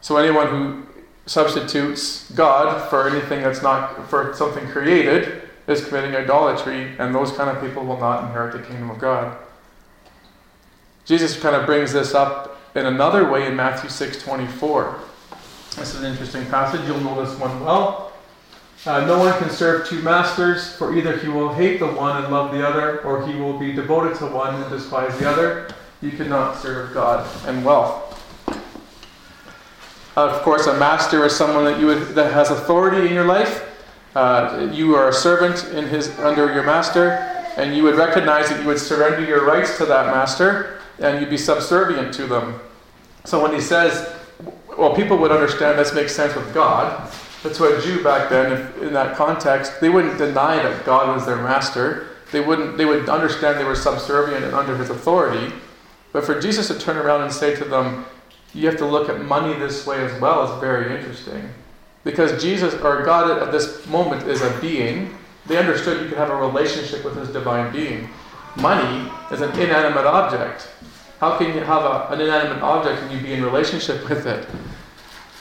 So 0.00 0.16
anyone 0.16 0.48
who 0.48 0.86
substitutes 1.26 2.30
God 2.32 2.88
for 2.88 3.08
anything 3.08 3.42
that's 3.42 3.62
not 3.62 4.08
for 4.08 4.34
something 4.34 4.66
created 4.68 5.42
is 5.68 5.84
committing 5.84 6.14
idolatry, 6.14 6.96
and 6.98 7.14
those 7.14 7.32
kind 7.32 7.50
of 7.50 7.62
people 7.62 7.84
will 7.84 7.98
not 7.98 8.24
inherit 8.24 8.52
the 8.52 8.62
kingdom 8.66 8.90
of 8.90 8.98
God. 8.98 9.36
Jesus 11.06 11.38
kind 11.38 11.54
of 11.54 11.66
brings 11.66 11.92
this 11.92 12.14
up 12.14 12.60
in 12.74 12.84
another 12.84 13.30
way 13.30 13.46
in 13.46 13.54
Matthew 13.54 13.88
6 13.88 14.22
24. 14.22 14.98
This 15.76 15.94
is 15.94 16.00
an 16.02 16.10
interesting 16.10 16.44
passage. 16.46 16.80
You'll 16.86 17.00
know 17.00 17.24
this 17.24 17.38
one 17.38 17.64
well. 17.64 18.12
Uh, 18.84 19.04
no 19.06 19.18
one 19.18 19.36
can 19.38 19.48
serve 19.48 19.86
two 19.86 20.02
masters, 20.02 20.74
for 20.76 20.96
either 20.96 21.16
he 21.16 21.28
will 21.28 21.52
hate 21.52 21.78
the 21.78 21.86
one 21.86 22.22
and 22.22 22.32
love 22.32 22.52
the 22.52 22.66
other, 22.66 23.00
or 23.02 23.26
he 23.26 23.38
will 23.38 23.58
be 23.58 23.72
devoted 23.72 24.16
to 24.18 24.26
one 24.26 24.60
and 24.60 24.70
despise 24.70 25.16
the 25.18 25.28
other. 25.28 25.68
You 26.02 26.10
cannot 26.10 26.56
serve 26.56 26.92
God 26.92 27.26
and 27.46 27.64
wealth. 27.64 28.02
Uh, 30.16 30.28
of 30.28 30.42
course, 30.42 30.66
a 30.66 30.76
master 30.78 31.24
is 31.24 31.36
someone 31.36 31.64
that 31.64 31.78
you 31.78 31.86
would, 31.86 32.14
that 32.14 32.32
has 32.32 32.50
authority 32.50 33.06
in 33.06 33.14
your 33.14 33.26
life. 33.26 33.64
Uh, 34.16 34.70
you 34.72 34.94
are 34.96 35.08
a 35.08 35.12
servant 35.12 35.64
in 35.76 35.86
his 35.86 36.18
under 36.18 36.52
your 36.52 36.62
master, 36.64 37.10
and 37.56 37.76
you 37.76 37.82
would 37.84 37.96
recognize 37.96 38.48
that 38.48 38.60
you 38.60 38.66
would 38.66 38.78
surrender 38.78 39.24
your 39.24 39.44
rights 39.44 39.76
to 39.78 39.86
that 39.86 40.06
master, 40.06 40.75
and 40.98 41.20
you'd 41.20 41.30
be 41.30 41.38
subservient 41.38 42.12
to 42.14 42.26
them. 42.26 42.60
So 43.24 43.42
when 43.42 43.52
he 43.52 43.60
says, 43.60 44.12
well, 44.76 44.94
people 44.94 45.16
would 45.18 45.32
understand 45.32 45.78
this 45.78 45.94
makes 45.94 46.14
sense 46.14 46.34
with 46.34 46.52
God. 46.52 47.10
That's 47.42 47.60
what 47.60 47.78
a 47.78 47.82
Jew 47.82 48.02
back 48.02 48.28
then, 48.28 48.52
if, 48.52 48.82
in 48.82 48.92
that 48.92 49.16
context, 49.16 49.80
they 49.80 49.88
wouldn't 49.88 50.18
deny 50.18 50.56
that 50.56 50.84
God 50.84 51.14
was 51.14 51.24
their 51.26 51.36
master. 51.36 52.08
They 52.32 52.40
wouldn't. 52.40 52.76
They 52.76 52.84
would 52.84 53.08
understand 53.08 53.58
they 53.58 53.64
were 53.64 53.76
subservient 53.76 54.44
and 54.44 54.52
under 54.52 54.76
His 54.76 54.90
authority. 54.90 55.54
But 56.12 56.24
for 56.24 56.40
Jesus 56.40 56.66
to 56.68 56.78
turn 56.78 56.96
around 56.96 57.22
and 57.22 57.32
say 57.32 57.54
to 57.54 57.64
them, 57.64 58.04
"You 58.52 58.66
have 58.66 58.78
to 58.78 58.86
look 58.86 59.08
at 59.08 59.20
money 59.20 59.56
this 59.58 59.86
way 59.86 60.04
as 60.04 60.20
well," 60.20 60.52
is 60.52 60.60
very 60.60 60.96
interesting. 60.96 61.48
Because 62.02 62.42
Jesus 62.42 62.74
or 62.74 63.04
God 63.04 63.30
at 63.40 63.52
this 63.52 63.86
moment 63.86 64.26
is 64.28 64.42
a 64.42 64.50
being, 64.60 65.16
they 65.46 65.56
understood 65.56 66.02
you 66.02 66.08
could 66.08 66.18
have 66.18 66.30
a 66.30 66.36
relationship 66.36 67.04
with 67.04 67.16
His 67.16 67.28
divine 67.28 67.72
being. 67.72 68.08
Money 68.56 69.08
is 69.30 69.40
an 69.40 69.50
inanimate 69.60 70.06
object. 70.06 70.68
How 71.20 71.38
can 71.38 71.54
you 71.54 71.60
have 71.60 71.82
a, 71.82 72.08
an 72.12 72.20
inanimate 72.20 72.62
object 72.62 73.02
and 73.02 73.12
you 73.12 73.20
be 73.20 73.32
in 73.32 73.42
relationship 73.42 74.08
with 74.08 74.26
it? 74.26 74.46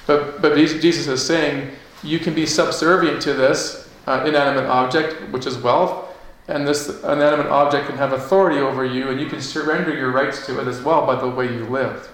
But, 0.08 0.42
but 0.42 0.56
Jesus 0.56 1.08
is 1.08 1.26
saying 1.26 1.72
you 2.04 2.20
can 2.20 2.34
be 2.34 2.46
subservient 2.46 3.22
to 3.24 3.34
this 3.34 3.90
uh, 4.08 4.24
inanimate 4.26 4.70
object, 4.70 5.32
which 5.32 5.46
is 5.46 5.58
wealth, 5.58 6.16
and 6.48 6.68
this 6.68 7.04
inanimate 7.04 7.48
object 7.48 7.88
can 7.88 7.98
have 7.98 8.14
authority 8.14 8.60
over 8.60 8.86
you, 8.86 9.10
and 9.10 9.20
you 9.20 9.28
can 9.28 9.42
surrender 9.42 9.96
your 9.96 10.12
rights 10.12 10.46
to 10.46 10.62
it 10.62 10.68
as 10.68 10.82
well 10.82 11.06
by 11.06 11.16
the 11.20 11.28
way 11.28 11.46
you 11.46 11.66
live. 11.66 12.10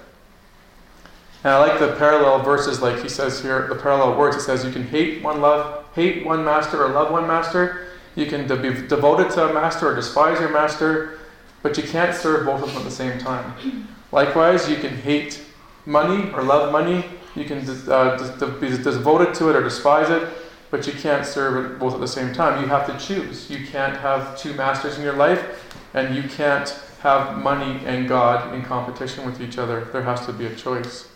And 1.43 1.53
I 1.53 1.59
like 1.59 1.79
the 1.79 1.95
parallel 1.95 2.43
verses, 2.43 2.81
like 2.81 3.01
he 3.01 3.09
says 3.09 3.41
here, 3.41 3.67
the 3.67 3.75
parallel 3.75 4.17
words. 4.17 4.35
It 4.35 4.41
says 4.41 4.63
you 4.63 4.71
can 4.71 4.87
hate 4.87 5.23
one 5.23 5.41
love, 5.41 5.85
hate 5.95 6.23
one 6.23 6.45
master, 6.45 6.83
or 6.83 6.89
love 6.89 7.11
one 7.11 7.27
master. 7.27 7.87
You 8.15 8.27
can 8.27 8.47
be 8.47 8.87
devoted 8.87 9.31
to 9.31 9.49
a 9.49 9.53
master 9.53 9.87
or 9.91 9.95
despise 9.95 10.39
your 10.39 10.49
master, 10.49 11.19
but 11.63 11.77
you 11.77 11.83
can't 11.83 12.15
serve 12.15 12.45
both 12.45 12.61
of 12.61 12.69
them 12.69 12.77
at 12.77 12.83
the 12.83 12.91
same 12.91 13.19
time. 13.19 13.87
Likewise, 14.11 14.69
you 14.69 14.77
can 14.77 14.95
hate 14.95 15.43
money 15.85 16.31
or 16.31 16.43
love 16.43 16.71
money. 16.71 17.05
You 17.35 17.45
can 17.45 17.59
uh, 17.89 18.59
be 18.59 18.69
devoted 18.69 19.33
to 19.35 19.49
it 19.49 19.55
or 19.55 19.63
despise 19.63 20.09
it, 20.09 20.27
but 20.69 20.85
you 20.85 20.93
can't 20.93 21.25
serve 21.25 21.65
it 21.65 21.79
both 21.79 21.93
at 21.93 21.99
the 21.99 22.07
same 22.07 22.33
time. 22.33 22.61
You 22.61 22.67
have 22.67 22.85
to 22.87 23.05
choose. 23.05 23.49
You 23.49 23.65
can't 23.65 23.95
have 23.97 24.37
two 24.37 24.53
masters 24.53 24.97
in 24.97 25.03
your 25.03 25.15
life, 25.15 25.63
and 25.93 26.15
you 26.15 26.23
can't 26.23 26.69
have 27.01 27.37
money 27.37 27.83
and 27.85 28.07
God 28.07 28.53
in 28.53 28.61
competition 28.63 29.25
with 29.25 29.41
each 29.41 29.57
other. 29.57 29.85
There 29.85 30.03
has 30.03 30.25
to 30.25 30.33
be 30.33 30.45
a 30.45 30.55
choice. 30.55 31.07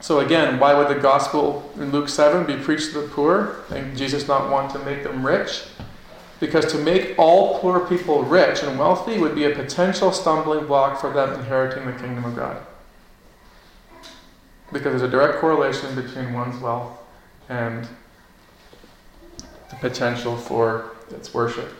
So 0.00 0.20
again, 0.20 0.60
why 0.60 0.74
would 0.74 0.88
the 0.88 1.00
gospel 1.00 1.72
in 1.76 1.90
Luke 1.90 2.08
7 2.08 2.46
be 2.46 2.62
preached 2.62 2.92
to 2.92 3.00
the 3.00 3.08
poor 3.08 3.64
and 3.70 3.96
Jesus 3.96 4.28
not 4.28 4.50
want 4.50 4.70
to 4.72 4.78
make 4.80 5.02
them 5.02 5.24
rich? 5.26 5.62
Because 6.38 6.70
to 6.72 6.78
make 6.78 7.18
all 7.18 7.58
poor 7.60 7.80
people 7.80 8.22
rich 8.22 8.62
and 8.62 8.78
wealthy 8.78 9.18
would 9.18 9.34
be 9.34 9.44
a 9.44 9.54
potential 9.54 10.12
stumbling 10.12 10.66
block 10.66 11.00
for 11.00 11.12
them 11.12 11.32
inheriting 11.32 11.86
the 11.86 11.92
kingdom 11.92 12.24
of 12.24 12.36
God. 12.36 12.58
Because 14.72 14.90
there's 14.92 15.02
a 15.02 15.08
direct 15.08 15.38
correlation 15.38 15.94
between 15.94 16.34
one's 16.34 16.60
wealth 16.60 16.98
and 17.48 17.88
the 19.70 19.76
potential 19.76 20.36
for 20.36 20.90
its 21.10 21.32
worship. 21.32 21.72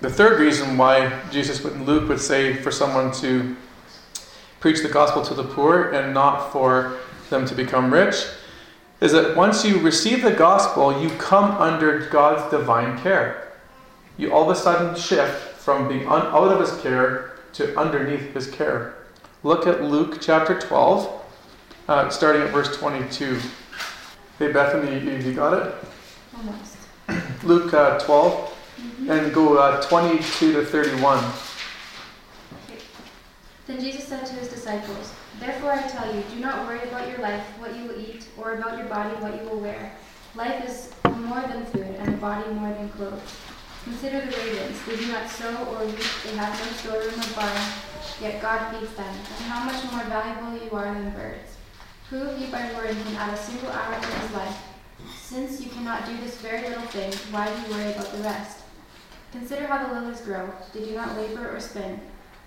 The 0.00 0.08
third 0.08 0.38
reason 0.38 0.78
why 0.78 1.20
Jesus 1.30 1.62
Luke 1.64 2.08
would 2.08 2.20
say 2.20 2.54
for 2.54 2.70
someone 2.70 3.12
to 3.14 3.56
preach 4.60 4.82
the 4.82 4.88
gospel 4.88 5.22
to 5.22 5.34
the 5.34 5.44
poor 5.44 5.90
and 5.90 6.14
not 6.14 6.52
for 6.52 6.98
them 7.30 7.44
to 7.46 7.54
become 7.54 7.92
rich 7.92 8.26
is 9.00 9.12
that 9.12 9.36
once 9.36 9.64
you 9.64 9.78
receive 9.80 10.22
the 10.22 10.30
gospel, 10.32 11.00
you 11.02 11.08
come 11.10 11.52
under 11.52 12.06
God's 12.08 12.50
divine 12.50 12.98
care. 13.00 13.52
You 14.18 14.32
all 14.32 14.50
of 14.50 14.56
a 14.56 14.60
sudden 14.60 14.94
shift 15.00 15.54
from 15.58 15.88
being 15.88 16.06
un- 16.08 16.26
out 16.26 16.52
of 16.52 16.60
his 16.60 16.78
care 16.82 17.32
to 17.54 17.76
underneath 17.78 18.34
his 18.34 18.46
care. 18.50 18.94
Look 19.42 19.66
at 19.66 19.82
Luke 19.82 20.18
chapter 20.20 20.58
12, 20.58 21.22
uh, 21.88 22.08
starting 22.10 22.42
at 22.42 22.50
verse 22.50 22.76
22. 22.76 23.40
Hey, 24.38 24.52
Bethany, 24.52 24.98
you, 25.04 25.16
you 25.16 25.32
got 25.34 25.54
it? 25.54 25.74
Almost. 26.36 26.76
Luke 27.44 27.72
uh, 27.74 27.98
12, 28.00 28.56
Mm-hmm. 28.80 29.10
and 29.10 29.34
go 29.34 29.58
uh, 29.58 29.82
22 29.82 30.54
to 30.54 30.64
31. 30.64 31.22
Then 33.66 33.78
Jesus 33.78 34.04
said 34.08 34.24
to 34.24 34.32
his 34.32 34.48
disciples, 34.48 35.12
Therefore 35.40 35.72
I 35.72 35.82
tell 35.88 36.14
you, 36.14 36.22
do 36.34 36.38
not 36.38 36.66
worry 36.66 36.82
about 36.82 37.08
your 37.08 37.18
life, 37.18 37.42
what 37.58 37.74
you 37.74 37.84
will 37.84 37.98
eat, 37.98 38.28
or 38.36 38.52
about 38.54 38.76
your 38.76 38.88
body, 38.88 39.16
what 39.16 39.34
you 39.42 39.48
will 39.48 39.58
wear. 39.58 39.92
Life 40.34 40.68
is 40.68 40.92
more 41.16 41.40
than 41.40 41.64
food, 41.64 41.96
and 41.98 42.12
the 42.12 42.18
body 42.18 42.48
more 42.52 42.74
than 42.74 42.90
clothes. 42.90 43.36
Consider 43.84 44.20
the 44.20 44.36
ravens. 44.36 44.78
They 44.84 44.96
do 44.96 45.06
not 45.10 45.30
sow 45.30 45.48
or 45.64 45.86
reap, 45.86 46.04
they 46.24 46.36
have 46.36 46.52
no 46.60 46.72
storeroom 46.72 47.18
or 47.18 47.34
barn, 47.34 47.62
yet 48.20 48.42
God 48.42 48.76
feeds 48.76 48.92
them. 48.94 49.06
And 49.08 49.46
how 49.48 49.64
much 49.64 49.82
more 49.90 50.04
valuable 50.04 50.62
you 50.62 50.70
are 50.72 50.92
than 50.92 51.10
birds. 51.12 51.56
Who 52.10 52.18
of 52.18 52.38
you 52.38 52.48
by 52.48 52.70
worrying 52.74 53.02
can 53.02 53.16
add 53.16 53.32
a 53.32 53.36
single 53.38 53.70
hour 53.70 53.98
to 53.98 54.06
his 54.06 54.32
life? 54.32 54.62
Since 55.16 55.62
you 55.62 55.70
cannot 55.70 56.04
do 56.04 56.18
this 56.18 56.36
very 56.36 56.68
little 56.68 56.84
thing, 56.88 57.14
why 57.32 57.46
do 57.46 57.62
you 57.62 57.74
worry 57.74 57.92
about 57.92 58.12
the 58.12 58.18
rest? 58.18 58.58
Consider 59.32 59.66
how 59.66 59.86
the 59.86 60.00
lilies 60.00 60.20
grow. 60.20 60.52
They 60.74 60.84
do 60.84 60.94
not 60.94 61.16
labor 61.16 61.56
or 61.56 61.60
spin. 61.60 62.00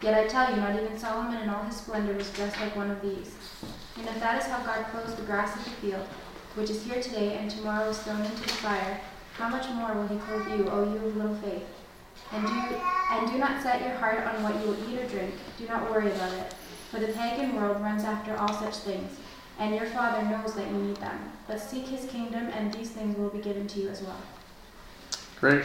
Yet 0.04 0.16
I 0.16 0.28
tell 0.28 0.54
you, 0.54 0.58
not 0.58 0.76
even 0.76 1.00
Solomon 1.00 1.42
in 1.42 1.48
all 1.48 1.64
his 1.64 1.78
splendor 1.78 2.14
was 2.14 2.30
dressed 2.32 2.60
like 2.60 2.76
one 2.76 2.92
of 2.92 3.02
these. 3.02 3.32
And 3.98 4.06
if 4.06 4.20
that 4.20 4.42
is 4.42 4.48
how 4.50 4.62
God 4.62 4.86
clothes 4.88 5.16
the 5.16 5.22
grass 5.22 5.56
of 5.56 5.64
the 5.64 5.70
field, 5.72 6.06
which 6.56 6.70
is 6.70 6.84
here 6.84 7.02
today 7.02 7.38
and 7.38 7.50
tomorrow 7.50 7.90
is 7.90 8.00
thrown 8.00 8.20
into 8.20 8.42
the 8.42 8.50
fire, 8.50 9.00
how 9.38 9.48
much 9.48 9.70
more 9.70 9.94
will 9.94 10.08
he 10.08 10.18
clothe 10.18 10.60
you, 10.60 10.68
O 10.70 10.84
you 10.84 11.08
of 11.08 11.16
little 11.16 11.36
faith? 11.36 11.64
And 12.34 12.46
do, 12.46 12.52
and 13.12 13.32
do 13.32 13.38
not 13.38 13.64
set 13.64 13.82
your 13.82 13.96
heart 13.96 14.28
on 14.28 14.44
what 14.44 14.60
you 14.60 14.72
will 14.72 14.90
eat 14.90 15.00
or 15.00 15.08
drink. 15.08 15.36
Do 15.58 15.68
not 15.68 15.90
worry 15.90 16.12
about 16.12 16.34
it. 16.34 16.54
For 16.92 17.00
the 17.00 17.08
pagan 17.08 17.56
world 17.56 17.82
runs 17.82 18.04
after 18.04 18.36
all 18.36 18.54
such 18.54 18.76
things, 18.78 19.18
and 19.58 19.74
your 19.74 19.86
Father 19.88 20.22
knows 20.28 20.54
that 20.56 20.68
you 20.68 20.78
need 20.80 20.98
them. 20.98 21.32
But 21.48 21.62
seek 21.62 21.88
his 21.88 22.06
kingdom, 22.12 22.48
and 22.48 22.74
these 22.74 22.90
things 22.90 23.18
will 23.18 23.30
be 23.30 23.40
given 23.40 23.68
to 23.68 23.80
you 23.80 23.90
as 23.90 24.02
well. 24.02 24.22
Great. 25.40 25.64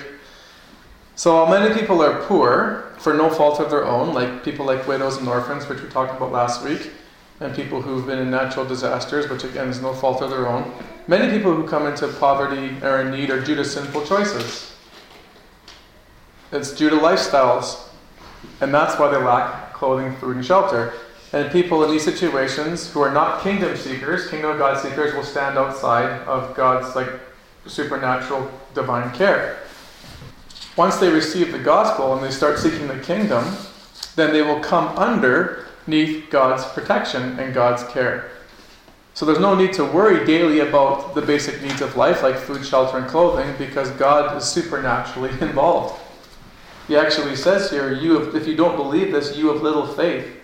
So 1.18 1.44
many 1.46 1.74
people 1.74 2.00
are 2.00 2.22
poor 2.26 2.92
for 2.98 3.12
no 3.12 3.28
fault 3.28 3.58
of 3.58 3.70
their 3.70 3.84
own, 3.84 4.14
like 4.14 4.44
people 4.44 4.64
like 4.64 4.86
widows 4.86 5.16
and 5.16 5.26
orphans, 5.28 5.68
which 5.68 5.82
we 5.82 5.88
talked 5.88 6.16
about 6.16 6.30
last 6.30 6.62
week, 6.62 6.92
and 7.40 7.52
people 7.56 7.82
who've 7.82 8.06
been 8.06 8.20
in 8.20 8.30
natural 8.30 8.64
disasters, 8.64 9.28
which 9.28 9.42
again 9.42 9.66
is 9.66 9.82
no 9.82 9.92
fault 9.92 10.22
of 10.22 10.30
their 10.30 10.46
own. 10.46 10.72
Many 11.08 11.36
people 11.36 11.52
who 11.52 11.66
come 11.66 11.88
into 11.88 12.06
poverty 12.06 12.76
or 12.84 13.00
in 13.00 13.10
need 13.10 13.30
are 13.30 13.40
due 13.40 13.56
to 13.56 13.64
sinful 13.64 14.06
choices. 14.06 14.72
It's 16.52 16.70
due 16.70 16.88
to 16.88 16.96
lifestyles, 16.96 17.88
and 18.60 18.72
that's 18.72 18.96
why 18.96 19.10
they 19.10 19.16
lack 19.16 19.72
clothing, 19.72 20.14
food, 20.18 20.36
and 20.36 20.46
shelter. 20.46 20.92
And 21.32 21.50
people 21.50 21.82
in 21.82 21.90
these 21.90 22.04
situations 22.04 22.92
who 22.92 23.00
are 23.00 23.12
not 23.12 23.42
kingdom 23.42 23.76
seekers, 23.76 24.30
kingdom 24.30 24.52
of 24.52 24.58
God 24.58 24.80
seekers, 24.80 25.14
will 25.14 25.24
stand 25.24 25.58
outside 25.58 26.22
of 26.28 26.54
God's 26.54 26.94
like 26.94 27.10
supernatural 27.66 28.48
divine 28.72 29.12
care. 29.16 29.58
Once 30.78 30.98
they 30.98 31.10
receive 31.10 31.50
the 31.50 31.58
gospel 31.58 32.14
and 32.14 32.24
they 32.24 32.30
start 32.30 32.56
seeking 32.56 32.86
the 32.86 33.00
kingdom, 33.00 33.44
then 34.14 34.32
they 34.32 34.42
will 34.42 34.60
come 34.60 34.86
underneath 34.96 36.30
God's 36.30 36.64
protection 36.66 37.36
and 37.40 37.52
God's 37.52 37.82
care. 37.92 38.30
So 39.12 39.26
there's 39.26 39.40
no 39.40 39.56
need 39.56 39.72
to 39.72 39.84
worry 39.84 40.24
daily 40.24 40.60
about 40.60 41.16
the 41.16 41.20
basic 41.20 41.60
needs 41.62 41.80
of 41.80 41.96
life 41.96 42.22
like 42.22 42.36
food, 42.36 42.64
shelter, 42.64 42.98
and 42.98 43.08
clothing 43.08 43.52
because 43.58 43.90
God 43.90 44.36
is 44.36 44.44
supernaturally 44.44 45.30
involved. 45.40 46.00
He 46.86 46.96
actually 46.96 47.34
says 47.34 47.72
here, 47.72 47.92
"You, 47.92 48.20
have, 48.20 48.36
if 48.36 48.46
you 48.46 48.54
don't 48.54 48.76
believe 48.76 49.10
this, 49.10 49.36
you 49.36 49.48
have 49.48 49.62
little 49.62 49.84
faith." 49.84 50.36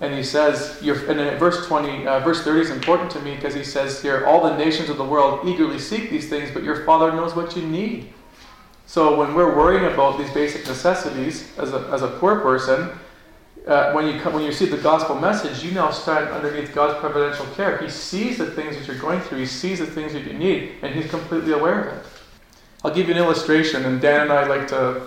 And 0.00 0.12
he 0.12 0.24
says, 0.24 0.80
and 0.82 1.20
in 1.20 1.38
verse 1.38 1.66
20, 1.68 2.08
uh, 2.08 2.20
verse 2.20 2.42
30 2.42 2.60
is 2.60 2.70
important 2.70 3.10
to 3.12 3.20
me 3.20 3.36
because 3.36 3.54
he 3.54 3.62
says 3.62 4.02
here, 4.02 4.24
all 4.24 4.42
the 4.42 4.56
nations 4.56 4.88
of 4.88 4.96
the 4.96 5.04
world 5.04 5.46
eagerly 5.46 5.78
seek 5.78 6.08
these 6.08 6.28
things, 6.28 6.50
but 6.50 6.64
your 6.64 6.84
Father 6.86 7.12
knows 7.12 7.36
what 7.36 7.54
you 7.54 7.62
need. 7.62 8.10
So 8.90 9.16
when 9.16 9.34
we're 9.34 9.54
worrying 9.54 9.84
about 9.84 10.18
these 10.18 10.32
basic 10.32 10.66
necessities 10.66 11.56
as 11.58 11.72
a, 11.72 11.78
as 11.92 12.02
a 12.02 12.08
poor 12.08 12.40
person, 12.40 12.90
uh, 13.68 13.92
when 13.92 14.04
you 14.12 14.18
come, 14.18 14.32
when 14.32 14.42
you 14.42 14.48
receive 14.48 14.72
the 14.72 14.78
gospel 14.78 15.14
message, 15.14 15.62
you 15.62 15.70
now 15.70 15.92
stand 15.92 16.28
underneath 16.30 16.74
God's 16.74 16.98
providential 16.98 17.46
care. 17.54 17.78
He 17.78 17.88
sees 17.88 18.38
the 18.38 18.50
things 18.50 18.76
that 18.76 18.88
you're 18.88 18.98
going 18.98 19.20
through. 19.20 19.38
He 19.38 19.46
sees 19.46 19.78
the 19.78 19.86
things 19.86 20.12
that 20.12 20.26
you 20.26 20.32
need, 20.32 20.72
and 20.82 20.92
He's 20.92 21.08
completely 21.08 21.52
aware 21.52 21.84
of 21.84 21.98
it. 21.98 22.06
I'll 22.82 22.92
give 22.92 23.06
you 23.06 23.14
an 23.14 23.20
illustration, 23.20 23.84
and 23.84 24.00
Dan 24.00 24.22
and 24.22 24.32
I 24.32 24.44
like 24.46 24.66
to 24.70 25.02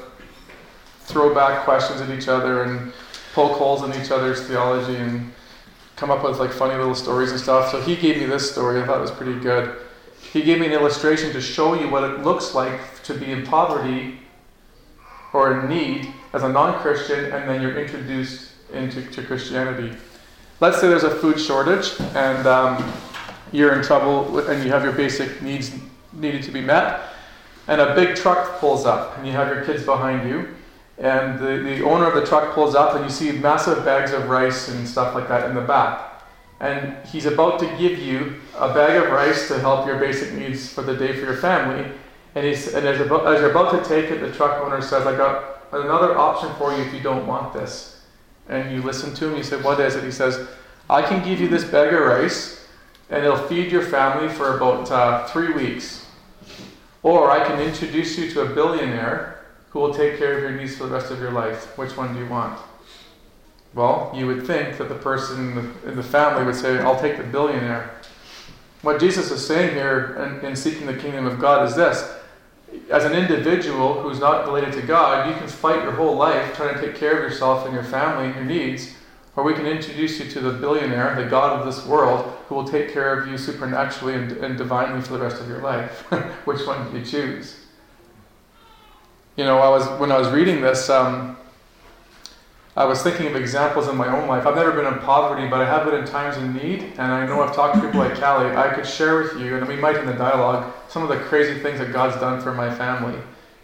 throw 1.02 1.36
back 1.36 1.66
questions 1.66 2.00
at 2.00 2.10
each 2.10 2.30
other 2.30 2.64
and 2.64 2.94
poke 3.34 3.58
holes 3.58 3.84
in 3.84 4.02
each 4.02 4.12
other's 4.12 4.48
theology 4.48 4.96
and 4.96 5.30
come 5.98 6.10
up 6.10 6.24
with 6.24 6.40
like 6.40 6.54
funny 6.54 6.76
little 6.76 6.96
stories 6.96 7.32
and 7.32 7.40
stuff. 7.40 7.70
So 7.70 7.82
he 7.82 7.98
gave 7.98 8.20
me 8.20 8.28
this 8.28 8.50
story. 8.50 8.82
I 8.82 8.86
thought 8.86 9.00
it 9.00 9.02
was 9.02 9.12
pretty 9.12 9.38
good. 9.42 9.83
He 10.34 10.42
gave 10.42 10.60
me 10.60 10.66
an 10.66 10.72
illustration 10.74 11.32
to 11.34 11.42
show 11.42 11.76
you 11.76 11.88
what 11.90 12.04
it 12.04 12.24
looks 12.24 12.56
like 12.56 13.04
to 13.04 13.14
be 13.14 13.32
in 13.32 13.46
poverty 13.46 14.18
or 15.32 15.60
in 15.60 15.70
need 15.70 16.12
as 16.34 16.42
a 16.42 16.50
non-Christian, 16.50 17.26
and 17.26 17.48
then 17.48 17.62
you're 17.62 17.80
introduced 17.80 18.50
into 18.74 19.04
to 19.12 19.22
Christianity. 19.22 19.96
Let's 20.60 20.82
say 20.82 20.88
there's 20.88 21.04
a 21.04 21.16
food 21.16 21.40
shortage 21.40 21.94
and 22.16 22.48
um, 22.48 22.94
you're 23.52 23.76
in 23.76 23.84
trouble 23.84 24.40
and 24.40 24.64
you 24.64 24.72
have 24.72 24.84
your 24.84 24.94
basic 24.94 25.40
needs 25.44 25.72
needed 26.14 26.42
to 26.44 26.52
be 26.52 26.62
met, 26.62 27.10
and 27.68 27.80
a 27.80 27.94
big 27.94 28.16
truck 28.16 28.60
pulls 28.60 28.88
up 28.88 29.16
and 29.20 29.28
you 29.28 29.34
have 29.34 29.48
your 29.48 29.64
kids 29.66 29.84
behind 29.84 30.28
you 30.28 30.48
and 30.98 31.40
the, 31.40 31.58
the 31.58 31.84
owner 31.84 32.08
of 32.08 32.16
the 32.16 32.26
truck 32.26 32.56
pulls 32.56 32.74
up 32.74 32.96
and 32.96 33.04
you 33.04 33.10
see 33.12 33.32
massive 33.32 33.86
bags 33.86 34.12
of 34.14 34.30
rice 34.30 34.70
and 34.70 34.88
stuff 34.88 35.14
like 35.14 35.28
that 35.28 35.48
in 35.48 35.56
the 35.56 35.62
back 35.62 36.13
and 36.64 37.06
he's 37.08 37.26
about 37.26 37.60
to 37.60 37.68
give 37.78 38.00
you 38.00 38.42
a 38.58 38.74
bag 38.74 39.04
of 39.04 39.12
rice 39.12 39.48
to 39.50 39.60
help 39.60 39.86
your 39.86 40.00
basic 40.00 40.34
needs 40.34 40.72
for 40.72 40.82
the 40.82 40.96
day 40.96 41.14
for 41.14 41.26
your 41.26 41.38
family 41.38 41.92
and, 42.36 42.46
he's, 42.46 42.74
and 42.74 42.88
as, 42.88 43.00
as 43.00 43.10
you're 43.10 43.52
about 43.52 43.72
to 43.72 43.88
take 43.88 44.10
it 44.10 44.22
the 44.22 44.32
truck 44.32 44.62
owner 44.62 44.82
says 44.82 45.06
i 45.06 45.16
got 45.16 45.68
another 45.74 46.18
option 46.18 46.50
for 46.56 46.74
you 46.76 46.82
if 46.84 46.94
you 46.94 47.02
don't 47.02 47.28
want 47.28 47.54
this 47.54 48.02
and 48.50 48.74
you 48.74 48.82
listen 48.82 49.14
to 49.14 49.30
him 49.30 49.38
you 49.38 49.44
say 49.44 49.58
what 49.62 49.80
is 49.80 49.96
it 49.96 50.04
he 50.04 50.12
says 50.12 50.48
i 50.90 51.02
can 51.02 51.24
give 51.24 51.40
you 51.40 51.48
this 51.48 51.66
bag 51.66 51.94
of 51.94 52.00
rice 52.00 52.66
and 53.10 53.24
it'll 53.24 53.38
feed 53.48 53.72
your 53.72 53.84
family 53.84 54.34
for 54.34 54.58
about 54.58 54.90
uh, 54.90 55.28
three 55.28 55.54
weeks 55.54 56.08
or 57.04 57.30
i 57.30 57.46
can 57.46 57.60
introduce 57.60 58.18
you 58.18 58.32
to 58.32 58.42
a 58.42 58.56
billionaire 58.56 59.34
who 59.74 59.80
will 59.80 59.94
take 59.94 60.20
care 60.20 60.38
of 60.38 60.44
your 60.44 60.52
needs 60.52 60.78
for 60.78 60.86
the 60.86 60.92
rest 60.92 61.10
of 61.10 61.20
your 61.20 61.32
life. 61.32 61.76
Which 61.80 61.98
one 61.98 62.14
do 62.14 62.20
you 62.20 62.28
want? 62.28 62.60
Well, 63.74 64.12
you 64.16 64.28
would 64.28 64.46
think 64.46 64.78
that 64.78 64.90
the 64.90 64.96
person 64.96 65.50
in 65.50 65.56
the, 65.56 65.90
in 65.90 65.96
the 65.96 66.04
family 66.04 66.44
would 66.46 66.56
say, 66.56 66.80
I'll 66.80 67.00
take 67.00 67.18
the 67.18 67.24
billionaire. 67.24 67.92
What 68.82 69.00
Jesus 69.00 69.32
is 69.32 69.46
saying 69.46 69.74
here 69.74 70.40
in, 70.42 70.50
in 70.50 70.56
seeking 70.56 70.86
the 70.86 70.96
kingdom 70.96 71.26
of 71.26 71.40
God 71.40 71.68
is 71.68 71.76
this 71.76 72.14
as 72.90 73.06
an 73.06 73.14
individual 73.14 74.02
who's 74.02 74.20
not 74.20 74.46
related 74.46 74.74
to 74.74 74.82
God, 74.82 75.30
you 75.30 75.36
can 75.36 75.48
fight 75.48 75.84
your 75.84 75.92
whole 75.92 76.16
life 76.16 76.56
trying 76.56 76.76
to 76.76 76.82
take 76.82 76.96
care 76.96 77.18
of 77.18 77.24
yourself 77.24 77.66
and 77.66 77.74
your 77.74 77.84
family 77.84 78.26
and 78.26 78.36
your 78.36 78.46
needs, 78.46 78.96
or 79.36 79.44
we 79.44 79.54
can 79.54 79.66
introduce 79.66 80.20
you 80.20 80.30
to 80.30 80.40
the 80.40 80.52
billionaire, 80.52 81.16
the 81.16 81.30
God 81.30 81.60
of 81.60 81.66
this 81.66 81.86
world, 81.86 82.32
who 82.48 82.56
will 82.56 82.68
take 82.68 82.92
care 82.92 83.18
of 83.18 83.28
you 83.28 83.38
supernaturally 83.38 84.16
and, 84.16 84.32
and 84.34 84.58
divinely 84.58 85.02
for 85.02 85.14
the 85.14 85.20
rest 85.20 85.42
of 85.42 85.48
your 85.48 85.62
life. 85.62 86.02
Which 86.46 86.66
one 86.66 86.92
do 86.92 87.00
you 87.00 87.06
choose? 87.06 87.60
You 89.36 89.46
know, 89.46 89.58
I 89.60 89.70
was 89.70 89.88
when 90.00 90.12
I 90.12 90.20
was 90.20 90.30
reading 90.30 90.62
this, 90.62 90.90
um, 90.90 91.38
I 92.76 92.86
was 92.86 93.04
thinking 93.04 93.28
of 93.28 93.36
examples 93.36 93.88
in 93.88 93.96
my 93.96 94.08
own 94.08 94.28
life. 94.28 94.48
I've 94.48 94.56
never 94.56 94.72
been 94.72 94.92
in 94.92 95.00
poverty, 95.00 95.48
but 95.48 95.62
I 95.62 95.66
have 95.66 95.86
been 95.86 95.94
in 95.94 96.06
times 96.06 96.38
of 96.38 96.56
need, 96.56 96.94
and 96.98 97.12
I 97.12 97.26
know 97.28 97.44
I've 97.44 97.56
talked 97.56 97.76
to 97.76 97.82
people 97.82 98.00
like 98.00 98.20
Callie. 98.20 98.56
I 98.56 98.74
could 98.74 98.88
share 98.88 99.22
with 99.22 99.40
you, 99.40 99.58
and 99.58 99.68
we 99.68 99.76
might 99.76 99.96
in 99.98 100.08
the 100.08 100.14
dialogue, 100.14 100.74
some 100.90 101.04
of 101.04 101.10
the 101.10 101.18
crazy 101.18 101.60
things 101.60 101.78
that 101.78 101.94
God's 101.94 102.16
done 102.20 102.42
for 102.42 102.52
my 102.52 102.74
family 102.74 103.20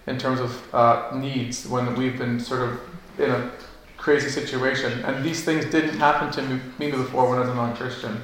in 0.06 0.20
terms 0.20 0.40
of 0.40 0.76
uh, 0.76 1.12
needs 1.16 1.68
when 1.68 1.96
we've 1.96 2.20
been 2.20 2.40
sort 2.40 2.62
of 2.62 2.80
in 3.18 3.32
a 3.32 3.52
crazy 3.98 4.30
situation. 4.30 5.04
And 5.06 5.26
these 5.26 5.44
things 5.44 5.66
didn't 5.66 5.98
happen 5.98 6.32
to 6.34 6.62
me 6.78 6.92
before 6.92 7.30
when 7.30 7.40
I 7.40 7.42
was 7.42 7.50
a 7.50 7.56
non-Christian. 7.56 8.22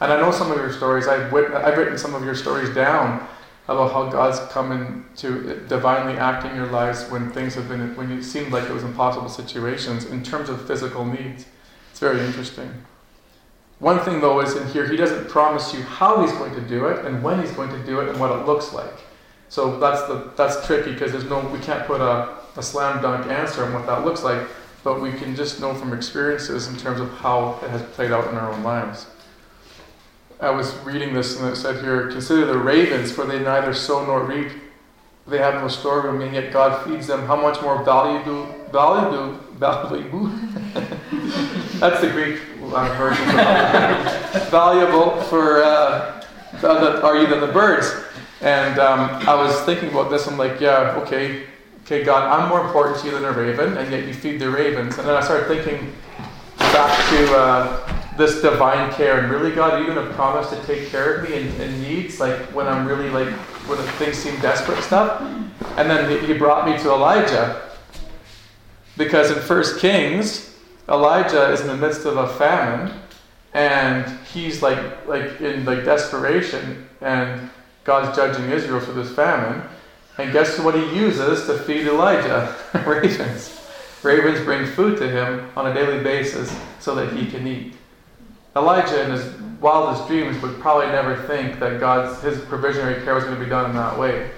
And 0.00 0.12
I 0.12 0.18
know 0.18 0.30
some 0.30 0.50
of 0.50 0.56
your 0.56 0.72
stories. 0.72 1.08
I've, 1.08 1.32
I've 1.32 1.76
written 1.76 1.98
some 1.98 2.14
of 2.14 2.24
your 2.24 2.34
stories 2.34 2.74
down 2.74 3.26
about 3.72 3.92
how 3.92 4.08
God's 4.08 4.38
coming 4.52 5.04
to 5.16 5.60
divinely 5.68 6.18
act 6.18 6.46
in 6.46 6.54
your 6.54 6.66
lives 6.66 7.08
when 7.10 7.30
things 7.30 7.54
have 7.54 7.68
been, 7.68 7.94
when 7.96 8.10
it 8.10 8.22
seemed 8.22 8.52
like 8.52 8.64
it 8.64 8.72
was 8.72 8.84
impossible 8.84 9.28
situations 9.28 10.04
in 10.06 10.22
terms 10.22 10.48
of 10.48 10.66
physical 10.66 11.04
needs. 11.04 11.46
It's 11.90 12.00
very 12.00 12.20
interesting. 12.20 12.70
One 13.78 13.98
thing 13.98 14.20
though 14.20 14.40
is 14.40 14.54
in 14.54 14.66
here, 14.68 14.88
he 14.88 14.96
doesn't 14.96 15.28
promise 15.28 15.74
you 15.74 15.82
how 15.82 16.22
he's 16.22 16.32
going 16.32 16.54
to 16.54 16.60
do 16.60 16.86
it 16.86 17.04
and 17.04 17.22
when 17.22 17.40
he's 17.40 17.50
going 17.50 17.70
to 17.70 17.84
do 17.84 18.00
it 18.00 18.08
and 18.08 18.20
what 18.20 18.30
it 18.30 18.46
looks 18.46 18.72
like. 18.72 18.94
So 19.48 19.78
that's 19.78 20.02
the 20.04 20.30
that's 20.36 20.64
tricky 20.66 20.92
because 20.92 21.12
there's 21.12 21.24
no 21.24 21.40
we 21.48 21.58
can't 21.58 21.86
put 21.86 22.00
a, 22.00 22.38
a 22.56 22.62
slam 22.62 23.02
dunk 23.02 23.26
answer 23.26 23.64
on 23.64 23.74
what 23.74 23.86
that 23.86 24.04
looks 24.04 24.22
like, 24.22 24.46
but 24.84 25.02
we 25.02 25.12
can 25.12 25.34
just 25.34 25.60
know 25.60 25.74
from 25.74 25.92
experiences 25.92 26.68
in 26.68 26.76
terms 26.76 27.00
of 27.00 27.10
how 27.14 27.58
it 27.62 27.70
has 27.70 27.82
played 27.82 28.12
out 28.12 28.28
in 28.28 28.36
our 28.36 28.52
own 28.52 28.62
lives. 28.62 29.06
I 30.42 30.50
was 30.50 30.74
reading 30.78 31.14
this 31.14 31.38
and 31.38 31.52
it 31.52 31.56
said 31.56 31.84
here, 31.84 32.10
consider 32.10 32.46
the 32.46 32.58
ravens, 32.58 33.12
for 33.12 33.24
they 33.24 33.38
neither 33.38 33.72
sow 33.72 34.04
nor 34.04 34.24
reap. 34.24 34.50
They 35.28 35.38
have 35.38 35.54
no 35.62 35.68
storeroom, 35.68 36.20
and 36.20 36.34
yet 36.34 36.52
God 36.52 36.84
feeds 36.84 37.06
them. 37.06 37.24
How 37.26 37.36
much 37.36 37.62
more 37.62 37.84
valuable, 37.84 38.46
valuable, 38.72 39.34
valuable? 39.52 40.26
That's 41.78 42.00
the 42.00 42.10
Greek 42.10 42.40
uh, 42.60 42.92
version. 42.98 43.24
valuable 44.50 45.20
for 45.22 45.62
uh, 45.62 46.24
are 46.64 47.16
you 47.16 47.28
than 47.28 47.38
the 47.38 47.52
birds? 47.52 47.94
And 48.40 48.80
um, 48.80 49.10
I 49.28 49.36
was 49.36 49.60
thinking 49.60 49.90
about 49.90 50.10
this. 50.10 50.26
I'm 50.26 50.36
like, 50.36 50.60
yeah, 50.60 50.98
okay, 51.02 51.44
okay, 51.84 52.02
God, 52.02 52.24
I'm 52.24 52.48
more 52.48 52.66
important 52.66 52.98
to 52.98 53.06
you 53.06 53.12
than 53.12 53.24
a 53.24 53.30
raven, 53.30 53.76
and 53.76 53.92
yet 53.92 54.08
you 54.08 54.12
feed 54.12 54.40
the 54.40 54.50
ravens. 54.50 54.98
And 54.98 55.06
then 55.06 55.14
I 55.14 55.20
started 55.20 55.46
thinking 55.46 55.92
back 56.58 57.10
to 57.10 57.36
uh, 57.36 58.01
this 58.16 58.42
divine 58.42 58.92
care. 58.92 59.20
And 59.20 59.30
really, 59.30 59.54
God, 59.54 59.74
are 59.74 59.80
you 59.80 59.86
going 59.86 60.06
to 60.06 60.14
promise 60.14 60.50
to 60.50 60.66
take 60.66 60.88
care 60.88 61.16
of 61.16 61.28
me 61.28 61.36
in, 61.36 61.48
in 61.60 61.82
needs, 61.82 62.20
like 62.20 62.38
when 62.54 62.66
I'm 62.66 62.86
really 62.86 63.10
like 63.10 63.32
when 63.68 63.78
things 63.98 64.18
seem 64.18 64.38
desperate 64.40 64.76
and 64.76 64.84
stuff? 64.84 65.20
And 65.76 65.88
then 65.88 66.24
He 66.24 66.34
brought 66.34 66.68
me 66.68 66.76
to 66.82 66.90
Elijah, 66.90 67.70
because 68.96 69.30
in 69.30 69.38
First 69.40 69.80
Kings, 69.80 70.56
Elijah 70.88 71.50
is 71.52 71.60
in 71.60 71.68
the 71.68 71.76
midst 71.76 72.04
of 72.04 72.16
a 72.16 72.28
famine, 72.34 72.94
and 73.54 74.18
he's 74.26 74.62
like 74.62 75.06
like 75.06 75.40
in 75.40 75.64
like 75.64 75.84
desperation, 75.84 76.86
and 77.00 77.50
God's 77.84 78.14
judging 78.16 78.50
Israel 78.50 78.80
for 78.80 78.92
this 78.92 79.14
famine. 79.14 79.62
And 80.18 80.30
guess 80.32 80.58
what 80.58 80.74
he 80.74 80.84
uses 80.94 81.46
to 81.46 81.58
feed 81.58 81.86
Elijah? 81.86 82.54
Ravens. 82.86 83.58
Ravens 84.02 84.44
bring 84.44 84.66
food 84.66 84.98
to 84.98 85.08
him 85.08 85.50
on 85.56 85.68
a 85.68 85.74
daily 85.74 86.02
basis 86.02 86.54
so 86.80 86.94
that 86.96 87.12
he 87.12 87.26
can 87.26 87.46
eat. 87.46 87.74
Elijah, 88.54 89.04
in 89.04 89.10
his 89.10 89.34
wildest 89.60 90.06
dreams, 90.08 90.40
would 90.42 90.60
probably 90.60 90.86
never 90.86 91.16
think 91.26 91.58
that 91.60 91.80
God's 91.80 92.20
his 92.22 92.38
provisionary 92.38 93.02
care 93.04 93.14
was 93.14 93.24
going 93.24 93.36
to 93.36 93.42
be 93.42 93.48
done 93.48 93.70
in 93.70 93.76
that 93.76 93.98
way. 93.98 94.30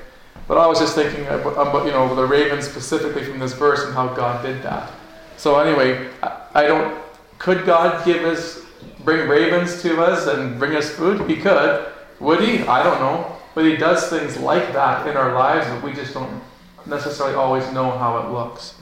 But 0.46 0.58
I 0.58 0.66
was 0.66 0.78
just 0.78 0.94
thinking 0.94 1.26
about, 1.26 1.56
um, 1.56 1.86
you 1.86 1.92
know 1.92 2.14
the 2.14 2.26
ravens 2.26 2.66
specifically 2.68 3.24
from 3.24 3.38
this 3.38 3.54
verse 3.54 3.82
and 3.84 3.94
how 3.94 4.08
God 4.08 4.44
did 4.44 4.62
that. 4.62 4.92
So 5.36 5.58
anyway, 5.58 6.10
I 6.54 6.66
don't. 6.66 7.02
Could 7.38 7.64
God 7.66 8.04
give 8.04 8.24
us 8.24 8.60
bring 9.04 9.28
ravens 9.28 9.82
to 9.82 10.02
us 10.02 10.26
and 10.26 10.58
bring 10.58 10.76
us 10.76 10.90
food? 10.90 11.28
He 11.28 11.36
could. 11.36 11.86
Would 12.20 12.40
he? 12.40 12.60
I 12.62 12.82
don't 12.82 13.00
know. 13.00 13.36
But 13.54 13.64
he 13.64 13.76
does 13.76 14.08
things 14.08 14.36
like 14.36 14.72
that 14.72 15.06
in 15.06 15.16
our 15.16 15.32
lives 15.32 15.66
that 15.66 15.82
we 15.82 15.92
just 15.92 16.14
don't 16.14 16.42
necessarily 16.86 17.34
always 17.34 17.70
know 17.72 17.90
how 17.90 18.18
it 18.18 18.30
looks. 18.30 18.74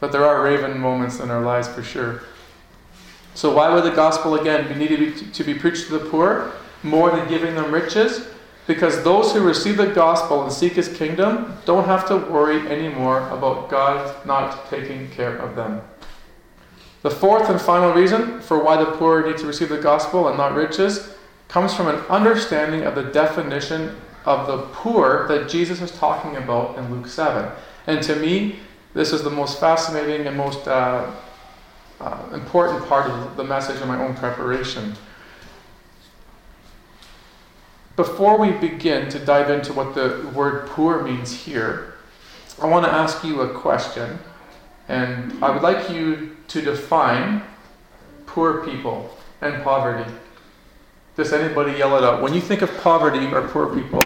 But 0.00 0.12
there 0.12 0.24
are 0.24 0.42
raven 0.42 0.78
moments 0.78 1.20
in 1.20 1.30
our 1.30 1.42
lives 1.42 1.68
for 1.68 1.82
sure. 1.82 2.22
So, 3.34 3.54
why 3.54 3.72
would 3.74 3.84
the 3.84 3.90
gospel 3.90 4.36
again 4.36 4.68
be 4.68 4.74
needed 4.74 5.34
to 5.34 5.44
be, 5.44 5.54
preached 5.54 5.86
to 5.88 5.98
the 5.98 6.10
poor 6.10 6.52
more 6.82 7.10
than 7.10 7.28
giving 7.28 7.54
them 7.54 7.72
riches? 7.72 8.28
Because 8.66 9.02
those 9.02 9.32
who 9.32 9.40
receive 9.40 9.76
the 9.76 9.88
gospel 9.88 10.42
and 10.44 10.52
seek 10.52 10.74
his 10.74 10.88
kingdom 10.88 11.58
don't 11.66 11.84
have 11.84 12.06
to 12.08 12.16
worry 12.16 12.60
anymore 12.68 13.28
about 13.28 13.68
God 13.68 14.24
not 14.24 14.70
taking 14.70 15.10
care 15.10 15.36
of 15.36 15.56
them. 15.56 15.82
The 17.02 17.10
fourth 17.10 17.50
and 17.50 17.60
final 17.60 17.92
reason 17.92 18.40
for 18.40 18.62
why 18.62 18.78
the 18.78 18.92
poor 18.92 19.26
need 19.26 19.36
to 19.38 19.46
receive 19.46 19.68
the 19.68 19.78
gospel 19.78 20.28
and 20.28 20.38
not 20.38 20.54
riches 20.54 21.14
comes 21.48 21.74
from 21.74 21.88
an 21.88 21.96
understanding 22.08 22.84
of 22.84 22.94
the 22.94 23.02
definition 23.02 23.94
of 24.24 24.46
the 24.46 24.58
poor 24.72 25.28
that 25.28 25.48
Jesus 25.48 25.82
is 25.82 25.90
talking 25.90 26.36
about 26.36 26.78
in 26.78 26.90
Luke 26.90 27.06
7. 27.06 27.50
And 27.86 28.02
to 28.04 28.16
me, 28.16 28.60
this 28.94 29.12
is 29.12 29.22
the 29.22 29.30
most 29.30 29.60
fascinating 29.60 30.26
and 30.26 30.36
most 30.36 30.66
uh, 30.66 31.10
uh, 32.04 32.28
important 32.34 32.86
part 32.86 33.10
of 33.10 33.36
the 33.36 33.44
message 33.44 33.80
in 33.80 33.88
my 33.88 33.98
own 33.98 34.14
preparation. 34.14 34.94
Before 37.96 38.38
we 38.38 38.50
begin 38.50 39.08
to 39.08 39.18
dive 39.18 39.48
into 39.48 39.72
what 39.72 39.94
the 39.94 40.30
word 40.34 40.66
poor 40.68 41.02
means 41.02 41.32
here, 41.32 41.94
I 42.60 42.66
want 42.66 42.84
to 42.84 42.92
ask 42.92 43.24
you 43.24 43.40
a 43.40 43.54
question. 43.54 44.18
And 44.88 45.42
I 45.42 45.50
would 45.50 45.62
like 45.62 45.88
you 45.88 46.36
to 46.48 46.60
define 46.60 47.42
poor 48.26 48.64
people 48.66 49.16
and 49.40 49.62
poverty. 49.62 50.10
Does 51.16 51.32
anybody 51.32 51.78
yell 51.78 51.96
it 51.96 52.04
out? 52.04 52.20
When 52.20 52.34
you 52.34 52.40
think 52.40 52.60
of 52.60 52.76
poverty 52.78 53.26
or 53.32 53.48
poor 53.48 53.74
people, 53.74 54.02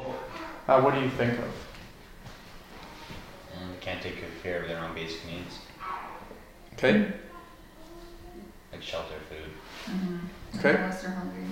uh, 0.69 0.81
what 0.81 0.95
do 0.95 1.01
you 1.01 1.11
think 1.11 1.33
of? 1.33 1.45
Mm, 3.57 3.81
can't 3.81 4.01
take 4.01 4.21
good 4.21 4.43
care 4.43 4.63
of 4.63 4.69
their 4.69 4.79
own 4.79 4.95
basic 4.95 5.27
needs. 5.27 5.59
Okay. 6.75 7.11
Like 8.71 8.83
shelter, 8.83 9.15
food. 9.29 9.93
Mm-hmm. 9.93 10.17
Okay. 10.59 10.75
Unless 10.75 11.03
they're 11.03 11.11
hungry. 11.13 11.45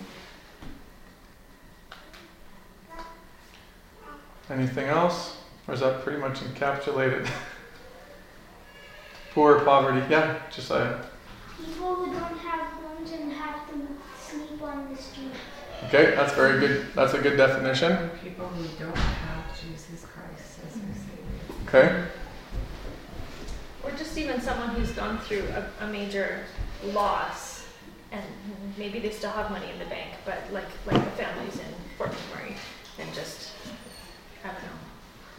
Anything 4.50 4.86
else? 4.86 5.36
Or 5.68 5.74
is 5.74 5.80
that 5.80 6.02
pretty 6.02 6.18
much 6.18 6.40
encapsulated? 6.40 7.28
Poor 9.32 9.60
poverty. 9.60 10.04
Yeah, 10.10 10.40
Josiah. 10.50 10.98
People 11.56 11.94
who 11.94 12.06
don't 12.06 12.38
have 12.38 12.66
homes 12.66 13.12
and 13.12 13.32
have 13.32 13.68
to 13.68 13.74
sleep 14.20 14.60
on 14.62 14.92
the 14.92 15.00
street. 15.00 15.30
Okay, 15.84 16.14
that's 16.16 16.32
very 16.32 16.58
good. 16.58 16.86
That's 16.94 17.14
a 17.14 17.20
good 17.20 17.36
definition. 17.36 18.10
People 18.22 18.48
who 18.48 18.84
don't 18.84 18.96
have 18.96 19.44
Jesus 19.60 20.04
Christ 20.04 20.58
as 20.66 20.74
their 20.74 20.94
Savior. 20.94 21.68
Okay. 21.68 22.04
Or 23.84 23.90
just 23.96 24.18
even 24.18 24.40
someone 24.40 24.70
who's 24.70 24.90
gone 24.92 25.18
through 25.18 25.44
a, 25.48 25.84
a 25.84 25.86
major 25.88 26.40
loss 26.86 27.55
and 28.12 28.24
maybe 28.78 28.98
they 28.98 29.10
still 29.10 29.30
have 29.30 29.50
money 29.50 29.70
in 29.70 29.78
the 29.78 29.84
bank, 29.86 30.10
but 30.24 30.38
like 30.52 30.68
like 30.86 31.02
the 31.04 31.10
families 31.22 31.56
in 31.56 31.74
Fort 31.98 32.10
McMurray 32.10 32.54
and 33.00 33.12
just 33.14 33.52
I 34.44 34.48
don't 34.48 34.62
know, 34.62 34.78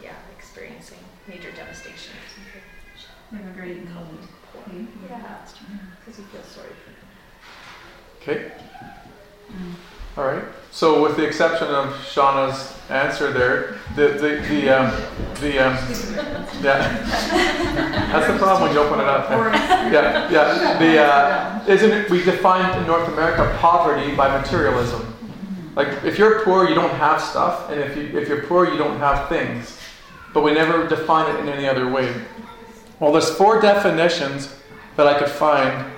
yeah, 0.02 0.14
experiencing 0.36 0.98
major 1.26 1.50
devastation 1.52 2.12
or 2.12 2.28
something. 2.34 2.62
They 3.32 3.38
have 3.38 3.46
a 3.56 3.58
great 3.60 3.76
need. 3.84 4.28
Yeah, 5.10 5.38
because 6.00 6.18
you 6.18 6.24
feel 6.26 6.42
sorry 6.42 6.68
for 6.84 6.90
them. 6.90 7.08
Okay. 8.20 8.52
Mm. 9.52 9.74
All 10.18 10.24
right. 10.24 10.42
So, 10.72 11.00
with 11.00 11.16
the 11.16 11.24
exception 11.24 11.68
of 11.68 11.94
Shauna's 11.94 12.74
answer 12.90 13.32
there, 13.32 13.78
the 13.94 14.18
the 14.18 14.44
the 14.48 14.68
um, 14.68 14.90
the 15.40 15.64
um, 15.64 15.76
yeah, 16.60 17.06
that's 18.10 18.26
the 18.26 18.36
problem 18.36 18.62
when 18.64 18.72
you 18.72 18.80
open 18.80 18.98
it 18.98 19.06
up. 19.06 19.30
Yeah, 19.30 20.28
yeah. 20.28 20.76
The 20.76 20.98
uh, 20.98 21.64
isn't 21.68 21.92
it? 21.92 22.10
We 22.10 22.24
define 22.24 22.76
in 22.80 22.86
North 22.88 23.06
America 23.06 23.56
poverty 23.60 24.16
by 24.16 24.36
materialism. 24.36 25.14
Like 25.76 26.02
if 26.02 26.18
you're 26.18 26.42
poor, 26.42 26.68
you 26.68 26.74
don't 26.74 26.94
have 26.96 27.22
stuff, 27.22 27.70
and 27.70 27.78
if 27.78 27.96
you 27.96 28.18
if 28.18 28.26
you're 28.26 28.42
poor, 28.42 28.68
you 28.68 28.76
don't 28.76 28.98
have 28.98 29.28
things. 29.28 29.78
But 30.34 30.42
we 30.42 30.52
never 30.52 30.88
define 30.88 31.32
it 31.32 31.38
in 31.38 31.48
any 31.48 31.68
other 31.68 31.88
way. 31.88 32.12
Well, 32.98 33.12
there's 33.12 33.30
four 33.30 33.60
definitions 33.60 34.52
that 34.96 35.06
I 35.06 35.16
could 35.16 35.30
find. 35.30 35.92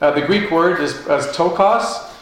Uh, 0.00 0.12
the 0.12 0.22
Greek 0.22 0.52
word 0.52 0.80
is 0.80 1.08
as 1.08 1.26
tokos, 1.36 2.13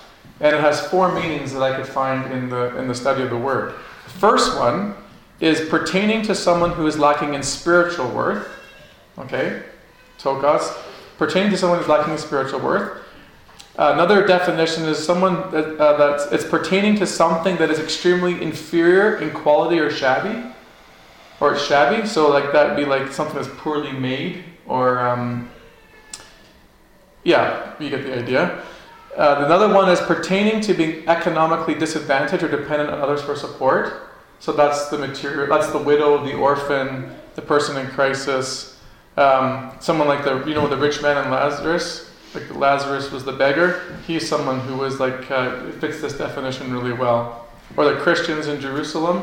and 0.42 0.56
it 0.56 0.60
has 0.60 0.80
four 0.88 1.12
meanings 1.12 1.52
that 1.52 1.62
I 1.62 1.74
could 1.74 1.86
find 1.86 2.30
in 2.32 2.50
the 2.50 2.76
in 2.76 2.88
the 2.88 2.94
study 2.94 3.22
of 3.22 3.30
the 3.30 3.38
word. 3.38 3.74
The 4.04 4.10
first 4.10 4.58
one 4.58 4.94
is 5.40 5.68
pertaining 5.68 6.22
to 6.22 6.34
someone 6.34 6.72
who 6.72 6.86
is 6.86 6.98
lacking 6.98 7.34
in 7.34 7.42
spiritual 7.42 8.10
worth. 8.10 8.48
Okay, 9.18 9.62
ptochos, 10.18 10.76
pertaining 11.16 11.50
to 11.52 11.56
someone 11.56 11.78
who's 11.78 11.88
lacking 11.88 12.12
in 12.12 12.18
spiritual 12.18 12.60
worth. 12.60 12.98
Another 13.76 14.26
definition 14.26 14.84
is 14.84 15.02
someone 15.02 15.50
that, 15.52 15.78
uh, 15.80 15.96
that's 15.96 16.30
it's 16.32 16.44
pertaining 16.44 16.96
to 16.96 17.06
something 17.06 17.56
that 17.56 17.70
is 17.70 17.78
extremely 17.78 18.42
inferior 18.42 19.16
in 19.18 19.30
quality 19.30 19.78
or 19.78 19.90
shabby, 19.90 20.44
or 21.40 21.56
shabby. 21.56 22.06
So 22.06 22.28
like 22.30 22.52
that'd 22.52 22.76
be 22.76 22.84
like 22.84 23.12
something 23.12 23.36
that's 23.36 23.48
poorly 23.58 23.92
made, 23.92 24.44
or 24.66 24.98
um, 24.98 25.50
yeah, 27.22 27.74
you 27.78 27.88
get 27.88 28.02
the 28.02 28.18
idea. 28.18 28.62
Uh, 29.16 29.42
another 29.44 29.72
one 29.72 29.90
is 29.90 30.00
pertaining 30.00 30.60
to 30.62 30.72
being 30.72 31.06
economically 31.06 31.74
disadvantaged 31.74 32.42
or 32.42 32.48
dependent 32.48 32.88
on 32.90 33.00
others 33.00 33.20
for 33.20 33.36
support. 33.36 34.08
So 34.40 34.52
that's 34.52 34.88
the 34.88 34.98
material. 34.98 35.48
That's 35.48 35.70
the 35.70 35.78
widow, 35.78 36.24
the 36.24 36.34
orphan, 36.34 37.14
the 37.34 37.42
person 37.42 37.76
in 37.76 37.86
crisis. 37.92 38.80
Um, 39.16 39.72
someone 39.80 40.08
like 40.08 40.24
the 40.24 40.42
you 40.44 40.54
know 40.54 40.66
the 40.66 40.76
rich 40.76 41.02
man 41.02 41.18
and 41.18 41.30
Lazarus. 41.30 42.10
Like 42.34 42.54
Lazarus 42.56 43.10
was 43.10 43.24
the 43.24 43.32
beggar. 43.32 43.82
He's 44.06 44.26
someone 44.26 44.60
who 44.60 44.76
was 44.76 44.98
like 44.98 45.30
uh, 45.30 45.70
fits 45.72 46.00
this 46.00 46.16
definition 46.16 46.72
really 46.72 46.94
well. 46.94 47.46
Or 47.76 47.84
the 47.84 48.00
Christians 48.00 48.46
in 48.46 48.60
Jerusalem. 48.60 49.22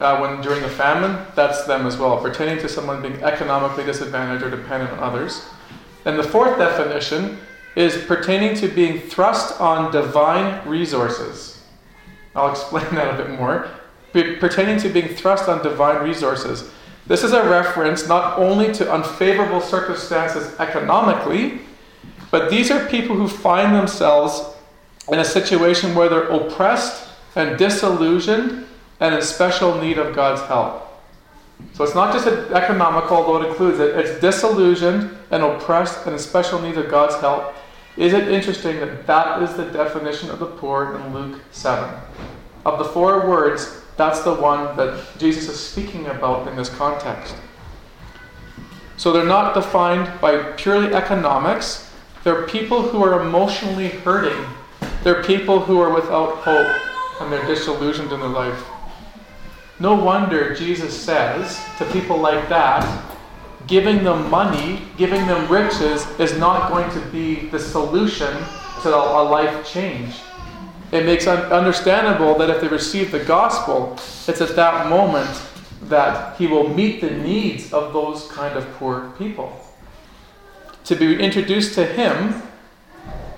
Uh, 0.00 0.18
when 0.18 0.40
during 0.40 0.62
the 0.62 0.68
famine, 0.68 1.26
that's 1.36 1.64
them 1.66 1.86
as 1.86 1.98
well, 1.98 2.22
pertaining 2.22 2.58
to 2.58 2.70
someone 2.70 3.02
being 3.02 3.22
economically 3.22 3.84
disadvantaged 3.84 4.42
or 4.42 4.48
dependent 4.48 4.90
on 4.92 4.98
others. 4.98 5.44
And 6.06 6.18
the 6.18 6.22
fourth 6.22 6.56
definition 6.56 7.38
is 7.76 7.96
pertaining 8.04 8.56
to 8.56 8.68
being 8.68 9.00
thrust 9.00 9.60
on 9.60 9.92
divine 9.92 10.66
resources. 10.68 11.62
I'll 12.34 12.50
explain 12.50 12.84
that 12.94 13.18
a 13.18 13.24
bit 13.24 13.38
more. 13.38 13.68
Be- 14.12 14.36
pertaining 14.36 14.78
to 14.80 14.88
being 14.88 15.08
thrust 15.14 15.48
on 15.48 15.62
divine 15.62 16.02
resources. 16.02 16.70
This 17.06 17.24
is 17.24 17.32
a 17.32 17.48
reference 17.48 18.06
not 18.06 18.38
only 18.38 18.72
to 18.74 18.92
unfavorable 18.92 19.60
circumstances 19.60 20.58
economically, 20.58 21.60
but 22.30 22.50
these 22.50 22.70
are 22.70 22.86
people 22.88 23.16
who 23.16 23.26
find 23.26 23.74
themselves 23.74 24.42
in 25.10 25.18
a 25.18 25.24
situation 25.24 25.94
where 25.94 26.08
they're 26.08 26.28
oppressed 26.28 27.08
and 27.34 27.58
disillusioned 27.58 28.66
and 29.00 29.14
in 29.14 29.22
special 29.22 29.80
need 29.80 29.98
of 29.98 30.14
God's 30.14 30.42
help. 30.42 30.86
So 31.72 31.84
it's 31.84 31.94
not 31.94 32.12
just 32.12 32.26
economical, 32.26 33.16
although 33.16 33.42
it 33.42 33.48
includes 33.48 33.80
it, 33.80 33.96
it's 33.96 34.20
disillusioned 34.20 35.16
and 35.30 35.42
oppressed 35.42 36.06
and 36.06 36.14
in 36.14 36.18
special 36.18 36.60
need 36.60 36.76
of 36.76 36.90
God's 36.90 37.16
help. 37.16 37.54
Is 38.00 38.12
it 38.12 38.28
interesting 38.28 38.80
that 38.80 39.06
that 39.06 39.42
is 39.42 39.54
the 39.54 39.66
definition 39.66 40.30
of 40.30 40.40
the 40.40 40.46
poor 40.46 40.96
in 40.96 41.14
Luke 41.14 41.40
7? 41.52 41.88
of 42.64 42.78
the 42.78 42.84
four 42.84 43.28
words, 43.28 43.80
that's 43.96 44.20
the 44.20 44.34
one 44.34 44.76
that 44.76 45.02
Jesus 45.18 45.48
is 45.48 45.58
speaking 45.58 46.06
about 46.06 46.48
in 46.48 46.56
this 46.56 46.68
context. 46.68 47.34
So 48.96 49.12
they're 49.12 49.24
not 49.24 49.54
defined 49.54 50.20
by 50.20 50.42
purely 50.52 50.94
economics. 50.94 51.90
They're 52.22 52.46
people 52.46 52.82
who 52.82 53.02
are 53.02 53.22
emotionally 53.22 53.88
hurting. 53.88 54.44
They're 55.02 55.22
people 55.22 55.60
who 55.60 55.80
are 55.80 55.92
without 55.94 56.36
hope 56.38 56.76
and 57.20 57.32
they're 57.32 57.46
disillusioned 57.46 58.12
in 58.12 58.20
their 58.20 58.28
life. 58.28 58.62
No 59.78 59.94
wonder 59.94 60.54
Jesus 60.54 60.98
says 60.98 61.58
to 61.78 61.86
people 61.86 62.18
like 62.18 62.46
that, 62.50 62.84
giving 63.70 64.02
them 64.02 64.28
money, 64.28 64.82
giving 64.98 65.24
them 65.26 65.50
riches, 65.50 66.04
is 66.18 66.36
not 66.36 66.70
going 66.70 66.90
to 66.90 67.00
be 67.10 67.46
the 67.48 67.58
solution 67.58 68.36
to 68.82 68.88
a 68.94 69.22
life 69.22 69.64
change. 69.64 70.16
It 70.90 71.06
makes 71.06 71.28
un- 71.28 71.52
understandable 71.52 72.36
that 72.38 72.50
if 72.50 72.60
they 72.60 72.66
receive 72.66 73.12
the 73.12 73.20
gospel, 73.20 73.96
it's 74.26 74.40
at 74.40 74.56
that 74.56 74.90
moment 74.90 75.30
that 75.84 76.36
he 76.36 76.48
will 76.48 76.68
meet 76.68 77.00
the 77.00 77.10
needs 77.10 77.72
of 77.72 77.92
those 77.92 78.26
kind 78.32 78.56
of 78.58 78.68
poor 78.74 79.12
people. 79.16 79.56
To 80.84 80.96
be 80.96 81.20
introduced 81.20 81.74
to 81.74 81.86
him 81.86 82.42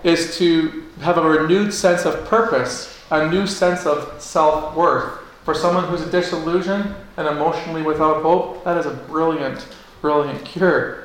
is 0.02 0.38
to 0.38 0.84
have 1.02 1.18
a 1.18 1.22
renewed 1.22 1.74
sense 1.74 2.06
of 2.06 2.24
purpose, 2.24 2.98
a 3.10 3.28
new 3.28 3.46
sense 3.46 3.84
of 3.84 4.20
self 4.20 4.74
worth. 4.74 5.18
For 5.44 5.54
someone 5.54 5.84
who's 5.84 6.06
disillusioned 6.06 6.94
and 7.16 7.28
emotionally 7.28 7.82
without 7.82 8.22
hope, 8.22 8.64
that 8.64 8.78
is 8.78 8.86
a 8.86 8.94
brilliant, 8.94 9.66
brilliant 10.02 10.44
cure. 10.44 11.04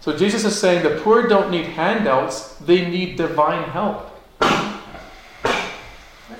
So 0.00 0.16
Jesus 0.16 0.44
is 0.44 0.58
saying 0.58 0.82
the 0.82 1.00
poor 1.02 1.28
don't 1.28 1.52
need 1.52 1.66
handouts, 1.66 2.56
they 2.56 2.90
need 2.90 3.16
divine 3.16 3.68
help. 3.68 4.08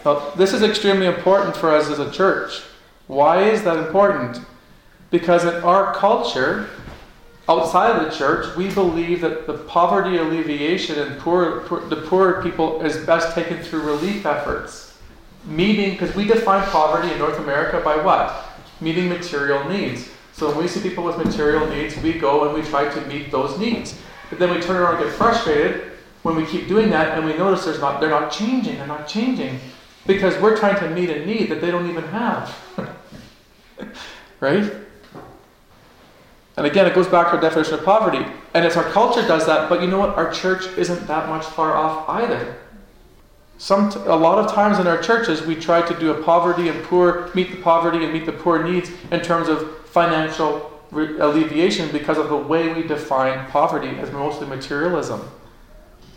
Now, 0.04 0.30
this 0.30 0.52
is 0.52 0.62
extremely 0.64 1.06
important 1.06 1.56
for 1.56 1.70
us 1.70 1.88
as 1.88 2.00
a 2.00 2.10
church. 2.10 2.62
Why 3.06 3.44
is 3.44 3.62
that 3.62 3.76
important? 3.76 4.40
Because 5.10 5.44
in 5.44 5.54
our 5.62 5.94
culture, 5.94 6.70
outside 7.48 7.94
of 7.94 8.04
the 8.04 8.16
church, 8.16 8.56
we 8.56 8.68
believe 8.70 9.20
that 9.20 9.46
the 9.46 9.58
poverty 9.58 10.16
alleviation 10.16 10.98
and 10.98 11.20
poor, 11.20 11.60
poor, 11.60 11.80
the 11.88 11.96
poor 11.96 12.42
people 12.42 12.82
is 12.82 12.96
best 13.06 13.34
taken 13.34 13.58
through 13.58 13.82
relief 13.82 14.26
efforts. 14.26 14.98
Meeting, 15.44 15.92
because 15.92 16.16
we 16.16 16.26
define 16.26 16.66
poverty 16.70 17.12
in 17.12 17.18
North 17.18 17.38
America 17.38 17.80
by 17.84 17.96
what? 17.96 18.44
Meeting 18.80 19.08
material 19.08 19.68
needs. 19.68 20.08
So 20.42 20.48
when 20.48 20.58
we 20.58 20.66
see 20.66 20.80
people 20.80 21.04
with 21.04 21.18
material 21.18 21.64
needs, 21.68 21.96
we 21.98 22.14
go 22.14 22.48
and 22.48 22.52
we 22.52 22.68
try 22.68 22.92
to 22.92 23.00
meet 23.06 23.30
those 23.30 23.56
needs. 23.60 23.96
But 24.28 24.40
then 24.40 24.52
we 24.52 24.60
turn 24.60 24.74
around 24.74 24.96
and 24.96 25.04
get 25.04 25.12
frustrated 25.12 25.92
when 26.24 26.34
we 26.34 26.44
keep 26.44 26.66
doing 26.66 26.90
that 26.90 27.16
and 27.16 27.24
we 27.24 27.32
notice 27.34 27.64
there's 27.64 27.78
not, 27.78 28.00
they're 28.00 28.10
not 28.10 28.32
changing, 28.32 28.74
they're 28.74 28.88
not 28.88 29.06
changing. 29.06 29.60
Because 30.04 30.36
we're 30.42 30.56
trying 30.56 30.80
to 30.80 30.90
meet 30.90 31.10
a 31.10 31.24
need 31.24 31.48
that 31.48 31.60
they 31.60 31.70
don't 31.70 31.88
even 31.88 32.02
have. 32.08 32.58
right? 34.40 34.68
And 36.56 36.66
again, 36.66 36.86
it 36.86 36.94
goes 36.96 37.06
back 37.06 37.28
to 37.28 37.36
our 37.36 37.40
definition 37.40 37.74
of 37.74 37.84
poverty. 37.84 38.26
And 38.52 38.64
it's 38.64 38.76
our 38.76 38.90
culture 38.90 39.22
does 39.22 39.46
that, 39.46 39.68
but 39.68 39.80
you 39.80 39.86
know 39.86 40.00
what? 40.00 40.16
Our 40.16 40.32
church 40.32 40.66
isn't 40.76 41.06
that 41.06 41.28
much 41.28 41.44
far 41.44 41.76
off 41.76 42.08
either. 42.08 42.56
Some, 43.58 43.90
a 44.08 44.16
lot 44.16 44.44
of 44.44 44.50
times 44.50 44.80
in 44.80 44.88
our 44.88 45.00
churches, 45.00 45.42
we 45.42 45.54
try 45.54 45.82
to 45.82 46.00
do 46.00 46.10
a 46.10 46.20
poverty 46.20 46.68
and 46.68 46.82
poor, 46.82 47.30
meet 47.32 47.52
the 47.52 47.62
poverty 47.62 48.02
and 48.02 48.12
meet 48.12 48.26
the 48.26 48.32
poor 48.32 48.60
needs 48.60 48.90
in 49.12 49.20
terms 49.20 49.48
of 49.48 49.81
financial 49.92 50.80
re- 50.90 51.18
alleviation 51.18 51.92
because 51.92 52.18
of 52.18 52.28
the 52.28 52.36
way 52.36 52.72
we 52.72 52.82
define 52.82 53.50
poverty 53.50 53.90
as 53.98 54.10
mostly 54.10 54.46
materialism. 54.46 55.20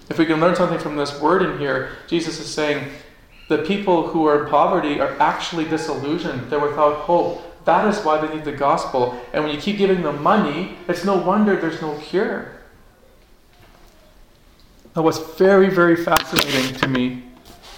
If 0.10 0.18
we 0.18 0.26
can 0.26 0.40
learn 0.40 0.56
something 0.56 0.80
from 0.80 0.96
this 0.96 1.20
word 1.20 1.42
in 1.42 1.60
here, 1.60 1.90
Jesus 2.08 2.40
is 2.40 2.48
saying 2.48 2.90
the 3.50 3.60
people 3.60 4.08
who 4.08 4.26
are 4.28 4.46
in 4.46 4.50
poverty 4.50 5.00
are 5.00 5.20
actually 5.20 5.66
disillusioned, 5.66 6.50
they're 6.50 6.60
without 6.60 7.02
hope. 7.02 7.42
That 7.66 7.88
is 7.88 8.04
why 8.04 8.26
they 8.26 8.34
need 8.34 8.46
the 8.46 8.52
gospel. 8.52 9.20
And 9.34 9.44
when 9.44 9.54
you 9.54 9.60
keep 9.60 9.78
giving 9.78 10.04
them 10.04 10.24
money, 10.24 10.78
it's 10.88 11.04
no 11.04 11.18
wonder 11.18 11.56
there's 11.56 11.82
no 11.82 11.98
cure. 11.98 12.52
Now, 14.96 15.02
what's 15.02 15.20
very, 15.38 15.70
very 15.70 15.98
fascinating 15.98 16.76
to 16.76 16.88
me, 16.88 17.24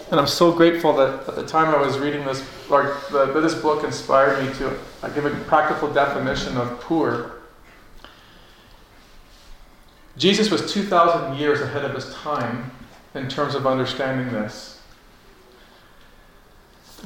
and 0.10 0.20
I'm 0.20 0.28
so 0.28 0.52
grateful 0.52 0.94
that 0.94 1.28
at 1.28 1.36
the 1.36 1.46
time 1.46 1.74
I 1.74 1.82
was 1.82 2.00
reading 2.00 2.26
this, 2.26 2.48
or 2.70 2.98
the, 3.12 3.26
this 3.42 3.56
book 3.56 3.84
inspired 3.84 4.46
me 4.46 4.54
to 4.56 4.78
give 5.14 5.26
a 5.26 5.30
practical 5.46 5.92
definition 5.92 6.56
of 6.58 6.80
poor. 6.80 7.42
Jesus 10.18 10.50
was 10.50 10.72
2,000 10.72 11.38
years 11.38 11.62
ahead 11.62 11.84
of 11.84 11.94
his 11.94 12.14
time 12.14 12.72
in 13.14 13.28
terms 13.28 13.54
of 13.54 13.68
understanding 13.68 14.32
this. 14.34 14.80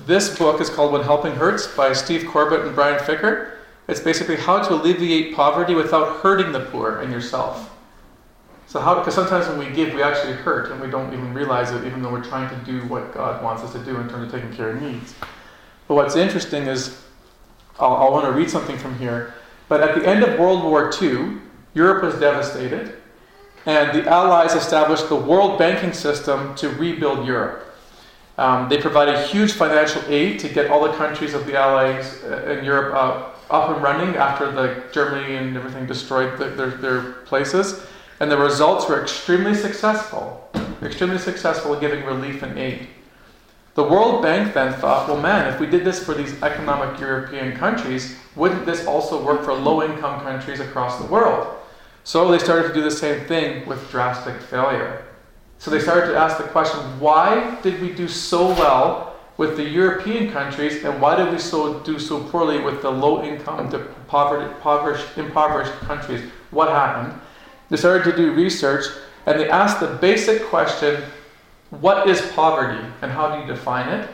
This 0.05 0.37
book 0.37 0.61
is 0.61 0.69
called 0.69 0.93
When 0.93 1.03
Helping 1.03 1.33
Hurts 1.33 1.67
by 1.67 1.93
Steve 1.93 2.27
Corbett 2.27 2.65
and 2.65 2.75
Brian 2.75 2.99
Fikkert. 2.99 3.57
It's 3.87 3.99
basically 3.99 4.37
how 4.37 4.61
to 4.61 4.73
alleviate 4.73 5.35
poverty 5.35 5.73
without 5.73 6.21
hurting 6.21 6.51
the 6.51 6.61
poor 6.61 6.99
and 6.99 7.11
yourself. 7.11 7.70
So 8.71 8.79
how 8.79 8.95
because 8.95 9.15
sometimes 9.15 9.49
when 9.49 9.59
we 9.59 9.75
give 9.75 9.93
we 9.93 10.01
actually 10.01 10.31
hurt 10.31 10.71
and 10.71 10.79
we 10.79 10.89
don't 10.89 11.11
even 11.11 11.33
realize 11.33 11.71
it 11.71 11.83
even 11.83 12.01
though 12.01 12.09
we're 12.09 12.23
trying 12.23 12.49
to 12.57 12.65
do 12.65 12.87
what 12.87 13.13
God 13.13 13.43
wants 13.43 13.63
us 13.63 13.73
to 13.73 13.83
do 13.83 13.97
in 13.97 14.07
terms 14.07 14.31
of 14.33 14.39
taking 14.39 14.55
care 14.55 14.69
of 14.69 14.81
needs. 14.81 15.13
But 15.89 15.95
what's 15.95 16.15
interesting 16.15 16.67
is 16.67 17.03
I'll, 17.81 17.95
I'll 17.95 18.11
want 18.13 18.27
to 18.27 18.31
read 18.31 18.49
something 18.49 18.77
from 18.77 18.97
here. 18.97 19.33
But 19.67 19.81
at 19.81 19.99
the 19.99 20.07
end 20.07 20.23
of 20.23 20.39
World 20.39 20.63
War 20.63 20.89
II, 21.01 21.39
Europe 21.73 22.01
was 22.01 22.17
devastated, 22.17 22.95
and 23.65 23.91
the 23.91 24.09
Allies 24.09 24.53
established 24.53 25.09
the 25.09 25.17
world 25.17 25.59
banking 25.59 25.91
system 25.91 26.55
to 26.55 26.69
rebuild 26.69 27.27
Europe. 27.27 27.75
Um, 28.37 28.69
they 28.69 28.79
provided 28.79 29.27
huge 29.27 29.51
financial 29.51 30.01
aid 30.07 30.39
to 30.39 30.47
get 30.47 30.71
all 30.71 30.81
the 30.81 30.93
countries 30.93 31.33
of 31.33 31.45
the 31.45 31.57
Allies 31.57 32.23
uh, 32.23 32.57
in 32.57 32.63
Europe 32.63 32.95
uh, 32.95 33.53
up 33.53 33.75
and 33.75 33.83
running 33.83 34.15
after 34.15 34.49
the 34.49 34.81
Germany 34.93 35.35
and 35.35 35.57
everything 35.57 35.85
destroyed 35.85 36.39
the, 36.39 36.45
their, 36.45 36.69
their 36.69 37.01
places. 37.25 37.85
And 38.21 38.31
the 38.31 38.37
results 38.37 38.87
were 38.87 39.01
extremely 39.01 39.55
successful, 39.55 40.47
extremely 40.83 41.17
successful 41.17 41.73
in 41.73 41.79
giving 41.79 42.05
relief 42.05 42.43
and 42.43 42.55
aid. 42.55 42.87
The 43.73 43.81
World 43.81 44.21
Bank 44.21 44.53
then 44.53 44.73
thought, 44.73 45.07
well, 45.07 45.19
man, 45.19 45.51
if 45.51 45.59
we 45.59 45.65
did 45.65 45.83
this 45.83 46.05
for 46.05 46.13
these 46.13 46.39
economic 46.43 46.99
European 46.99 47.57
countries, 47.57 48.15
wouldn't 48.35 48.67
this 48.67 48.85
also 48.85 49.25
work 49.25 49.43
for 49.43 49.55
low 49.55 49.81
income 49.81 50.21
countries 50.21 50.59
across 50.59 50.99
the 50.99 51.07
world? 51.07 51.47
So 52.03 52.29
they 52.29 52.37
started 52.37 52.67
to 52.67 52.73
do 52.75 52.83
the 52.83 52.91
same 52.91 53.25
thing 53.25 53.65
with 53.65 53.89
drastic 53.89 54.39
failure. 54.39 55.03
So 55.57 55.71
they 55.71 55.79
started 55.79 56.11
to 56.11 56.15
ask 56.15 56.37
the 56.37 56.43
question 56.43 56.79
why 56.99 57.59
did 57.63 57.81
we 57.81 57.91
do 57.91 58.07
so 58.07 58.49
well 58.49 59.15
with 59.37 59.57
the 59.57 59.67
European 59.67 60.31
countries 60.31 60.83
and 60.83 61.01
why 61.01 61.15
did 61.15 61.31
we 61.31 61.39
so 61.39 61.79
do 61.79 61.97
so 61.97 62.23
poorly 62.25 62.59
with 62.59 62.83
the 62.83 62.91
low 62.91 63.23
income, 63.23 63.71
the 63.71 63.87
impoverished 65.17 65.79
countries? 65.79 66.21
What 66.51 66.69
happened? 66.69 67.19
They 67.71 67.77
started 67.77 68.03
to 68.11 68.15
do 68.15 68.33
research 68.33 68.85
and 69.25 69.39
they 69.39 69.49
asked 69.49 69.79
the 69.79 69.87
basic 69.87 70.43
question 70.43 71.01
what 71.69 72.09
is 72.09 72.21
poverty 72.33 72.85
and 73.01 73.09
how 73.09 73.33
do 73.33 73.41
you 73.41 73.47
define 73.47 73.87
it? 73.87 74.09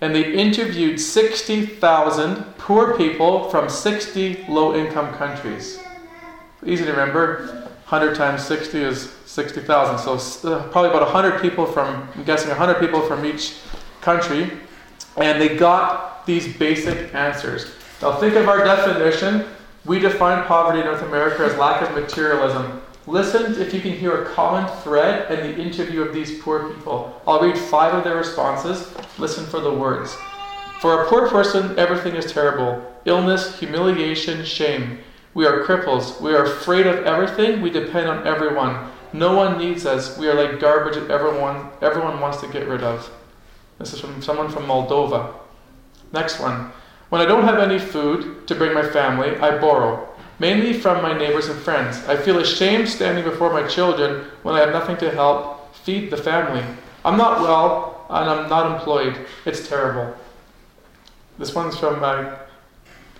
And 0.00 0.14
they 0.14 0.32
interviewed 0.32 0.98
60,000 0.98 2.36
poor 2.56 2.96
people 2.96 3.50
from 3.50 3.68
60 3.68 4.46
low 4.48 4.74
income 4.74 5.12
countries. 5.14 5.78
Easy 6.64 6.84
to 6.84 6.90
remember 6.90 7.68
100 7.88 8.16
times 8.16 8.42
60 8.42 8.82
is 8.82 9.10
60,000. 9.26 9.98
So 9.98 10.50
uh, 10.50 10.66
probably 10.70 10.88
about 10.88 11.02
100 11.02 11.42
people 11.42 11.66
from, 11.66 12.08
I'm 12.14 12.24
guessing 12.24 12.48
100 12.48 12.80
people 12.80 13.02
from 13.02 13.26
each 13.26 13.56
country. 14.00 14.50
And 15.18 15.38
they 15.38 15.56
got 15.56 16.24
these 16.24 16.56
basic 16.56 17.14
answers. 17.14 17.66
Now 18.00 18.16
think 18.16 18.34
of 18.36 18.48
our 18.48 18.64
definition. 18.64 19.44
We 19.84 19.98
define 19.98 20.44
poverty 20.46 20.80
in 20.80 20.86
North 20.86 21.02
America 21.02 21.44
as 21.44 21.54
lack 21.58 21.82
of 21.82 21.94
materialism. 21.94 22.80
Listen 23.06 23.60
if 23.60 23.74
you 23.74 23.82
can 23.82 23.92
hear 23.92 24.22
a 24.22 24.30
common 24.30 24.66
thread 24.78 25.30
in 25.30 25.40
the 25.46 25.62
interview 25.62 26.00
of 26.00 26.14
these 26.14 26.38
poor 26.38 26.72
people. 26.72 27.20
I'll 27.26 27.40
read 27.40 27.58
five 27.58 27.92
of 27.92 28.02
their 28.02 28.16
responses. 28.16 28.94
Listen 29.18 29.44
for 29.44 29.60
the 29.60 29.72
words. 29.72 30.16
For 30.80 31.02
a 31.02 31.06
poor 31.06 31.28
person, 31.28 31.78
everything 31.78 32.14
is 32.14 32.32
terrible 32.32 32.90
illness, 33.04 33.58
humiliation, 33.58 34.42
shame. 34.44 34.98
We 35.34 35.44
are 35.44 35.62
cripples. 35.64 36.18
We 36.22 36.32
are 36.34 36.44
afraid 36.44 36.86
of 36.86 37.04
everything. 37.04 37.60
We 37.60 37.68
depend 37.68 38.08
on 38.08 38.26
everyone. 38.26 38.90
No 39.12 39.36
one 39.36 39.58
needs 39.58 39.84
us. 39.84 40.16
We 40.16 40.26
are 40.28 40.34
like 40.34 40.58
garbage 40.58 40.94
that 40.94 41.10
everyone, 41.10 41.68
everyone 41.82 42.20
wants 42.20 42.40
to 42.40 42.48
get 42.48 42.66
rid 42.66 42.82
of. 42.82 43.10
This 43.78 43.92
is 43.92 44.00
from 44.00 44.22
someone 44.22 44.48
from 44.48 44.64
Moldova. 44.64 45.34
Next 46.12 46.40
one. 46.40 46.72
When 47.10 47.20
I 47.20 47.26
don't 47.26 47.44
have 47.44 47.58
any 47.58 47.78
food 47.78 48.48
to 48.48 48.54
bring 48.54 48.72
my 48.72 48.88
family, 48.88 49.36
I 49.36 49.58
borrow 49.58 50.08
mainly 50.38 50.72
from 50.72 51.02
my 51.02 51.16
neighbors 51.16 51.48
and 51.48 51.60
friends. 51.60 52.06
I 52.08 52.16
feel 52.16 52.38
ashamed 52.38 52.88
standing 52.88 53.24
before 53.24 53.52
my 53.52 53.66
children 53.66 54.24
when 54.42 54.54
I 54.54 54.60
have 54.60 54.72
nothing 54.72 54.96
to 54.98 55.10
help 55.10 55.74
feed 55.74 56.10
the 56.10 56.16
family. 56.16 56.64
I'm 57.04 57.16
not 57.16 57.40
well 57.40 58.06
and 58.10 58.28
I'm 58.28 58.48
not 58.48 58.74
employed. 58.74 59.26
It's 59.44 59.68
terrible. 59.68 60.14
This 61.38 61.54
one's 61.54 61.76
from 61.76 62.02
uh, 62.02 62.36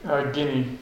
uh, 0.05 0.31
Guinea. 0.33 0.79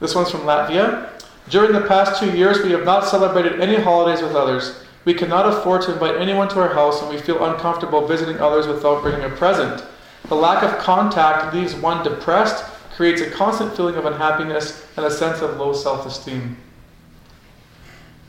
This 0.00 0.14
one's 0.14 0.30
from 0.30 0.40
Latvia. 0.40 1.10
During 1.48 1.72
the 1.72 1.86
past 1.86 2.20
two 2.20 2.36
years, 2.36 2.62
we 2.62 2.72
have 2.72 2.84
not 2.84 3.06
celebrated 3.06 3.60
any 3.60 3.80
holidays 3.80 4.22
with 4.22 4.34
others. 4.34 4.82
We 5.04 5.14
cannot 5.14 5.46
afford 5.46 5.82
to 5.82 5.92
invite 5.92 6.16
anyone 6.16 6.48
to 6.48 6.60
our 6.60 6.74
house, 6.74 7.00
and 7.00 7.10
we 7.10 7.18
feel 7.18 7.44
uncomfortable 7.44 8.06
visiting 8.06 8.38
others 8.40 8.66
without 8.66 9.02
bringing 9.02 9.24
a 9.24 9.30
present. 9.30 9.84
The 10.28 10.34
lack 10.34 10.64
of 10.64 10.78
contact 10.78 11.54
leaves 11.54 11.74
one 11.76 12.02
depressed, 12.02 12.64
creates 12.96 13.20
a 13.20 13.30
constant 13.30 13.76
feeling 13.76 13.94
of 13.94 14.06
unhappiness, 14.06 14.86
and 14.96 15.04
a 15.04 15.10
sense 15.10 15.42
of 15.42 15.58
low 15.58 15.72
self 15.74 16.06
esteem. 16.06 16.56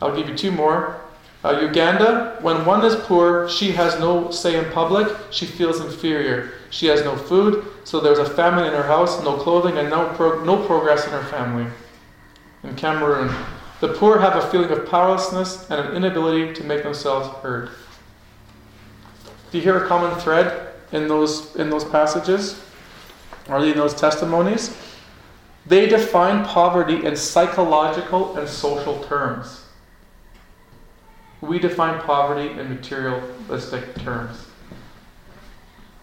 I'll 0.00 0.14
give 0.14 0.28
you 0.28 0.36
two 0.36 0.52
more. 0.52 1.00
Uh, 1.42 1.60
Uganda, 1.62 2.36
when 2.42 2.66
one 2.66 2.84
is 2.84 2.94
poor, 2.96 3.48
she 3.48 3.72
has 3.72 3.98
no 3.98 4.30
say 4.30 4.58
in 4.58 4.70
public, 4.72 5.08
she 5.30 5.46
feels 5.46 5.80
inferior. 5.80 6.52
She 6.70 6.86
has 6.86 7.02
no 7.02 7.16
food, 7.16 7.64
so 7.84 7.98
there's 7.98 8.18
a 8.18 8.28
famine 8.28 8.64
in 8.64 8.72
her 8.72 8.82
house, 8.82 9.22
no 9.22 9.36
clothing, 9.36 9.78
and 9.78 9.88
no, 9.88 10.12
pro- 10.14 10.44
no 10.44 10.66
progress 10.66 11.06
in 11.06 11.12
her 11.12 11.24
family. 11.24 11.70
In 12.64 12.74
Cameroon, 12.74 13.34
the 13.80 13.94
poor 13.94 14.18
have 14.18 14.36
a 14.36 14.50
feeling 14.50 14.70
of 14.70 14.88
powerlessness 14.88 15.70
and 15.70 15.80
an 15.80 15.96
inability 15.96 16.52
to 16.54 16.64
make 16.64 16.82
themselves 16.82 17.28
heard. 17.38 17.70
Do 19.50 19.58
you 19.58 19.64
hear 19.64 19.82
a 19.82 19.88
common 19.88 20.18
thread 20.18 20.74
in 20.92 21.08
those, 21.08 21.56
in 21.56 21.70
those 21.70 21.84
passages? 21.84 22.60
Or 23.48 23.64
in 23.64 23.76
those 23.76 23.94
testimonies? 23.94 24.76
They 25.66 25.86
define 25.86 26.44
poverty 26.44 27.04
in 27.04 27.16
psychological 27.16 28.36
and 28.36 28.48
social 28.48 29.02
terms. 29.04 29.64
We 31.40 31.58
define 31.58 32.00
poverty 32.00 32.58
in 32.58 32.68
materialistic 32.68 33.94
terms. 33.96 34.46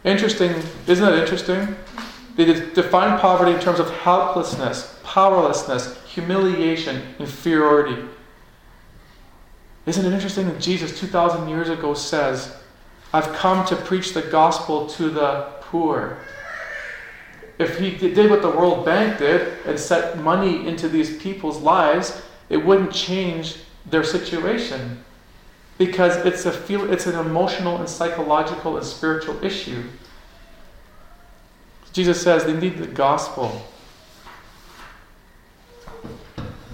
Interesting, 0.03 0.53
isn't 0.87 1.03
that 1.03 1.17
interesting? 1.17 1.75
They 2.35 2.45
define 2.45 3.19
poverty 3.19 3.53
in 3.53 3.59
terms 3.59 3.79
of 3.79 3.89
helplessness, 3.89 4.99
powerlessness, 5.03 5.97
humiliation, 6.05 7.01
inferiority. 7.17 8.03
Isn't 9.85 10.05
it 10.05 10.13
interesting 10.13 10.47
that 10.47 10.59
Jesus 10.59 10.99
2,000 10.99 11.47
years 11.47 11.69
ago 11.69 11.93
says, 11.93 12.55
I've 13.13 13.31
come 13.33 13.65
to 13.67 13.75
preach 13.75 14.13
the 14.13 14.21
gospel 14.21 14.87
to 14.87 15.09
the 15.09 15.47
poor. 15.61 16.17
If 17.57 17.79
he 17.79 17.91
did 17.91 18.29
what 18.29 18.41
the 18.41 18.49
World 18.49 18.85
Bank 18.85 19.17
did 19.17 19.53
and 19.65 19.79
set 19.79 20.17
money 20.19 20.67
into 20.67 20.89
these 20.89 21.17
people's 21.17 21.59
lives, 21.59 22.21
it 22.49 22.57
wouldn't 22.57 22.91
change 22.91 23.57
their 23.85 24.03
situation 24.03 25.03
because 25.77 26.17
it's 26.25 26.45
a 26.45 26.51
feel 26.51 26.91
it's 26.91 27.05
an 27.05 27.15
emotional 27.15 27.77
and 27.77 27.87
psychological 27.87 28.77
and 28.77 28.85
spiritual 28.85 29.43
issue. 29.43 29.83
Jesus 31.93 32.21
says 32.21 32.43
they 32.43 32.57
need 32.57 32.77
the 32.77 32.87
gospel. 32.87 33.65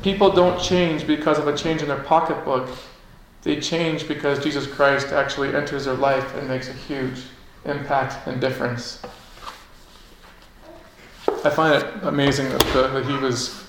People 0.01 0.31
don't 0.31 0.59
change 0.59 1.05
because 1.05 1.37
of 1.37 1.47
a 1.47 1.55
change 1.55 1.83
in 1.83 1.87
their 1.87 1.99
pocketbook. 1.99 2.69
They 3.43 3.59
change 3.59 4.07
because 4.07 4.43
Jesus 4.43 4.65
Christ 4.65 5.07
actually 5.07 5.55
enters 5.55 5.85
their 5.85 5.93
life 5.93 6.35
and 6.35 6.47
makes 6.47 6.69
a 6.69 6.73
huge 6.73 7.21
impact 7.65 8.27
and 8.27 8.41
difference. 8.41 9.01
I 11.43 11.49
find 11.49 11.83
it 11.83 12.03
amazing 12.03 12.49
that, 12.49 12.59
the, 12.73 12.87
that 12.87 13.05
he 13.05 13.17
was, 13.17 13.63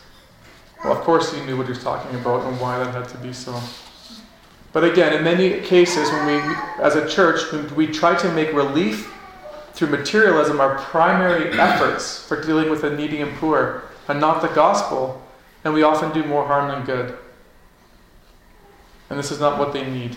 well, 0.84 0.92
of 0.92 0.98
course, 1.00 1.32
he 1.32 1.42
knew 1.46 1.56
what 1.56 1.66
he 1.66 1.72
was 1.72 1.82
talking 1.82 2.14
about 2.20 2.44
and 2.44 2.60
why 2.60 2.78
that 2.78 2.92
had 2.92 3.08
to 3.08 3.18
be 3.18 3.32
so. 3.32 3.58
But 4.74 4.84
again, 4.84 5.14
in 5.14 5.24
many 5.24 5.60
cases, 5.60 6.10
when 6.10 6.26
we, 6.26 6.56
as 6.82 6.96
a 6.96 7.08
church, 7.08 7.50
we 7.72 7.86
try 7.86 8.14
to 8.16 8.30
make 8.32 8.52
relief 8.52 9.14
through 9.72 9.88
materialism 9.88 10.60
our 10.60 10.78
primary 10.80 11.58
efforts 11.58 12.26
for 12.26 12.42
dealing 12.42 12.68
with 12.68 12.82
the 12.82 12.90
needy 12.90 13.22
and 13.22 13.34
poor, 13.36 13.84
and 14.08 14.20
not 14.20 14.42
the 14.42 14.48
gospel, 14.48 15.22
and 15.64 15.72
we 15.72 15.82
often 15.82 16.12
do 16.12 16.26
more 16.28 16.46
harm 16.46 16.68
than 16.68 16.84
good. 16.84 17.16
And 19.08 19.18
this 19.18 19.30
is 19.30 19.40
not 19.40 19.58
what 19.58 19.72
they 19.72 19.88
need. 19.88 20.16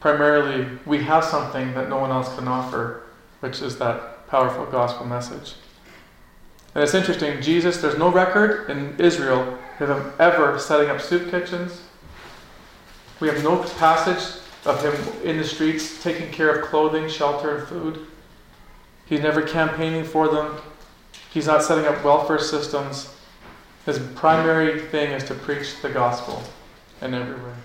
Primarily, 0.00 0.66
we 0.86 1.04
have 1.04 1.24
something 1.24 1.72
that 1.74 1.88
no 1.88 1.98
one 1.98 2.10
else 2.10 2.34
can 2.34 2.48
offer, 2.48 3.04
which 3.40 3.62
is 3.62 3.78
that 3.78 4.26
powerful 4.26 4.66
gospel 4.66 5.06
message. 5.06 5.54
And 6.76 6.82
it's 6.82 6.92
interesting, 6.92 7.40
Jesus, 7.40 7.80
there's 7.80 7.96
no 7.96 8.12
record 8.12 8.68
in 8.68 9.00
Israel 9.00 9.58
of 9.80 9.88
him 9.88 10.12
ever 10.18 10.58
setting 10.58 10.90
up 10.90 11.00
soup 11.00 11.30
kitchens. 11.30 11.80
We 13.18 13.28
have 13.28 13.42
no 13.42 13.62
passage 13.78 14.42
of 14.66 14.82
him 14.82 15.22
in 15.24 15.38
the 15.38 15.44
streets 15.44 16.02
taking 16.02 16.30
care 16.30 16.50
of 16.50 16.66
clothing, 16.66 17.08
shelter, 17.08 17.56
and 17.56 17.66
food. 17.66 18.06
He's 19.06 19.22
never 19.22 19.40
campaigning 19.40 20.04
for 20.04 20.28
them. 20.28 20.54
He's 21.32 21.46
not 21.46 21.62
setting 21.62 21.86
up 21.86 22.04
welfare 22.04 22.38
systems. 22.38 23.08
His 23.86 23.98
primary 24.14 24.78
thing 24.78 25.12
is 25.12 25.24
to 25.28 25.34
preach 25.34 25.80
the 25.80 25.88
gospel 25.88 26.42
in 27.00 27.14
everywhere. 27.14 27.56